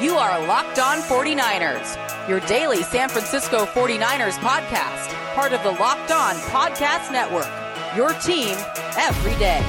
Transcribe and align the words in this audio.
You 0.00 0.16
are 0.16 0.46
Locked 0.46 0.78
On 0.78 0.96
49ers, 1.02 2.26
your 2.26 2.40
daily 2.40 2.82
San 2.82 3.10
Francisco 3.10 3.66
49ers 3.66 4.38
podcast, 4.38 5.12
part 5.34 5.52
of 5.52 5.62
the 5.62 5.72
Locked 5.72 6.10
On 6.10 6.34
Podcast 6.36 7.12
Network. 7.12 7.46
Your 7.94 8.14
team 8.14 8.56
every 8.96 9.38
day. 9.38 9.60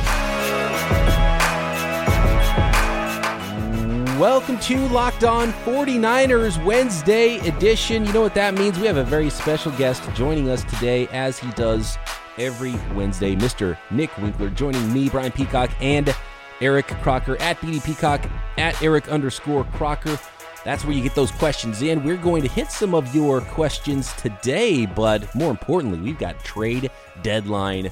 Welcome 4.17 4.57
to 4.59 4.77
Locked 4.87 5.25
On 5.25 5.51
49ers 5.65 6.63
Wednesday 6.63 7.39
edition. 7.39 8.05
You 8.05 8.13
know 8.13 8.21
what 8.21 8.35
that 8.35 8.53
means? 8.53 8.79
We 8.79 8.87
have 8.87 8.95
a 8.95 9.03
very 9.03 9.29
special 9.29 9.73
guest 9.73 10.01
joining 10.13 10.47
us 10.47 10.63
today, 10.63 11.09
as 11.09 11.39
he 11.39 11.51
does 11.51 11.97
every 12.37 12.75
Wednesday. 12.95 13.35
Mr. 13.35 13.77
Nick 13.91 14.17
Winkler 14.17 14.49
joining 14.49 14.93
me, 14.93 15.09
Brian 15.09 15.33
Peacock, 15.33 15.71
and 15.81 16.15
Eric 16.61 16.87
Crocker 16.87 17.39
at 17.41 17.57
BD 17.59 17.83
Peacock 17.83 18.23
at 18.57 18.81
Eric 18.81 19.09
underscore 19.09 19.63
Crocker. 19.65 20.19
That's 20.63 20.85
where 20.85 20.93
you 20.93 21.01
get 21.01 21.15
those 21.15 21.31
questions 21.31 21.81
in. 21.81 22.03
We're 22.03 22.17
going 22.17 22.43
to 22.43 22.47
hit 22.47 22.71
some 22.71 22.93
of 22.93 23.15
your 23.15 23.41
questions 23.41 24.13
today, 24.13 24.85
but 24.85 25.33
more 25.33 25.49
importantly, 25.49 25.99
we've 25.99 26.19
got 26.19 26.39
trade 26.43 26.91
deadline 27.23 27.91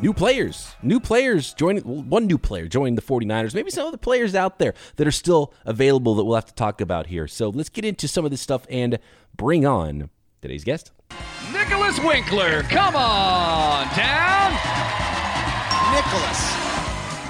new 0.00 0.12
players. 0.12 0.74
New 0.82 1.00
players 1.00 1.54
joining, 1.54 1.82
one 2.08 2.26
new 2.26 2.38
player 2.38 2.66
joining 2.66 2.96
the 2.96 3.02
49ers. 3.02 3.54
Maybe 3.54 3.70
some 3.70 3.86
other 3.86 3.96
players 3.96 4.34
out 4.34 4.58
there 4.58 4.74
that 4.96 5.06
are 5.06 5.12
still 5.12 5.54
available 5.64 6.16
that 6.16 6.24
we'll 6.24 6.34
have 6.34 6.46
to 6.46 6.54
talk 6.54 6.80
about 6.80 7.06
here. 7.06 7.28
So 7.28 7.48
let's 7.50 7.68
get 7.68 7.84
into 7.84 8.08
some 8.08 8.24
of 8.24 8.30
this 8.30 8.40
stuff 8.40 8.66
and 8.68 8.98
bring 9.36 9.64
on 9.64 10.10
today's 10.42 10.64
guest. 10.64 10.90
Nicholas 11.52 11.98
Winkler, 12.00 12.62
come 12.64 12.96
on 12.96 13.86
down. 13.96 14.52
Nicholas. 15.94 16.65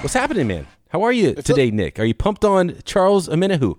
What's 0.02 0.14
happening, 0.14 0.46
man? 0.46 0.66
How 0.90 1.02
are 1.02 1.12
you 1.12 1.34
today, 1.34 1.70
Nick? 1.70 1.98
Are 1.98 2.04
you 2.04 2.14
pumped 2.14 2.44
on 2.44 2.78
Charles 2.84 3.28
Omenihu? 3.28 3.78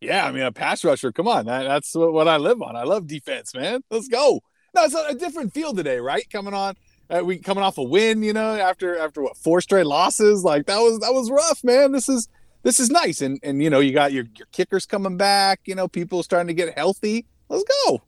Yeah, 0.00 0.26
I 0.26 0.30
mean 0.30 0.42
a 0.42 0.52
pass 0.52 0.84
rusher. 0.84 1.10
Come 1.10 1.26
on, 1.26 1.46
that, 1.46 1.64
that's 1.64 1.94
what, 1.94 2.12
what, 2.12 2.28
I 2.28 2.36
live 2.36 2.62
on. 2.62 2.76
I 2.76 2.84
love 2.84 3.06
defense, 3.06 3.54
man. 3.54 3.82
Let's 3.90 4.08
go. 4.08 4.40
No, 4.74 4.84
it's 4.84 4.94
a, 4.94 5.06
a 5.08 5.14
different 5.14 5.52
feel 5.52 5.74
today, 5.74 5.98
right? 5.98 6.28
Coming 6.30 6.54
on, 6.54 6.76
uh, 7.10 7.22
we 7.24 7.38
coming 7.38 7.64
off 7.64 7.78
a 7.78 7.82
win, 7.82 8.22
you 8.22 8.32
know, 8.32 8.54
after 8.54 8.98
after 8.98 9.22
what 9.22 9.36
four 9.36 9.60
straight 9.60 9.86
losses. 9.86 10.44
Like 10.44 10.66
that 10.66 10.78
was 10.78 11.00
that 11.00 11.12
was 11.12 11.30
rough, 11.30 11.64
man. 11.64 11.92
This 11.92 12.08
is 12.08 12.28
this 12.62 12.78
is 12.78 12.90
nice, 12.90 13.20
and 13.20 13.40
and 13.42 13.62
you 13.62 13.70
know 13.70 13.80
you 13.80 13.92
got 13.92 14.12
your 14.12 14.26
your 14.36 14.46
kickers 14.52 14.86
coming 14.86 15.16
back. 15.16 15.60
You 15.64 15.74
know, 15.74 15.88
people 15.88 16.22
starting 16.22 16.48
to 16.48 16.54
get 16.54 16.76
healthy. 16.76 17.26
Let's 17.48 17.64
go. 17.86 18.02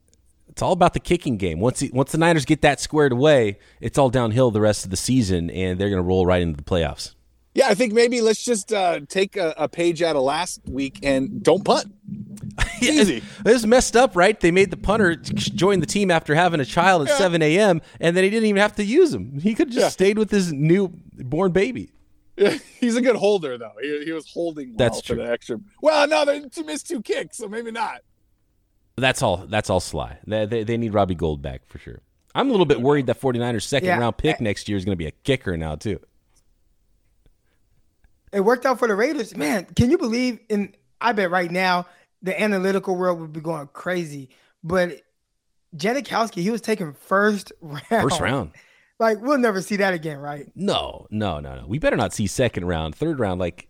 It's 0.49 0.61
all 0.61 0.71
about 0.71 0.93
the 0.93 0.99
kicking 0.99 1.37
game. 1.37 1.59
Once 1.59 1.79
the, 1.79 1.91
once 1.91 2.11
the 2.11 2.17
Niners 2.17 2.45
get 2.45 2.61
that 2.61 2.79
squared 2.79 3.11
away, 3.11 3.57
it's 3.81 3.97
all 3.97 4.09
downhill 4.09 4.51
the 4.51 4.61
rest 4.61 4.85
of 4.85 4.91
the 4.91 4.97
season, 4.97 5.49
and 5.49 5.79
they're 5.79 5.89
going 5.89 6.01
to 6.01 6.07
roll 6.07 6.25
right 6.25 6.41
into 6.41 6.55
the 6.55 6.63
playoffs. 6.63 7.13
Yeah, 7.55 7.69
I 7.69 7.73
think 7.73 7.93
maybe 7.93 8.19
let's 8.19 8.43
just 8.43 8.73
uh, 8.73 8.99
take 9.07 9.37
a, 9.37 9.53
a, 9.57 9.69
page 9.69 10.01
out 10.01 10.17
of 10.17 10.23
last 10.23 10.61
week 10.67 10.99
and 11.03 11.41
don't 11.41 11.63
punt. 11.63 11.93
Easy. 12.81 13.23
This 13.45 13.55
is 13.55 13.65
messed 13.65 13.95
up, 13.95 14.13
right? 14.15 14.37
They 14.37 14.51
made 14.51 14.71
the 14.71 14.77
punter 14.77 15.15
join 15.15 15.79
the 15.79 15.85
team 15.85 16.11
after 16.11 16.35
having 16.35 16.59
a 16.59 16.65
child 16.65 17.03
at 17.03 17.07
yeah. 17.09 17.17
7 17.17 17.41
a.m., 17.41 17.81
and 18.01 18.15
then 18.15 18.25
he 18.25 18.29
didn't 18.29 18.47
even 18.47 18.61
have 18.61 18.75
to 18.75 18.83
use 18.83 19.13
him. 19.13 19.39
He 19.39 19.55
could 19.55 19.69
just 19.69 19.79
yeah. 19.79 19.89
stayed 19.89 20.17
with 20.17 20.31
his 20.31 20.51
newborn 20.51 21.53
baby. 21.53 21.91
Yeah, 22.35 22.57
he's 22.79 22.97
a 22.97 23.01
good 23.01 23.15
holder, 23.15 23.57
though. 23.57 23.71
He, 23.81 24.03
he 24.05 24.11
was 24.11 24.29
holding 24.29 24.69
well 24.69 24.77
That's 24.77 25.01
true. 25.01 25.15
the 25.15 25.31
extra. 25.31 25.59
Well, 25.81 26.07
no, 26.09 26.25
they 26.25 26.43
missed 26.63 26.87
two 26.87 27.01
kicks, 27.01 27.37
so 27.37 27.47
maybe 27.47 27.71
not. 27.71 28.01
That's 28.97 29.21
all. 29.21 29.37
That's 29.47 29.69
all 29.69 29.79
sly. 29.79 30.19
They, 30.25 30.45
they, 30.45 30.63
they 30.63 30.77
need 30.77 30.93
Robbie 30.93 31.15
Gould 31.15 31.41
back 31.41 31.67
for 31.67 31.79
sure. 31.79 32.01
I'm 32.33 32.49
a 32.49 32.51
little 32.51 32.65
bit 32.65 32.81
worried 32.81 33.07
that 33.07 33.19
49ers 33.19 33.63
second 33.63 33.87
yeah. 33.87 33.97
round 33.97 34.17
pick 34.17 34.41
next 34.41 34.67
year 34.67 34.77
is 34.77 34.85
going 34.85 34.93
to 34.93 34.97
be 34.97 35.07
a 35.07 35.11
kicker 35.11 35.57
now 35.57 35.75
too. 35.75 35.99
It 38.31 38.41
worked 38.41 38.65
out 38.65 38.79
for 38.79 38.87
the 38.87 38.95
Raiders. 38.95 39.35
Man, 39.37 39.65
can 39.65 39.89
you 39.89 39.97
believe 39.97 40.39
in 40.49 40.75
I 40.99 41.11
bet 41.11 41.31
right 41.31 41.51
now 41.51 41.85
the 42.21 42.39
analytical 42.41 42.95
world 42.95 43.19
would 43.19 43.33
be 43.33 43.39
going 43.39 43.67
crazy. 43.71 44.29
But 44.63 45.01
Janikowski, 45.77 46.41
he 46.41 46.49
was 46.49 46.61
taken 46.61 46.93
first 46.93 47.53
round. 47.61 47.85
First 47.89 48.19
round. 48.19 48.51
Like 48.97 49.19
we'll 49.19 49.37
never 49.37 49.61
see 49.61 49.75
that 49.75 49.93
again, 49.93 50.19
right? 50.19 50.49
No, 50.55 51.05
no, 51.09 51.41
no, 51.41 51.59
no. 51.59 51.67
We 51.67 51.79
better 51.79 51.97
not 51.97 52.13
see 52.13 52.27
second 52.27 52.63
round, 52.63 52.95
third 52.95 53.19
round. 53.19 53.41
Like 53.41 53.67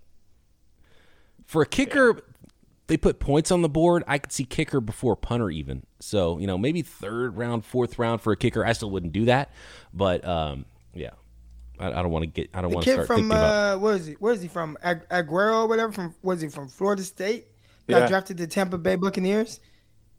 for 1.47 1.63
a 1.63 1.65
kicker, 1.65 2.13
yeah. 2.13 2.21
They 2.87 2.97
put 2.97 3.19
points 3.19 3.51
on 3.51 3.61
the 3.61 3.69
board. 3.69 4.03
I 4.07 4.17
could 4.17 4.31
see 4.31 4.45
kicker 4.45 4.79
before 4.79 5.15
punter 5.15 5.49
even. 5.49 5.85
So 5.99 6.37
you 6.37 6.47
know 6.47 6.57
maybe 6.57 6.81
third 6.81 7.37
round, 7.37 7.65
fourth 7.65 7.97
round 7.99 8.21
for 8.21 8.33
a 8.33 8.37
kicker. 8.37 8.65
I 8.65 8.73
still 8.73 8.91
wouldn't 8.91 9.13
do 9.13 9.25
that, 9.25 9.51
but 9.93 10.25
um, 10.27 10.65
yeah. 10.93 11.11
I, 11.79 11.87
I 11.87 12.01
don't 12.01 12.11
want 12.11 12.23
to 12.23 12.27
get. 12.27 12.49
I 12.53 12.61
don't 12.61 12.71
want 12.71 12.85
to 12.85 12.91
start 12.91 13.07
from, 13.07 13.15
thinking 13.17 13.31
about. 13.31 13.75
Uh, 13.75 13.79
where 13.79 13.95
is 13.95 14.05
he? 14.05 14.13
Where 14.13 14.33
is 14.33 14.41
he 14.41 14.47
from? 14.47 14.77
Ag- 14.81 15.07
Aguero 15.09 15.63
or 15.63 15.67
whatever. 15.67 15.91
From 15.91 16.15
was 16.21 16.41
he 16.41 16.47
from 16.47 16.67
Florida 16.67 17.03
State? 17.03 17.47
Got 17.87 17.99
yeah. 17.99 18.07
drafted 18.07 18.37
to 18.37 18.47
Tampa 18.47 18.77
Bay 18.77 18.95
Buccaneers, 18.95 19.59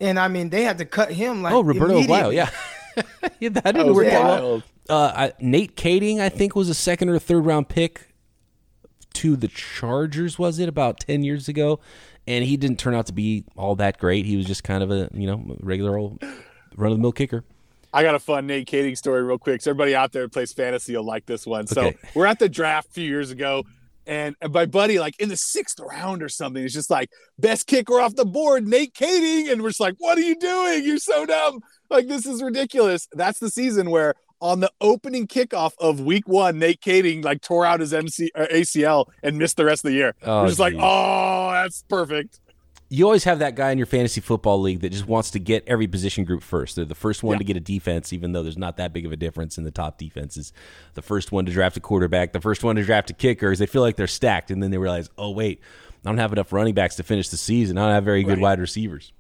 and 0.01 0.19
I 0.19 0.29
mean 0.29 0.51
they 0.51 0.63
had 0.63 0.79
to 0.79 0.85
cut 0.85 1.11
him 1.11 1.43
like. 1.43 1.53
Oh, 1.53 1.63
Roberto 1.63 2.01
Aguayo, 2.01 2.33
yeah. 2.33 2.51
yeah, 3.41 3.49
that 3.51 3.75
didn't 3.75 3.95
work 3.95 4.09
out 4.09 4.43
well. 4.43 4.63
Uh, 4.89 5.13
I, 5.15 5.33
Nate 5.41 5.77
Kaeding, 5.77 6.21
I 6.21 6.29
think, 6.29 6.55
was 6.55 6.69
a 6.69 6.75
second 6.75 7.09
or 7.09 7.19
third 7.19 7.45
round 7.45 7.69
pick 7.69 8.09
to 9.15 9.37
the 9.37 9.49
Chargers. 9.49 10.39
Was 10.39 10.59
it 10.59 10.69
about 10.69 11.01
ten 11.01 11.25
years 11.25 11.49
ago? 11.49 11.81
And 12.27 12.45
he 12.45 12.57
didn't 12.57 12.79
turn 12.79 12.95
out 12.95 13.07
to 13.07 13.13
be 13.13 13.45
all 13.57 13.77
that 13.77 13.99
great. 13.99 14.27
He 14.27 14.37
was 14.37 14.47
just 14.47 14.65
kind 14.65 14.83
of 14.83 14.91
a 14.91 15.09
you 15.15 15.27
know 15.27 15.57
regular 15.61 15.97
old 15.97 16.23
run 16.77 16.93
of 16.93 16.99
the 16.99 17.03
mill 17.03 17.13
kicker. 17.13 17.45
I 17.93 18.03
got 18.03 18.15
a 18.15 18.19
fun 18.19 18.47
Nate 18.47 18.69
Kaeding 18.69 18.97
story 18.97 19.23
real 19.23 19.39
quick. 19.39 19.63
So 19.63 19.71
everybody 19.71 19.95
out 19.95 20.13
there 20.13 20.23
who 20.23 20.29
plays 20.29 20.53
fantasy 20.53 20.95
will 20.95 21.05
like 21.05 21.25
this 21.25 21.47
one. 21.47 21.67
So 21.67 21.87
okay. 21.87 21.97
we're 22.15 22.27
at 22.27 22.39
the 22.39 22.49
draft 22.49 22.89
a 22.89 22.93
few 22.93 23.09
years 23.09 23.31
ago, 23.31 23.65
and 24.07 24.37
my 24.53 24.67
buddy, 24.67 24.99
like 24.99 25.19
in 25.21 25.29
the 25.29 25.37
sixth 25.37 25.81
round 25.81 26.23
or 26.23 26.29
something, 26.29 26.63
is 26.63 26.73
just 26.73 26.91
like 26.91 27.11
best 27.39 27.67
kicker 27.67 28.01
off 28.01 28.15
the 28.15 28.25
board, 28.25 28.67
Nate 28.67 28.95
Kaeding, 28.95 29.51
and 29.51 29.63
we're 29.63 29.71
just 29.71 29.81
like, 29.81 29.95
"What 29.99 30.19
are 30.19 30.23
you 30.23 30.37
doing? 30.37 30.85
You're 30.85 30.99
so 30.99 31.27
dumb! 31.27 31.61
Like 31.89 32.07
this 32.07 32.27
is 32.27 32.43
ridiculous." 32.43 33.09
That's 33.13 33.39
the 33.39 33.51
season 33.51 33.91
where 33.91 34.15
on 34.41 34.61
the 34.61 34.71
opening 34.81 35.27
kickoff 35.27 35.73
of 35.79 36.01
Week 36.01 36.27
One, 36.29 36.59
Nate 36.59 36.81
Kaeding 36.81 37.25
like 37.25 37.41
tore 37.41 37.67
out 37.67 37.81
his 37.81 37.93
MC 37.93 38.31
uh, 38.35 38.47
ACL 38.53 39.07
and 39.23 39.39
missed 39.39 39.57
the 39.57 39.65
rest 39.65 39.85
of 39.85 39.91
the 39.91 39.97
year. 39.97 40.15
Oh, 40.23 40.43
we're 40.43 40.49
just 40.49 40.59
geez. 40.59 40.61
like, 40.61 40.75
"Oh, 40.79 41.51
that's 41.53 41.83
perfect." 41.89 42.41
you 42.89 43.05
always 43.05 43.25
have 43.25 43.41
that 43.41 43.57
guy 43.57 43.73
in 43.73 43.79
your 43.79 43.87
fantasy 43.87 44.21
football 44.21 44.61
league 44.61 44.81
that 44.81 44.91
just 44.91 45.07
wants 45.07 45.31
to 45.33 45.41
get 45.41 45.65
every 45.67 45.89
position 45.89 46.25
group 46.25 46.43
first. 46.43 46.77
They're 46.77 46.85
the 46.85 46.95
first 46.95 47.23
one 47.23 47.35
yeah. 47.35 47.39
to 47.39 47.45
get 47.45 47.57
a 47.57 47.61
defense, 47.61 48.13
even 48.13 48.33
though 48.33 48.45
there's 48.45 48.59
not 48.59 48.77
that 48.77 48.93
big 48.93 49.05
of 49.05 49.13
a 49.13 49.17
difference 49.17 49.59
in 49.59 49.65
the 49.65 49.73
top 49.73 49.99
defenses. 49.99 50.53
The 50.95 51.03
first 51.03 51.33
one 51.33 51.47
to 51.47 51.53
draft 51.53 51.77
a 51.77 51.81
quarterback, 51.81 52.33
the 52.33 52.41
first 52.41 52.63
one 52.63 52.77
to 52.77 52.85
draft 52.85 53.11
a 53.11 53.13
kicker, 53.13 53.51
is 53.51 53.59
they 53.59 53.67
feel 53.67 53.83
like 53.83 53.97
they're 53.97 54.07
stacked, 54.07 54.51
and 54.53 54.63
then 54.63 54.71
they 54.71 54.79
realize, 54.79 55.11
oh 55.19 55.31
wait, 55.31 55.61
I 56.05 56.09
don't 56.09 56.19
have 56.19 56.33
enough 56.33 56.53
running 56.53 56.75
backs 56.75 56.97
to 56.97 57.03
finish 57.03 57.29
the 57.29 57.37
season. 57.37 57.77
I 57.77 57.87
don't 57.87 57.95
have 57.95 58.05
very 58.05 58.23
good 58.23 58.35
right. 58.35 58.43
wide 58.43 58.61
receivers. 58.61 59.13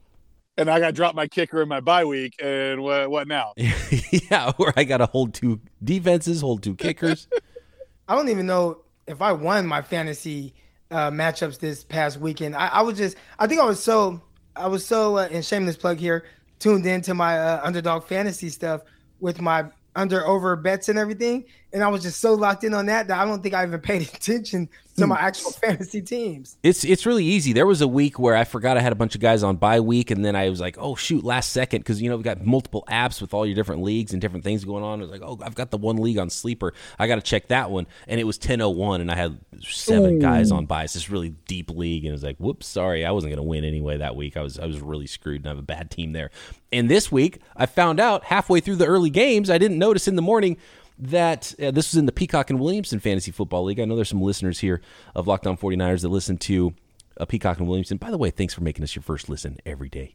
And 0.59 0.71
I 0.71 0.81
got 0.81 0.87
to 0.87 0.93
drop 0.93 1.15
my 1.15 1.27
kicker 1.27 1.61
in 1.61 1.69
my 1.69 1.81
bye 1.81 2.05
week, 2.05 2.34
and 2.43 2.83
what, 2.83 3.11
what 3.11 3.28
now? 3.28 3.53
yeah, 3.56 4.53
where 4.56 4.72
I 4.77 4.84
got 4.84 4.99
to 4.99 5.06
hold 5.06 5.34
two 5.34 5.61
defenses, 5.84 6.41
hold 6.41 6.62
two 6.62 6.75
kickers. 6.75 7.28
I 8.09 8.15
don't 8.15 8.28
even 8.31 8.47
know 8.47 8.78
if 9.06 9.21
I 9.21 9.33
won 9.33 9.66
my 9.66 9.83
fantasy 9.83 10.55
uh, 10.91 11.11
matchups 11.11 11.59
this 11.59 11.84
past 11.84 12.19
weekend. 12.19 12.56
I, 12.56 12.69
I, 12.69 12.83
was 12.83 12.97
just, 12.97 13.16
I 13.39 13.47
think 13.47 13.61
I 13.61 13.65
was 13.65 13.83
so, 13.83 14.22
I 14.55 14.69
was 14.69 14.87
so, 14.87 15.19
uh, 15.19 15.28
and 15.31 15.45
shameless 15.45 15.77
plug 15.77 15.99
here, 15.99 16.25
tuned 16.59 16.87
into 16.87 17.15
my 17.15 17.39
uh, 17.39 17.61
underdog 17.62 18.05
fantasy 18.05 18.49
stuff 18.49 18.83
with 19.21 19.41
my 19.41 19.66
under 19.95 20.27
over 20.27 20.55
bets 20.56 20.89
and 20.89 20.99
everything, 20.99 21.45
and 21.76 21.84
I 21.84 21.88
was 21.88 22.03
just 22.03 22.22
so 22.22 22.32
locked 22.32 22.64
in 22.64 22.72
on 22.72 22.87
that 22.87 23.06
that 23.09 23.19
I 23.20 23.26
don't 23.26 23.42
think 23.42 23.54
I 23.54 23.62
even 23.62 23.78
paid 23.82 24.00
attention 24.00 24.70
to 24.97 25.06
my 25.06 25.19
hmm. 25.19 25.26
actual 25.26 25.50
fantasy 25.62 26.00
teams. 26.00 26.56
It's 26.62 26.84
it's 26.84 27.04
really 27.04 27.26
easy. 27.26 27.53
There 27.53 27.66
was 27.66 27.82
a 27.82 27.87
week 27.87 28.19
where 28.19 28.34
I 28.34 28.44
forgot 28.44 28.78
I 28.78 28.81
had 28.81 28.92
a 28.92 28.94
bunch 28.97 29.14
of 29.14 29.20
guys 29.20 29.42
on 29.42 29.56
bye 29.56 29.81
week, 29.81 30.10
and 30.10 30.25
then 30.25 30.34
I 30.34 30.48
was 30.48 30.59
like, 30.59 30.76
oh 30.78 30.94
shoot, 30.94 31.22
last 31.22 31.53
second 31.53 31.81
because 31.81 32.00
you 32.00 32.09
know 32.09 32.16
we've 32.16 32.25
got 32.25 32.47
multiple 32.47 32.82
apps 32.88 33.20
with 33.20 33.34
all 33.34 33.44
your 33.44 33.54
different 33.54 33.82
leagues 33.82 34.15
and 34.15 34.22
different 34.22 34.42
things 34.42 34.65
going 34.65 34.82
on. 34.82 35.00
I 35.00 35.03
was 35.03 35.10
like, 35.10 35.20
oh, 35.22 35.38
I've 35.42 35.54
got 35.54 35.70
the 35.70 35.76
one 35.76 35.98
league 35.98 36.16
on 36.16 36.31
sleeper. 36.31 36.72
I 36.98 37.06
got 37.09 37.16
to 37.16 37.20
check 37.20 37.48
that 37.48 37.70
one, 37.70 37.86
and 38.09 38.19
it 38.19 38.25
was 38.25 38.38
ten 38.38 38.62
oh 38.62 38.70
one, 38.70 39.03
and 39.03 39.10
I 39.10 39.16
had 39.16 39.38
seven 39.60 40.15
Ooh. 40.15 40.19
guys 40.19 40.50
on 40.50 40.65
bye. 40.65 40.84
It's 40.84 40.94
this 40.94 41.10
really 41.10 41.34
deep 41.47 41.70
league, 41.70 42.04
and 42.04 42.09
it 42.09 42.12
was 42.12 42.24
like, 42.24 42.39
whoops, 42.39 42.66
sorry, 42.66 43.04
I 43.04 43.10
wasn't 43.10 43.33
going 43.33 43.45
to 43.45 43.48
win 43.48 43.65
anyway 43.65 43.98
that 43.98 44.16
week. 44.16 44.39
I 44.39 44.41
was 44.41 44.59
I 44.59 44.65
was 44.65 44.80
really 44.80 45.06
screwed, 45.06 45.42
and 45.42 45.47
I 45.47 45.51
have 45.51 45.59
a 45.59 45.62
bad 45.62 45.91
team 45.91 46.12
there. 46.12 46.30
And 46.72 46.91
this 46.91 47.12
week, 47.12 47.41
I 47.54 47.66
found 47.66 48.01
out 48.01 48.24
halfway 48.24 48.60
through 48.60 48.77
the 48.77 48.86
early 48.86 49.10
games, 49.10 49.51
I 49.51 49.59
didn't 49.59 49.78
notice 49.78 50.09
in 50.09 50.16
the 50.16 50.22
morning 50.22 50.56
that 50.98 51.54
uh, 51.60 51.71
this 51.71 51.93
was 51.93 51.97
in 51.98 52.07
the 52.07 52.13
Peacock 52.13 52.51
and 52.51 52.59
Williamson 52.59 53.01
Fantasy 53.01 53.31
Football 53.31 53.65
League. 53.65 53.81
I 53.81 53.84
know 53.84 53.97
there's 53.97 54.09
some 54.09 54.22
listeners 54.22 54.60
here 54.60 54.81
of 55.15 55.27
Locked 55.27 55.47
On 55.47 55.57
49ers 55.57 56.03
that 56.03 56.09
listen 56.09 56.39
to 56.39 56.75
uh, 57.19 57.25
Peacock 57.25 57.59
and 57.59 57.69
Williamson. 57.69 57.98
By 57.98 58.10
the 58.10 58.19
way, 58.19 58.31
thanks 58.31 58.54
for 58.54 58.63
making 58.63 58.83
us 58.83 58.95
your 58.95 59.03
first 59.03 59.28
listen 59.28 59.59
every 59.66 59.89
day. 59.89 60.15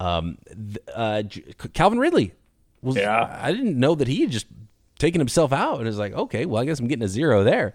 Um, 0.00 0.38
uh, 0.92 1.22
Calvin 1.72 1.98
Ridley 1.98 2.34
was. 2.82 2.96
Yeah. 2.96 3.38
I 3.40 3.52
didn't 3.52 3.78
know 3.78 3.94
that 3.94 4.08
he 4.08 4.22
had 4.22 4.30
just 4.30 4.46
taken 4.98 5.20
himself 5.20 5.52
out, 5.52 5.78
and 5.78 5.88
it's 5.88 5.98
like, 5.98 6.12
okay, 6.12 6.46
well, 6.46 6.62
I 6.62 6.64
guess 6.64 6.80
I'm 6.80 6.88
getting 6.88 7.04
a 7.04 7.08
zero 7.08 7.44
there. 7.44 7.74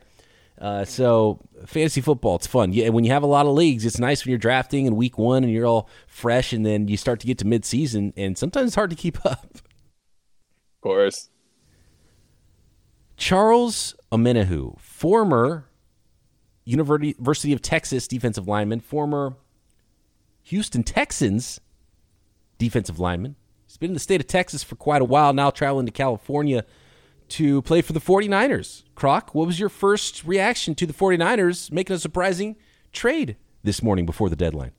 Uh, 0.60 0.84
so 0.84 1.40
fantasy 1.66 2.02
football, 2.02 2.36
it's 2.36 2.48
fun. 2.48 2.74
Yeah, 2.74 2.90
when 2.90 3.06
you 3.06 3.12
have 3.12 3.24
a 3.24 3.28
lot 3.28 3.46
of 3.46 3.54
leagues, 3.54 3.86
it's 3.86 3.98
nice 3.98 4.26
when 4.26 4.32
you're 4.32 4.38
drafting 4.38 4.88
in 4.88 4.98
week 4.98 5.18
one 5.18 5.44
and 5.44 5.54
you're 5.54 5.66
all 5.66 5.88
fresh, 6.08 6.52
and 6.52 6.66
then 6.66 6.88
you 6.88 6.98
start 6.98 7.22
to 7.22 7.28
get 7.28 7.38
to 7.38 7.48
mid-season, 7.48 8.14
and 8.18 8.38
sometimes 8.38 8.68
it's 8.68 8.76
hard 8.76 8.90
to 8.90 8.96
keep 8.96 9.26
up. 9.26 9.46
Of 9.56 10.82
course. 10.82 11.30
Charles 13.20 13.96
Omenihu, 14.14 14.80
former 14.80 15.66
University 16.64 17.54
of 17.54 17.62
Texas 17.62 18.08
defensive 18.08 18.48
lineman, 18.48 18.80
former 18.80 19.36
Houston 20.44 20.84
Texans 20.84 21.60
defensive 22.58 22.98
lineman. 22.98 23.36
He's 23.68 23.78
been 23.78 23.92
in 23.92 23.94
the 23.94 24.00
state 24.00 24.22
of 24.22 24.28
Texas 24.28 24.64
for 24.64 24.76
quite 24.76 25.02
a 25.02 25.06
while 25.06 25.34
now, 25.34 25.52
traveling 25.52 25.86
to 25.86 25.92
California 25.92 26.64
to 27.30 27.62
play 27.64 27.82
for 27.82 27.94
the 27.94 28.00
49ers. 28.00 28.84
Croc, 28.96 29.36
what 29.36 29.46
was 29.46 29.60
your 29.60 29.70
first 29.70 30.24
reaction 30.24 30.74
to 30.76 30.86
the 30.86 30.94
49ers 30.94 31.72
making 31.72 31.98
a 31.98 32.00
surprising 32.00 32.56
trade 32.94 33.36
this 33.64 33.84
morning 33.84 34.06
before 34.06 34.30
the 34.30 34.36
deadline? 34.36 34.72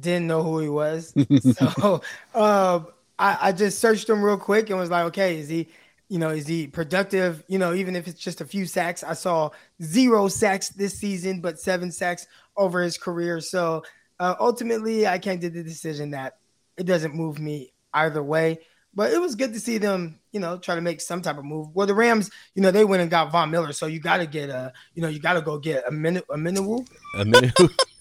Didn't 0.00 0.26
know 0.26 0.42
who 0.42 0.58
he 0.60 0.68
was. 0.68 1.14
so 1.40 2.02
uh, 2.34 2.80
I, 3.18 3.38
I 3.40 3.52
just 3.52 3.78
searched 3.78 4.08
him 4.08 4.22
real 4.22 4.38
quick 4.38 4.68
and 4.68 4.78
was 4.78 4.90
like, 4.90 5.06
okay, 5.06 5.38
is 5.38 5.48
he, 5.48 5.68
you 6.08 6.18
know, 6.18 6.30
is 6.30 6.46
he 6.46 6.66
productive? 6.66 7.42
You 7.48 7.58
know, 7.58 7.74
even 7.74 7.96
if 7.96 8.06
it's 8.06 8.20
just 8.20 8.40
a 8.40 8.44
few 8.44 8.66
sacks. 8.66 9.02
I 9.02 9.14
saw 9.14 9.50
zero 9.82 10.28
sacks 10.28 10.68
this 10.68 10.98
season, 10.98 11.40
but 11.40 11.58
seven 11.58 11.90
sacks 11.90 12.26
over 12.56 12.82
his 12.82 12.96
career. 12.98 13.40
So 13.40 13.82
uh, 14.18 14.34
ultimately, 14.38 15.06
I 15.06 15.18
came 15.18 15.40
to 15.40 15.50
the 15.50 15.62
decision 15.62 16.12
that 16.12 16.38
it 16.76 16.84
doesn't 16.84 17.14
move 17.14 17.38
me 17.38 17.72
either 17.92 18.22
way. 18.22 18.60
But 18.94 19.12
it 19.12 19.20
was 19.20 19.34
good 19.34 19.52
to 19.52 19.60
see 19.60 19.76
them, 19.76 20.18
you 20.32 20.40
know, 20.40 20.56
try 20.56 20.74
to 20.74 20.80
make 20.80 21.02
some 21.02 21.20
type 21.20 21.36
of 21.36 21.44
move. 21.44 21.68
Well, 21.74 21.86
the 21.86 21.94
Rams, 21.94 22.30
you 22.54 22.62
know, 22.62 22.70
they 22.70 22.82
went 22.82 23.02
and 23.02 23.10
got 23.10 23.30
Von 23.30 23.50
Miller, 23.50 23.74
so 23.74 23.86
you 23.86 24.00
got 24.00 24.18
to 24.18 24.26
get 24.26 24.48
a, 24.48 24.72
you 24.94 25.02
know, 25.02 25.08
you 25.08 25.20
got 25.20 25.34
to 25.34 25.42
go 25.42 25.58
get 25.58 25.86
a 25.86 25.90
minute, 25.90 26.24
a 26.30 26.38
minute 26.38 26.62
woo, 26.62 26.82
a 27.18 27.24
minute, 27.26 27.52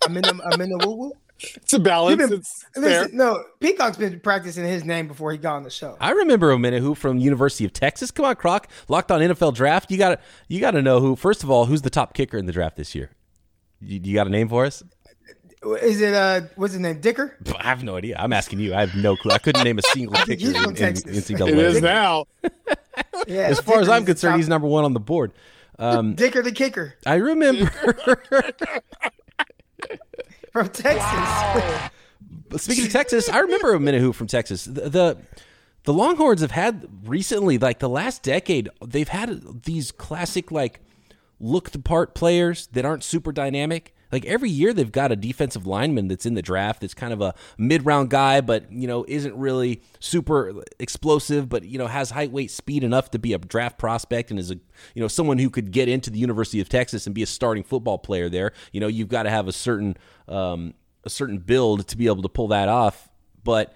a 0.08 0.10
minute, 0.10 0.40
a 0.54 0.58
minute. 0.58 0.86
It's 1.40 1.74
a 1.74 1.80
balance. 1.80 2.18
Been, 2.18 2.34
it's 2.34 2.66
listen, 2.76 3.10
fair. 3.10 3.10
No, 3.12 3.44
Peacock's 3.60 3.98
been 3.98 4.20
practicing 4.20 4.66
his 4.66 4.86
name 4.86 5.08
before 5.08 5.32
he 5.32 5.38
got 5.38 5.56
on 5.56 5.64
the 5.64 5.70
show. 5.70 5.98
I 6.00 6.12
remember 6.12 6.56
Omenihu 6.56 6.96
from 6.96 7.18
University 7.18 7.66
of 7.66 7.74
Texas. 7.74 8.10
Come 8.10 8.26
on, 8.26 8.36
Croc, 8.36 8.70
locked 8.88 9.12
on 9.12 9.20
NFL 9.20 9.54
draft. 9.54 9.92
You 9.92 9.98
got 9.98 10.10
to 10.10 10.20
you 10.48 10.62
got 10.62 10.72
to 10.72 10.82
know 10.82 11.00
who. 11.00 11.16
First 11.16 11.44
of 11.44 11.52
all, 11.52 11.66
who's 11.66 11.82
the 11.82 11.90
top 11.90 12.14
kicker 12.14 12.38
in 12.38 12.46
the 12.46 12.54
draft 12.54 12.78
this 12.78 12.96
year? 12.96 13.12
You, 13.82 14.00
you 14.02 14.14
got 14.14 14.28
a 14.28 14.30
name 14.30 14.48
for 14.48 14.66
us? 14.66 14.84
Is 15.82 16.00
it 16.00 16.14
uh 16.14 16.42
what's 16.56 16.74
his 16.74 16.82
name? 16.82 17.02
Dicker? 17.02 17.38
I 17.60 17.64
have 17.64 17.84
no 17.84 17.98
idea. 17.98 18.16
I'm 18.18 18.34
asking 18.34 18.60
you. 18.60 18.74
I 18.74 18.82
have 18.82 18.96
no 18.96 19.16
clue. 19.16 19.32
I 19.32 19.40
couldn't 19.40 19.64
name 19.64 19.80
a 19.80 19.82
single 19.82 20.14
kicker 20.26 20.48
in, 20.48 20.56
in 20.56 20.74
NCAA. 20.74 21.50
It 21.50 21.58
is 21.58 21.82
now. 21.82 22.26
yeah, 23.28 23.48
as 23.48 23.60
far 23.60 23.76
Dicker 23.76 23.82
as 23.82 23.90
I'm 23.90 24.06
concerned, 24.06 24.38
he's 24.38 24.48
number 24.48 24.68
one 24.68 24.86
on 24.86 24.94
the 24.94 25.00
board. 25.00 25.34
Um, 25.78 26.16
Dicker 26.16 26.42
the 26.42 26.52
kicker. 26.52 26.94
I 27.06 27.16
remember 27.16 27.70
from 30.56 30.70
Texas. 30.70 31.02
Wow. 31.02 31.90
Speaking 32.56 32.86
of 32.86 32.92
Texas, 32.94 33.28
I 33.28 33.40
remember 33.40 33.78
Omenihu 33.78 34.16
from 34.16 34.28
Texas. 34.28 34.64
The, 34.64 34.90
the 34.90 35.18
the 35.84 35.94
Longhorns 35.94 36.40
have 36.40 36.52
had 36.52 36.88
recently, 37.04 37.58
like 37.58 37.80
the 37.80 37.90
last 37.90 38.24
decade, 38.24 38.70
they've 38.84 39.10
had 39.10 39.64
these 39.64 39.92
classic 39.92 40.52
like 40.52 40.80
look 41.42 41.72
the 41.72 41.80
part 41.80 42.16
players 42.16 42.68
that 42.68 42.86
aren't 42.86 43.04
super 43.04 43.34
dynamic 43.34 43.94
like 44.16 44.24
every 44.24 44.50
year, 44.50 44.72
they've 44.72 44.94
got 44.94 45.12
a 45.12 45.16
defensive 45.18 45.68
lineman 45.68 46.08
that's 46.08 46.26
in 46.26 46.36
the 46.36 46.42
draft 46.42 46.80
that's 46.80 46.94
kind 46.94 47.12
of 47.12 47.20
a 47.20 47.36
mid 47.58 47.86
round 47.86 48.10
guy, 48.10 48.40
but 48.40 48.72
you 48.72 48.88
know 48.88 49.04
isn't 49.10 49.36
really 49.36 49.82
super 50.00 50.64
explosive, 50.80 51.50
but 51.50 51.66
you 51.66 51.78
know 51.78 51.88
has 51.88 52.12
height, 52.12 52.32
weight, 52.32 52.50
speed 52.50 52.86
enough 52.86 53.12
to 53.12 53.20
be 53.20 53.34
a 53.34 53.38
draft 53.38 53.78
prospect 53.78 54.32
and 54.32 54.40
is 54.40 54.52
a 54.52 54.56
you 54.94 55.02
know 55.02 55.10
someone 55.10 55.38
who 55.38 55.50
could 55.50 55.70
get 55.70 55.90
into 55.90 56.10
the 56.10 56.18
University 56.18 56.62
of 56.62 56.70
Texas 56.70 57.06
and 57.08 57.14
be 57.14 57.24
a 57.24 57.26
starting 57.26 57.62
football 57.62 57.98
player 57.98 58.30
there. 58.30 58.54
You 58.72 58.80
know 58.80 58.88
you've 58.88 59.10
got 59.10 59.24
to 59.24 59.30
have 59.30 59.50
a 59.50 59.52
certain 59.52 59.98
um, 60.30 60.76
a 61.04 61.10
certain 61.10 61.40
build 61.40 61.86
to 61.90 61.98
be 61.98 62.06
able 62.06 62.22
to 62.22 62.30
pull 62.30 62.48
that 62.48 62.70
off, 62.70 63.10
but 63.44 63.76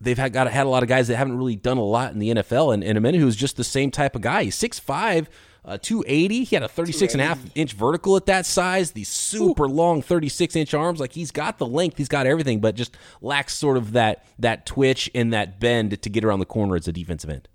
they've 0.00 0.16
had 0.16 0.32
got 0.32 0.50
had 0.50 0.64
a 0.64 0.70
lot 0.70 0.82
of 0.82 0.88
guys 0.88 1.08
that 1.08 1.16
haven't 1.16 1.36
really 1.36 1.56
done 1.56 1.76
a 1.76 1.84
lot 1.84 2.10
in 2.14 2.20
the 2.20 2.30
NFL, 2.30 2.72
and, 2.72 2.82
and 2.82 2.98
Omenihu 2.98 3.26
is 3.26 3.36
just 3.36 3.58
the 3.58 3.64
same 3.64 3.90
type 3.90 4.16
of 4.16 4.22
guy. 4.22 4.44
He's 4.44 4.54
six 4.54 4.78
five 4.78 5.28
uh, 5.66 5.78
280. 5.78 6.44
He 6.44 6.54
had 6.56 6.62
a 6.62 6.68
36 6.68 7.14
and 7.14 7.20
a 7.20 7.26
half 7.26 7.40
inch 7.56 7.72
vertical 7.72 8.16
at 8.16 8.26
that 8.26 8.46
size. 8.46 8.92
These 8.92 9.08
super 9.08 9.64
Ooh. 9.64 9.68
long 9.68 10.00
36 10.00 10.54
inch 10.54 10.72
arms. 10.72 11.00
Like 11.00 11.12
he's 11.12 11.32
got 11.32 11.58
the 11.58 11.66
length, 11.66 11.98
he's 11.98 12.08
got 12.08 12.26
everything, 12.26 12.60
but 12.60 12.76
just 12.76 12.96
lacks 13.20 13.54
sort 13.54 13.76
of 13.76 13.92
that 13.92 14.24
that 14.38 14.64
twitch 14.64 15.10
and 15.14 15.32
that 15.32 15.58
bend 15.58 16.00
to 16.00 16.08
get 16.08 16.24
around 16.24 16.38
the 16.38 16.46
corner 16.46 16.76
as 16.76 16.86
a 16.86 16.92
defensive 16.92 17.28
end. 17.28 17.48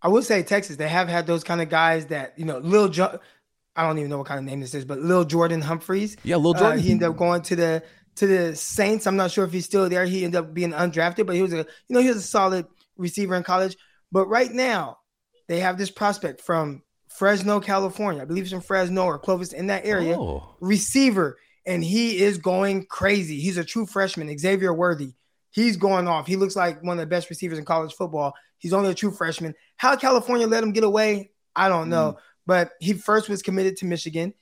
I 0.00 0.08
will 0.08 0.22
say 0.22 0.42
Texas. 0.42 0.76
They 0.76 0.88
have 0.88 1.08
had 1.08 1.26
those 1.26 1.44
kind 1.44 1.60
of 1.60 1.68
guys 1.68 2.06
that 2.06 2.38
you 2.38 2.44
know, 2.44 2.58
Lil. 2.58 2.88
Jo- 2.88 3.18
I 3.74 3.86
don't 3.86 3.98
even 3.98 4.10
know 4.10 4.18
what 4.18 4.26
kind 4.26 4.38
of 4.38 4.44
name 4.44 4.60
this 4.60 4.74
is, 4.74 4.84
but 4.84 4.98
Lil 5.00 5.24
Jordan 5.24 5.62
Humphreys. 5.62 6.16
Yeah, 6.24 6.36
Lil 6.36 6.54
Jordan. 6.54 6.78
Uh, 6.78 6.82
he 6.82 6.90
ended 6.92 7.08
up 7.08 7.16
going 7.16 7.42
to 7.42 7.56
the 7.56 7.82
to 8.16 8.26
the 8.26 8.54
Saints. 8.54 9.06
I'm 9.06 9.16
not 9.16 9.30
sure 9.30 9.44
if 9.44 9.52
he's 9.52 9.64
still 9.64 9.88
there. 9.88 10.04
He 10.04 10.24
ended 10.24 10.38
up 10.38 10.54
being 10.54 10.72
undrafted, 10.72 11.26
but 11.26 11.34
he 11.34 11.42
was 11.42 11.52
a 11.52 11.58
you 11.58 11.64
know 11.88 12.00
he 12.00 12.08
was 12.08 12.18
a 12.18 12.22
solid 12.22 12.66
receiver 12.96 13.34
in 13.34 13.42
college. 13.42 13.76
But 14.12 14.26
right 14.26 14.52
now, 14.52 14.98
they 15.48 15.60
have 15.60 15.78
this 15.78 15.90
prospect 15.90 16.40
from 16.40 16.82
Fresno, 17.16 17.60
California. 17.60 18.22
I 18.22 18.24
believe 18.24 18.44
it's 18.44 18.52
in 18.52 18.60
Fresno 18.60 19.04
or 19.04 19.18
Clovis 19.18 19.52
in 19.52 19.66
that 19.68 19.84
area. 19.84 20.18
Oh. 20.18 20.56
Receiver, 20.60 21.38
and 21.66 21.84
he 21.84 22.20
is 22.20 22.38
going 22.38 22.86
crazy. 22.86 23.40
He's 23.40 23.56
a 23.56 23.64
true 23.64 23.86
freshman, 23.86 24.36
Xavier 24.36 24.72
Worthy. 24.72 25.14
He's 25.50 25.76
going 25.76 26.08
off. 26.08 26.26
He 26.26 26.36
looks 26.36 26.56
like 26.56 26.82
one 26.82 26.98
of 26.98 27.00
the 27.00 27.06
best 27.06 27.28
receivers 27.28 27.58
in 27.58 27.64
college 27.64 27.92
football. 27.92 28.34
He's 28.58 28.72
only 28.72 28.90
a 28.90 28.94
true 28.94 29.10
freshman. 29.10 29.54
How 29.76 29.96
California 29.96 30.46
let 30.46 30.62
him 30.62 30.72
get 30.72 30.84
away, 30.84 31.30
I 31.54 31.68
don't 31.68 31.88
know. 31.88 32.12
Mm. 32.12 32.18
But 32.46 32.70
he 32.80 32.94
first 32.94 33.28
was 33.28 33.42
committed 33.42 33.76
to 33.78 33.86
Michigan, 33.86 34.34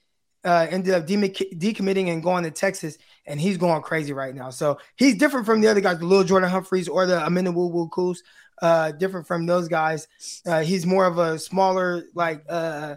uh, 0.44 0.66
ended 0.70 0.94
up 0.94 1.06
decommitting 1.06 2.08
and 2.08 2.22
going 2.22 2.44
to 2.44 2.50
Texas, 2.50 2.96
and 3.26 3.40
he's 3.40 3.58
going 3.58 3.82
crazy 3.82 4.12
right 4.12 4.34
now. 4.34 4.50
So 4.50 4.78
he's 4.96 5.16
different 5.16 5.46
from 5.46 5.60
the 5.60 5.68
other 5.68 5.80
guys, 5.80 5.98
the 5.98 6.06
little 6.06 6.24
Jordan 6.24 6.48
Humphreys 6.48 6.88
or 6.88 7.06
the 7.06 7.20
Amina 7.20 7.50
Woo 7.50 7.66
Woo 7.66 7.88
Coos 7.88 8.22
uh, 8.60 8.92
different 8.92 9.26
from 9.26 9.46
those 9.46 9.68
guys. 9.68 10.08
Uh, 10.46 10.60
he's 10.60 10.86
more 10.86 11.06
of 11.06 11.18
a 11.18 11.38
smaller, 11.38 12.04
like 12.14 12.44
uh, 12.48 12.96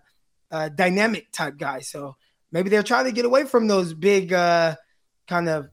uh, 0.51 0.69
dynamic 0.69 1.31
type 1.31 1.57
guy. 1.57 1.79
So 1.79 2.15
maybe 2.51 2.69
they're 2.69 2.83
trying 2.83 3.05
to 3.05 3.11
get 3.11 3.25
away 3.25 3.45
from 3.45 3.67
those 3.67 3.93
big 3.93 4.33
uh, 4.33 4.75
kind 5.27 5.49
of 5.49 5.69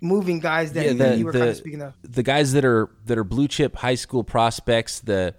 moving 0.00 0.40
guys 0.40 0.72
that 0.72 0.84
yeah, 0.84 0.92
the, 0.92 1.16
you 1.16 1.24
were 1.24 1.32
the, 1.32 1.38
kind 1.38 1.50
of 1.50 1.56
speaking 1.56 1.82
of. 1.82 1.94
The 2.02 2.22
guys 2.22 2.52
that 2.52 2.64
are 2.64 2.90
that 3.06 3.18
are 3.18 3.24
blue 3.24 3.48
chip 3.48 3.76
high 3.76 3.94
school 3.94 4.24
prospects, 4.24 5.00
the 5.00 5.34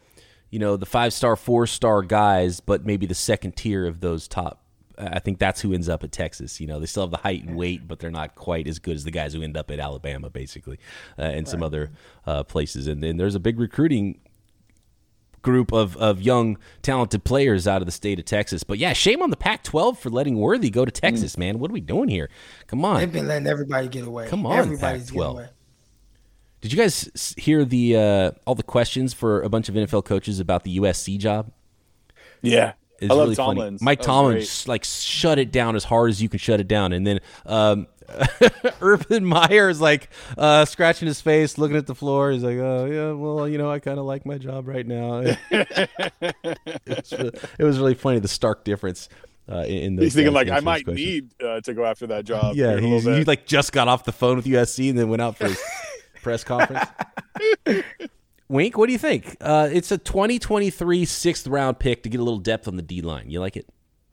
you 0.49 0.59
know 0.59 0.77
the 0.77 0.85
five 0.85 1.13
star, 1.13 1.35
four 1.35 1.67
star 1.67 2.01
guys, 2.01 2.59
but 2.59 2.85
maybe 2.85 3.05
the 3.05 3.15
second 3.15 3.55
tier 3.55 3.85
of 3.85 3.99
those 3.99 4.27
top 4.27 4.62
I 4.97 5.19
think 5.19 5.39
that's 5.39 5.61
who 5.61 5.73
ends 5.73 5.89
up 5.89 6.03
at 6.03 6.11
Texas. 6.11 6.59
You 6.59 6.67
know, 6.67 6.79
they 6.79 6.85
still 6.85 7.03
have 7.03 7.11
the 7.11 7.17
height 7.17 7.43
and 7.43 7.55
weight, 7.55 7.87
but 7.87 7.99
they're 7.99 8.11
not 8.11 8.35
quite 8.35 8.67
as 8.67 8.79
good 8.79 8.95
as 8.95 9.03
the 9.03 9.11
guys 9.11 9.33
who 9.33 9.41
end 9.41 9.57
up 9.57 9.71
at 9.71 9.79
Alabama, 9.79 10.29
basically, 10.29 10.79
uh, 11.17 11.23
and 11.23 11.35
right. 11.35 11.47
some 11.47 11.63
other 11.63 11.91
uh, 12.25 12.43
places. 12.43 12.87
And 12.87 13.01
then 13.01 13.17
there's 13.17 13.35
a 13.35 13.39
big 13.39 13.59
recruiting 13.59 14.19
group 15.41 15.71
of, 15.71 15.95
of 15.97 16.21
young, 16.21 16.57
talented 16.81 17.23
players 17.23 17.67
out 17.67 17.81
of 17.81 17.85
the 17.85 17.91
state 17.91 18.17
of 18.17 18.25
Texas. 18.25 18.63
But 18.63 18.79
yeah, 18.79 18.93
shame 18.93 19.21
on 19.21 19.29
the 19.29 19.37
Pac 19.37 19.63
12 19.63 19.99
for 19.99 20.09
letting 20.09 20.37
Worthy 20.37 20.69
go 20.69 20.85
to 20.85 20.91
Texas, 20.91 21.35
mm. 21.35 21.39
man. 21.39 21.59
What 21.59 21.69
are 21.69 21.73
we 21.73 21.81
doing 21.81 22.09
here? 22.09 22.29
Come 22.67 22.83
on. 22.83 22.99
They've 22.99 23.11
been 23.11 23.27
letting 23.27 23.47
everybody 23.47 23.87
get 23.87 24.07
away. 24.07 24.27
Come 24.27 24.45
on, 24.45 24.57
Everybody's 24.57 25.11
Pac 25.11 25.13
12. 25.13 25.47
Did 26.61 26.71
you 26.71 26.77
guys 26.77 27.35
hear 27.37 27.65
the 27.65 27.97
uh, 27.97 28.31
all 28.47 28.55
the 28.55 28.63
questions 28.63 29.13
for 29.13 29.41
a 29.41 29.49
bunch 29.49 29.67
of 29.67 29.75
NFL 29.75 30.05
coaches 30.05 30.39
about 30.39 30.63
the 30.63 30.77
USC 30.77 31.17
job? 31.17 31.51
Yeah, 32.41 32.73
is 32.99 33.09
I 33.09 33.13
really 33.15 33.35
funny. 33.35 33.77
Mike 33.81 34.01
Tomlin 34.01 34.45
like 34.67 34.83
shut 34.83 35.39
it 35.39 35.51
down 35.51 35.75
as 35.75 35.83
hard 35.83 36.09
as 36.09 36.21
you 36.21 36.29
can 36.29 36.39
shut 36.39 36.59
it 36.59 36.67
down, 36.67 36.93
and 36.93 37.05
then 37.05 37.19
um, 37.45 37.87
Urban 38.81 39.25
Meyer 39.25 39.69
is 39.69 39.81
like 39.81 40.09
uh, 40.37 40.65
scratching 40.65 41.07
his 41.07 41.21
face, 41.21 41.57
looking 41.57 41.77
at 41.77 41.87
the 41.87 41.95
floor. 41.95 42.31
He's 42.31 42.43
like, 42.43 42.57
"Oh 42.57 42.85
yeah, 42.85 43.11
well, 43.11 43.47
you 43.47 43.57
know, 43.57 43.71
I 43.71 43.79
kind 43.79 43.99
of 43.99 44.05
like 44.05 44.25
my 44.25 44.37
job 44.37 44.67
right 44.67 44.85
now." 44.85 45.19
it, 45.51 45.79
was 46.87 47.11
really, 47.11 47.31
it, 47.59 47.63
was 47.63 47.79
really, 47.79 47.93
funny 47.93 48.19
the 48.19 48.27
stark 48.27 48.63
difference. 48.63 49.09
Uh, 49.51 49.65
in 49.67 49.97
the 49.97 50.03
he's 50.03 50.15
thinking 50.15 50.33
like 50.33 50.49
I 50.49 50.61
might 50.61 50.85
questions. 50.85 51.05
need 51.05 51.43
uh, 51.43 51.59
to 51.61 51.73
go 51.73 51.83
after 51.83 52.07
that 52.07 52.23
job. 52.25 52.55
Yeah, 52.55 52.79
he 52.79 53.23
like 53.25 53.45
just 53.45 53.73
got 53.73 53.87
off 53.87 54.05
the 54.05 54.13
phone 54.13 54.37
with 54.37 54.45
USC 54.45 54.89
and 54.89 54.97
then 54.97 55.09
went 55.09 55.21
out 55.21 55.37
for 55.37 55.47
his 55.47 55.61
press 56.21 56.43
conference. 56.43 56.87
Wink, 58.49 58.77
what 58.77 58.87
do 58.87 58.91
you 58.91 58.99
think? 58.99 59.37
Uh, 59.41 59.69
it's 59.71 59.91
a 59.91 59.97
2023 59.97 61.05
sixth 61.05 61.47
round 61.47 61.79
pick 61.79 62.03
to 62.03 62.09
get 62.09 62.19
a 62.19 62.23
little 62.23 62.39
depth 62.39 62.67
on 62.67 62.75
the 62.75 62.81
D 62.81 63.01
line. 63.01 63.29
You 63.29 63.39
like 63.39 63.55
it? 63.55 63.67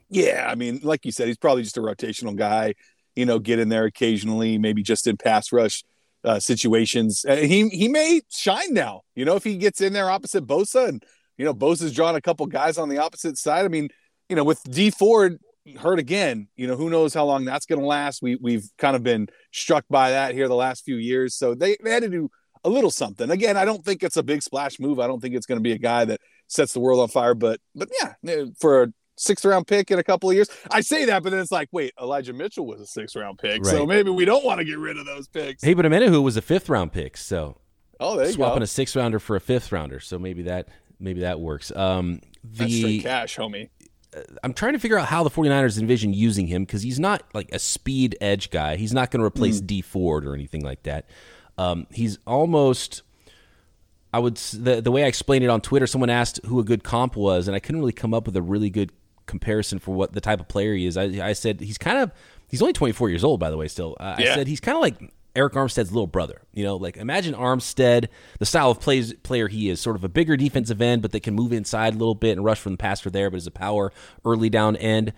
Yeah, 0.08 0.46
I 0.48 0.54
mean, 0.54 0.80
like 0.82 1.04
you 1.04 1.12
said, 1.12 1.28
he's 1.28 1.36
probably 1.36 1.62
just 1.62 1.76
a 1.76 1.80
rotational 1.80 2.34
guy. 2.34 2.74
You 3.16 3.26
know, 3.26 3.38
get 3.38 3.58
in 3.58 3.68
there 3.68 3.84
occasionally, 3.84 4.58
maybe 4.58 4.82
just 4.82 5.06
in 5.06 5.16
pass 5.16 5.52
rush 5.52 5.84
uh, 6.24 6.38
situations. 6.38 7.24
Uh, 7.28 7.36
he 7.36 7.68
he 7.68 7.88
may 7.88 8.20
shine 8.30 8.72
now. 8.72 9.02
You 9.14 9.24
know, 9.24 9.36
if 9.36 9.44
he 9.44 9.56
gets 9.56 9.80
in 9.80 9.92
there 9.92 10.10
opposite 10.10 10.46
Bosa, 10.46 10.88
and 10.88 11.04
you 11.36 11.44
know 11.44 11.54
Bosa's 11.54 11.92
drawn 11.92 12.14
a 12.14 12.20
couple 12.20 12.46
guys 12.46 12.78
on 12.78 12.88
the 12.88 12.98
opposite 12.98 13.36
side. 13.36 13.64
I 13.64 13.68
mean, 13.68 13.88
you 14.28 14.36
know, 14.36 14.44
with 14.44 14.62
Dee 14.64 14.90
Ford 14.90 15.38
hurt 15.78 15.98
again, 15.98 16.48
you 16.56 16.66
know, 16.66 16.76
who 16.76 16.90
knows 16.90 17.14
how 17.14 17.24
long 17.24 17.44
that's 17.44 17.66
going 17.66 17.80
to 17.80 17.86
last. 17.86 18.22
We 18.22 18.36
we've 18.36 18.68
kind 18.78 18.96
of 18.96 19.02
been 19.02 19.28
struck 19.52 19.84
by 19.90 20.10
that 20.10 20.34
here 20.34 20.48
the 20.48 20.54
last 20.54 20.84
few 20.84 20.96
years. 20.96 21.34
So 21.34 21.54
they, 21.54 21.76
they 21.82 21.90
had 21.90 22.02
to 22.02 22.08
do 22.08 22.30
a 22.64 22.68
little 22.68 22.90
something. 22.90 23.30
Again, 23.30 23.56
I 23.56 23.64
don't 23.64 23.84
think 23.84 24.02
it's 24.02 24.16
a 24.16 24.22
big 24.22 24.42
splash 24.42 24.78
move. 24.78 25.00
I 25.00 25.06
don't 25.06 25.20
think 25.20 25.34
it's 25.34 25.46
going 25.46 25.58
to 25.58 25.62
be 25.62 25.72
a 25.72 25.78
guy 25.78 26.04
that 26.04 26.20
sets 26.46 26.72
the 26.72 26.80
world 26.80 27.00
on 27.00 27.08
fire. 27.08 27.34
But 27.34 27.60
but 27.74 27.88
yeah, 28.00 28.44
for 28.58 28.82
a 28.84 28.92
sixth 29.16 29.44
round 29.44 29.66
pick 29.66 29.90
in 29.90 29.98
a 29.98 30.04
couple 30.04 30.30
of 30.30 30.36
years, 30.36 30.48
I 30.70 30.80
say 30.80 31.04
that, 31.06 31.22
but 31.22 31.30
then 31.30 31.40
it's 31.40 31.52
like, 31.52 31.68
wait, 31.72 31.92
Elijah 32.00 32.32
Mitchell 32.32 32.66
was 32.66 32.80
a 32.80 32.86
sixth 32.86 33.16
round 33.16 33.38
pick, 33.38 33.62
right. 33.64 33.70
so 33.70 33.86
maybe 33.86 34.10
we 34.10 34.24
don't 34.24 34.44
want 34.44 34.58
to 34.58 34.64
get 34.64 34.78
rid 34.78 34.96
of 34.96 35.06
those 35.06 35.28
picks. 35.28 35.62
Hey, 35.62 35.74
but 35.74 35.84
Omenihu 35.84 36.22
was 36.22 36.36
a 36.36 36.42
fifth 36.42 36.68
round 36.68 36.92
pick, 36.92 37.16
so 37.16 37.58
oh, 37.98 38.16
there 38.16 38.30
swapping 38.30 38.60
go. 38.60 38.64
a 38.64 38.66
sixth 38.66 38.96
rounder 38.96 39.18
for 39.18 39.36
a 39.36 39.40
fifth 39.40 39.72
rounder, 39.72 40.00
so 40.00 40.18
maybe 40.18 40.42
that 40.42 40.68
maybe 40.98 41.20
that 41.20 41.40
works. 41.40 41.74
Um, 41.74 42.20
the 42.42 42.58
That's 42.58 42.76
straight 42.76 43.02
cash, 43.02 43.36
homie. 43.36 43.70
uh, 44.16 44.20
I'm 44.42 44.54
trying 44.54 44.72
to 44.72 44.78
figure 44.78 44.98
out 44.98 45.06
how 45.06 45.22
the 45.22 45.30
49ers 45.30 45.78
envision 45.78 46.12
using 46.12 46.46
him 46.46 46.64
because 46.64 46.82
he's 46.82 47.00
not 47.00 47.22
like 47.34 47.50
a 47.52 47.58
speed 47.58 48.16
edge 48.20 48.50
guy. 48.50 48.76
He's 48.76 48.92
not 48.92 49.10
going 49.10 49.20
to 49.20 49.26
replace 49.26 49.60
mm. 49.60 49.66
Dee 49.66 49.82
Ford 49.82 50.26
or 50.26 50.34
anything 50.34 50.62
like 50.62 50.82
that. 50.84 51.06
Um, 51.60 51.86
he's 51.90 52.18
almost. 52.26 53.02
I 54.12 54.18
would 54.18 54.36
the 54.36 54.80
the 54.80 54.90
way 54.90 55.04
I 55.04 55.06
explained 55.06 55.44
it 55.44 55.50
on 55.50 55.60
Twitter. 55.60 55.86
Someone 55.86 56.10
asked 56.10 56.40
who 56.46 56.58
a 56.58 56.64
good 56.64 56.82
comp 56.82 57.16
was, 57.16 57.46
and 57.46 57.54
I 57.54 57.60
couldn't 57.60 57.80
really 57.80 57.92
come 57.92 58.14
up 58.14 58.26
with 58.26 58.36
a 58.36 58.42
really 58.42 58.70
good 58.70 58.92
comparison 59.26 59.78
for 59.78 59.94
what 59.94 60.12
the 60.12 60.20
type 60.20 60.40
of 60.40 60.48
player 60.48 60.74
he 60.74 60.86
is. 60.86 60.96
I, 60.96 61.04
I 61.28 61.32
said 61.34 61.60
he's 61.60 61.78
kind 61.78 61.98
of 61.98 62.10
he's 62.48 62.62
only 62.62 62.72
24 62.72 63.10
years 63.10 63.22
old, 63.22 63.38
by 63.38 63.50
the 63.50 63.56
way. 63.56 63.68
Still, 63.68 63.96
uh, 64.00 64.16
yeah. 64.18 64.32
I 64.32 64.34
said 64.36 64.46
he's 64.48 64.58
kind 64.58 64.76
of 64.76 64.82
like 64.82 65.12
Arik 65.36 65.52
Armstead's 65.52 65.92
little 65.92 66.06
brother. 66.06 66.42
You 66.52 66.64
know, 66.64 66.76
like 66.76 66.96
imagine 66.96 67.34
Armstead, 67.34 68.08
the 68.38 68.46
style 68.46 68.70
of 68.70 68.80
plays, 68.80 69.12
player 69.14 69.46
he 69.46 69.68
is, 69.68 69.80
sort 69.80 69.96
of 69.96 70.02
a 70.02 70.08
bigger 70.08 70.36
defensive 70.36 70.80
end, 70.80 71.02
but 71.02 71.12
that 71.12 71.22
can 71.22 71.34
move 71.34 71.52
inside 71.52 71.94
a 71.94 71.98
little 71.98 72.14
bit 72.14 72.36
and 72.36 72.44
rush 72.44 72.58
from 72.58 72.72
the 72.72 72.78
passer 72.78 73.10
there, 73.10 73.30
but 73.30 73.36
is 73.36 73.46
a 73.46 73.52
power 73.52 73.92
early 74.24 74.50
down 74.50 74.76
end. 74.76 75.12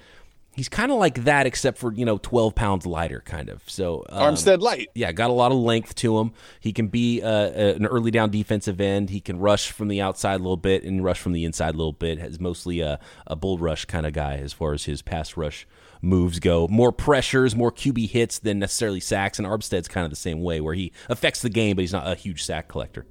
He's 0.55 0.69
kind 0.69 0.93
of 0.93 0.99
like 0.99 1.25
that, 1.25 1.47
except 1.47 1.79
for 1.79 1.93
you 1.93 2.05
know, 2.05 2.19
twelve 2.19 2.55
pounds 2.55 2.87
lighter, 2.87 3.21
kind 3.25 3.49
of. 3.49 3.63
So 3.67 4.05
um, 4.09 4.35
Armstead 4.35 4.61
light, 4.61 4.91
yeah, 4.95 5.13
got 5.13 5.31
a 5.31 5.33
lot 5.33 5.51
of 5.53 5.59
length 5.59 5.95
to 5.97 6.19
him. 6.19 6.33
He 6.61 6.73
can 6.73 6.89
be 6.89 7.23
uh, 7.23 7.29
an 7.29 7.87
early 7.87 8.11
down 8.11 8.31
defensive 8.31 8.81
end. 8.81 9.11
He 9.11 9.21
can 9.21 9.39
rush 9.39 9.71
from 9.71 9.89
the 9.89 10.01
outside 10.01 10.37
a 10.37 10.43
little 10.43 10.57
bit 10.57 10.85
and 10.85 11.03
rush 11.03 11.21
from 11.21 11.33
the 11.33 11.45
inside 11.45 11.75
a 11.75 11.79
little 11.79 11.93
bit. 11.93 12.19
Has 12.19 12.39
mostly 12.39 12.81
a, 12.81 13.01
a 13.27 13.37
bull 13.37 13.59
rush 13.59 13.87
kind 13.87 14.07
of 14.07 14.13
guy 14.13 14.37
as 14.37 14.53
far 14.53 14.73
as 14.75 14.85
his 14.85 15.03
pass 15.03 15.37
rush 15.37 15.67
moves 16.03 16.41
go. 16.41 16.69
More 16.69 16.93
pressures, 16.93 17.55
more 17.57 17.73
QB 17.73 18.11
hits 18.11 18.39
than 18.39 18.59
necessarily 18.59 19.01
sacks. 19.01 19.39
And 19.39 19.47
Armstead's 19.47 19.89
kind 19.89 20.05
of 20.05 20.11
the 20.11 20.17
same 20.17 20.43
way, 20.43 20.61
where 20.61 20.75
he 20.75 20.93
affects 21.09 21.41
the 21.41 21.49
game, 21.49 21.77
but 21.77 21.83
he's 21.83 21.93
not 21.93 22.07
a 22.07 22.15
huge 22.15 22.43
sack 22.43 22.69
collector. 22.69 23.07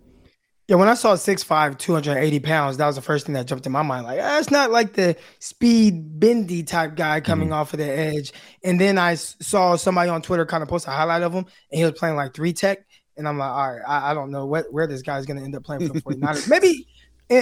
Yeah, 0.72 0.78
when 0.78 0.88
I 0.88 0.94
saw 0.94 1.16
6'5, 1.16 1.78
280 1.78 2.40
pounds, 2.40 2.78
that 2.78 2.88
was 2.88 2.96
the 2.96 3.02
first 3.02 3.26
thing 3.26 3.34
that 3.34 3.46
jumped 3.46 3.66
in 3.66 3.74
my 3.74 3.82
mind. 3.82 4.06
Like, 4.06 4.20
that's 4.20 4.48
ah, 4.48 4.52
not 4.52 4.72
like 4.72 4.94
the 4.94 5.18
speed 5.40 6.18
bendy 6.18 6.64
type 6.64 6.96
guy 6.96 7.20
coming 7.20 7.50
mm-hmm. 7.50 7.56
off 7.56 7.74
of 7.74 7.80
the 7.80 7.92
edge. 7.92 8.32
And 8.64 8.80
then 8.80 8.98
I 8.98 9.16
saw 9.16 9.76
somebody 9.76 10.10
on 10.10 10.22
Twitter 10.22 10.46
kind 10.46 10.64
of 10.64 10.70
post 10.70 10.88
a 10.88 10.92
highlight 10.92 11.24
of 11.24 11.34
him, 11.34 11.46
and 11.72 11.78
he 11.78 11.84
was 11.84 12.00
playing 12.00 12.16
like 12.16 12.34
three 12.34 12.54
tech. 12.54 12.86
And 13.18 13.28
I'm 13.28 13.38
like, 13.38 13.52
all 13.52 13.74
right, 13.74 13.82
I, 13.86 14.12
I 14.12 14.14
don't 14.14 14.32
know 14.32 14.46
what, 14.46 14.72
where 14.72 14.88
this 14.88 15.02
guy's 15.02 15.26
going 15.26 15.40
to 15.40 15.44
end 15.44 15.58
up 15.58 15.66
playing 15.66 15.86
for 15.86 15.92
the 15.92 16.02
49ers. 16.04 16.48
maybe, 16.48 16.88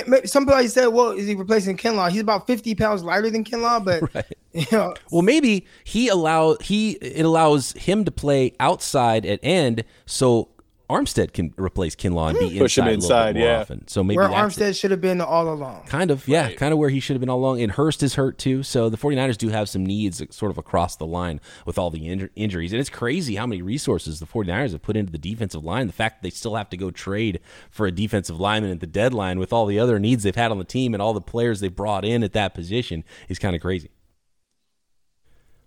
maybe 0.07 0.25
somebody 0.25 0.67
said, 0.67 0.87
well, 0.87 1.11
is 1.11 1.27
he 1.27 1.35
replacing 1.35 1.77
Kinlaw? 1.77 2.09
He's 2.09 2.21
about 2.21 2.47
50 2.47 2.73
pounds 2.73 3.03
lighter 3.03 3.29
than 3.29 3.43
Kinlaw, 3.43 3.85
but 3.85 4.11
right. 4.15 4.25
you 4.53 4.65
know. 4.71 4.95
Well, 5.11 5.21
maybe 5.21 5.67
he 5.83 6.07
allow 6.07 6.57
he 6.61 6.93
it 6.93 7.27
allows 7.27 7.73
him 7.73 8.05
to 8.05 8.11
play 8.11 8.55
outside 8.59 9.23
at 9.27 9.39
end, 9.43 9.83
so 10.07 10.49
Armstead 10.89 11.33
can 11.33 11.53
replace 11.57 11.95
Kinlaw 11.95 12.31
and 12.31 12.39
be 12.39 12.49
hmm. 12.49 12.57
Push 12.57 12.79
inside, 12.79 12.87
him 12.87 12.93
inside 12.95 13.37
a 13.37 13.39
yeah. 13.39 13.59
Often. 13.59 13.87
So 13.87 14.03
maybe 14.03 14.17
where 14.17 14.27
Armstead 14.27 14.79
should 14.79 14.89
have 14.89 15.01
been 15.01 15.21
all 15.21 15.53
along. 15.53 15.83
Kind 15.85 16.09
of, 16.09 16.27
yeah, 16.27 16.45
right. 16.45 16.57
kind 16.57 16.73
of 16.73 16.79
where 16.79 16.89
he 16.89 16.99
should 16.99 17.13
have 17.13 17.21
been 17.21 17.29
all 17.29 17.37
along. 17.37 17.61
And 17.61 17.71
Hurst 17.71 18.01
is 18.01 18.15
hurt 18.15 18.39
too, 18.39 18.63
so 18.63 18.89
the 18.89 18.97
49ers 18.97 19.37
do 19.37 19.49
have 19.49 19.69
some 19.69 19.85
needs 19.85 20.21
sort 20.35 20.51
of 20.51 20.57
across 20.57 20.95
the 20.95 21.05
line 21.05 21.39
with 21.65 21.77
all 21.77 21.91
the 21.91 22.01
inj- 22.01 22.29
injuries. 22.35 22.73
And 22.73 22.79
it's 22.79 22.89
crazy 22.89 23.35
how 23.35 23.45
many 23.45 23.61
resources 23.61 24.19
the 24.19 24.25
49ers 24.25 24.71
have 24.71 24.81
put 24.81 24.97
into 24.97 25.11
the 25.11 25.19
defensive 25.19 25.63
line. 25.63 25.85
The 25.85 25.93
fact 25.93 26.21
that 26.21 26.27
they 26.27 26.31
still 26.31 26.55
have 26.55 26.69
to 26.69 26.77
go 26.77 26.89
trade 26.89 27.39
for 27.69 27.85
a 27.85 27.91
defensive 27.91 28.39
lineman 28.39 28.71
at 28.71 28.79
the 28.79 28.87
deadline 28.87 29.37
with 29.37 29.53
all 29.53 29.67
the 29.67 29.79
other 29.79 29.99
needs 29.99 30.23
they've 30.23 30.35
had 30.35 30.51
on 30.51 30.57
the 30.57 30.63
team 30.63 30.95
and 30.95 31.03
all 31.03 31.13
the 31.13 31.21
players 31.21 31.59
they 31.59 31.69
brought 31.69 32.03
in 32.03 32.23
at 32.23 32.33
that 32.33 32.55
position 32.55 33.03
is 33.27 33.37
kind 33.37 33.55
of 33.55 33.61
crazy. 33.61 33.91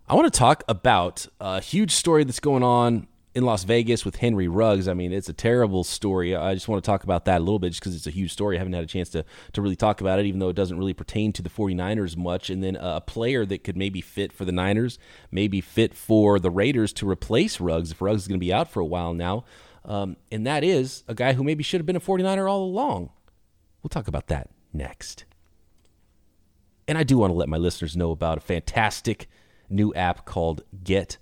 I 0.07 0.15
want 0.15 0.31
to 0.31 0.37
talk 0.37 0.63
about 0.67 1.27
a 1.39 1.61
huge 1.61 1.91
story 1.91 2.25
that's 2.25 2.41
going 2.41 2.61
on 2.61 3.07
in 3.35 3.43
Las 3.43 3.63
Vegas 3.63 4.05
with 4.05 4.17
Henry 4.17 4.47
Ruggs. 4.47 4.87
I 4.87 4.93
mean, 4.93 5.11
it's 5.11 5.29
a 5.29 5.33
terrible 5.33 5.83
story. 5.83 6.35
I 6.35 6.53
just 6.53 6.67
want 6.67 6.83
to 6.83 6.85
talk 6.85 7.03
about 7.03 7.25
that 7.25 7.39
a 7.39 7.43
little 7.43 7.59
bit 7.59 7.69
just 7.69 7.81
because 7.81 7.95
it's 7.95 8.05
a 8.05 8.11
huge 8.11 8.31
story. 8.31 8.55
I 8.55 8.59
haven't 8.59 8.73
had 8.73 8.83
a 8.83 8.87
chance 8.87 9.09
to, 9.09 9.25
to 9.53 9.61
really 9.61 9.75
talk 9.75 10.01
about 10.01 10.19
it, 10.19 10.25
even 10.25 10.39
though 10.39 10.49
it 10.49 10.55
doesn't 10.55 10.77
really 10.77 10.93
pertain 10.93 11.33
to 11.33 11.41
the 11.41 11.49
49ers 11.49 12.15
much. 12.15 12.49
And 12.49 12.63
then 12.63 12.75
a 12.75 13.01
player 13.01 13.45
that 13.45 13.63
could 13.63 13.75
maybe 13.75 14.01
fit 14.01 14.31
for 14.31 14.45
the 14.45 14.51
Niners, 14.51 14.99
maybe 15.31 15.61
fit 15.61 15.95
for 15.95 16.39
the 16.39 16.51
Raiders 16.51 16.93
to 16.93 17.09
replace 17.09 17.59
Ruggs 17.59 17.91
if 17.91 18.01
Ruggs 18.01 18.23
is 18.23 18.27
going 18.27 18.39
to 18.39 18.45
be 18.45 18.53
out 18.53 18.69
for 18.69 18.79
a 18.79 18.85
while 18.85 19.13
now. 19.13 19.45
Um, 19.85 20.15
and 20.31 20.45
that 20.45 20.63
is 20.63 21.03
a 21.07 21.15
guy 21.15 21.33
who 21.33 21.43
maybe 21.43 21.63
should 21.63 21.79
have 21.79 21.85
been 21.85 21.95
a 21.95 22.01
49er 22.01 22.49
all 22.49 22.63
along. 22.63 23.09
We'll 23.81 23.89
talk 23.89 24.07
about 24.07 24.27
that 24.27 24.49
next. 24.71 25.25
And 26.87 26.97
I 26.97 27.03
do 27.03 27.17
want 27.17 27.31
to 27.31 27.35
let 27.35 27.49
my 27.49 27.57
listeners 27.57 27.97
know 27.97 28.11
about 28.11 28.37
a 28.37 28.41
fantastic 28.41 29.27
new 29.69 29.93
app 29.93 30.25
called 30.25 30.61
Get 30.83 31.17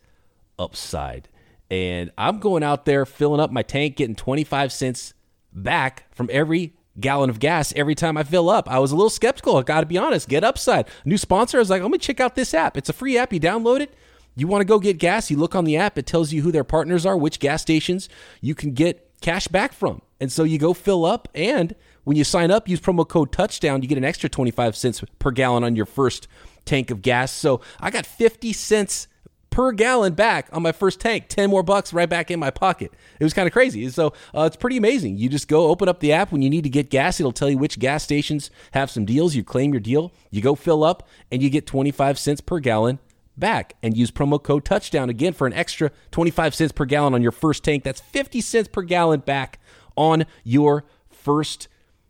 Upside 0.60 1.30
and 1.72 2.12
I'm 2.18 2.40
going 2.40 2.64
out 2.64 2.84
there 2.84 3.06
filling 3.06 3.40
up 3.40 3.50
my 3.50 3.64
tank, 3.64 3.96
getting 3.96 4.14
25 4.14 4.74
cents 4.74 5.14
back 5.54 6.14
from 6.14 6.30
every 6.32 6.76
gallon 7.00 7.30
of 7.30 7.40
gas 7.40 7.72
every 7.78 7.96
time 7.96 8.18
I 8.18 8.24
fill 8.24 8.50
up. 8.50 8.70
I 8.70 8.78
was 8.80 8.92
a 8.92 8.96
little 8.96 9.10
skeptical. 9.10 9.56
I 9.56 9.64
got 9.64 9.80
to 9.80 9.86
be 9.86 9.98
honest. 9.98 10.28
Get 10.28 10.44
Upside, 10.44 10.90
new 11.06 11.18
sponsor. 11.18 11.58
I 11.58 11.62
was 11.62 11.70
like, 11.70 11.82
let 11.82 11.90
me 11.90 11.98
check 11.98 12.20
out 12.20 12.36
this 12.36 12.54
app. 12.54 12.76
It's 12.76 12.90
a 12.90 12.94
free 12.94 13.18
app. 13.18 13.32
You 13.32 13.40
download 13.40 13.80
it. 13.80 13.94
You 14.36 14.48
want 14.48 14.62
to 14.62 14.66
go 14.66 14.80
get 14.80 14.98
gas? 14.98 15.32
You 15.32 15.38
look 15.38 15.56
on 15.56 15.64
the 15.64 15.78
app. 15.78 15.98
It 15.98 16.06
tells 16.06 16.34
you 16.34 16.42
who 16.42 16.52
their 16.52 16.66
partners 16.66 17.06
are, 17.06 17.16
which 17.16 17.40
gas 17.40 17.62
stations 17.62 18.10
you 18.42 18.54
can 18.54 18.74
get 18.74 19.10
cash 19.22 19.48
back 19.48 19.72
from. 19.72 20.02
And 20.20 20.30
so 20.30 20.44
you 20.44 20.58
go 20.58 20.74
fill 20.74 21.06
up. 21.06 21.30
And 21.34 21.74
when 22.04 22.18
you 22.18 22.26
sign 22.26 22.52
up, 22.52 22.68
use 22.68 22.82
promo 22.82 23.08
code 23.08 23.32
Touchdown. 23.32 23.82
You 23.82 23.88
get 23.88 23.98
an 23.98 24.04
extra 24.04 24.28
25 24.28 24.76
cents 24.76 25.04
per 25.20 25.32
gallon 25.32 25.64
on 25.64 25.78
your 25.78 25.86
first 25.86 26.28
tank 26.66 26.92
of 26.92 27.02
gas. 27.02 27.32
So 27.32 27.62
I 27.80 27.92
got 27.92 28.06
50 28.06 28.52
cents 28.52 29.08
per 29.52 29.72
gallon 29.74 30.14
back 30.14 30.48
on 30.52 30.64
my 30.64 30.72
first 30.72 31.00
tank. 31.00 31.26
10 31.28 31.50
more 31.50 31.62
bucks 31.62 31.94
right 31.94 32.10
back 32.10 32.32
in 32.32 32.40
my 32.40 32.50
pocket. 32.50 32.92
It 33.20 33.24
was 33.24 33.34
kind 33.34 33.46
of 33.46 33.54
crazy. 33.54 33.88
So 33.90 34.14
uh, 34.36 34.44
it's 34.44 34.56
pretty 34.56 34.78
amazing. 34.78 35.18
You 35.18 35.30
just 35.30 35.48
go 35.48 35.68
open 35.68 35.88
up 35.88 36.00
the 36.00 36.12
app 36.12 36.32
when 36.32 36.42
you 36.42 36.50
need 36.50 36.64
to 36.64 36.70
get 36.70 36.90
gas. 36.90 37.20
It'll 37.20 37.32
tell 37.32 37.50
you 37.50 37.58
which 37.58 37.78
gas 37.78 38.04
stations 38.04 38.50
have 38.72 38.90
some 38.90 39.06
deals. 39.06 39.36
You 39.36 39.44
claim 39.44 39.72
your 39.74 39.82
deal, 39.82 40.12
you 40.32 40.42
go 40.42 40.56
fill 40.56 40.84
up, 40.84 41.08
and 41.32 41.44
you 41.44 41.50
get 41.52 41.68
25 41.68 42.18
cents 42.18 42.42
per 42.42 42.60
gallon 42.60 42.98
back 43.38 43.76
and 43.84 43.96
use 43.96 44.10
promo 44.12 44.42
code 44.42 44.66
touchdown 44.66 45.10
again 45.10 45.34
for 45.34 45.48
an 45.48 45.54
extra 45.54 45.92
25 46.12 46.56
cents 46.56 46.72
per 46.72 46.86
gallon 46.86 47.14
on 47.14 47.22
your 47.22 47.32
first 47.32 47.64
tank. 47.64 47.84
That's 47.84 48.02
50 48.02 48.42
cents 48.42 48.70
per 48.70 48.82
gallon 48.82 49.20
back 49.20 49.60
on 49.96 50.26
your 50.44 50.86
first 51.10 51.68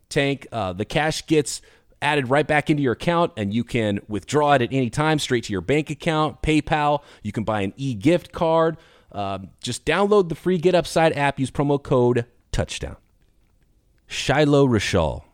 tank. 0.08 0.46
Uh, 0.52 0.72
the 0.72 0.84
cash 0.84 1.26
gets 1.26 1.60
added 2.02 2.28
right 2.28 2.46
back 2.46 2.68
into 2.68 2.82
your 2.82 2.92
account 2.92 3.32
and 3.36 3.54
you 3.54 3.64
can 3.64 4.00
withdraw 4.08 4.52
it 4.52 4.62
at 4.62 4.72
any 4.72 4.90
time 4.90 5.18
straight 5.18 5.44
to 5.44 5.52
your 5.52 5.60
bank 5.60 5.90
account, 5.90 6.42
PayPal. 6.42 7.02
You 7.22 7.32
can 7.32 7.44
buy 7.44 7.62
an 7.62 7.72
e 7.76 7.94
gift 7.94 8.32
card. 8.32 8.76
Um, 9.12 9.50
just 9.60 9.84
download 9.84 10.28
the 10.28 10.34
free 10.34 10.58
Get 10.58 10.74
Upside 10.74 11.16
app. 11.16 11.38
Use 11.38 11.50
promo 11.50 11.82
code 11.82 12.26
Touchdown. 12.50 12.96
Chilo 14.08 14.66
Rachal. 14.66 15.24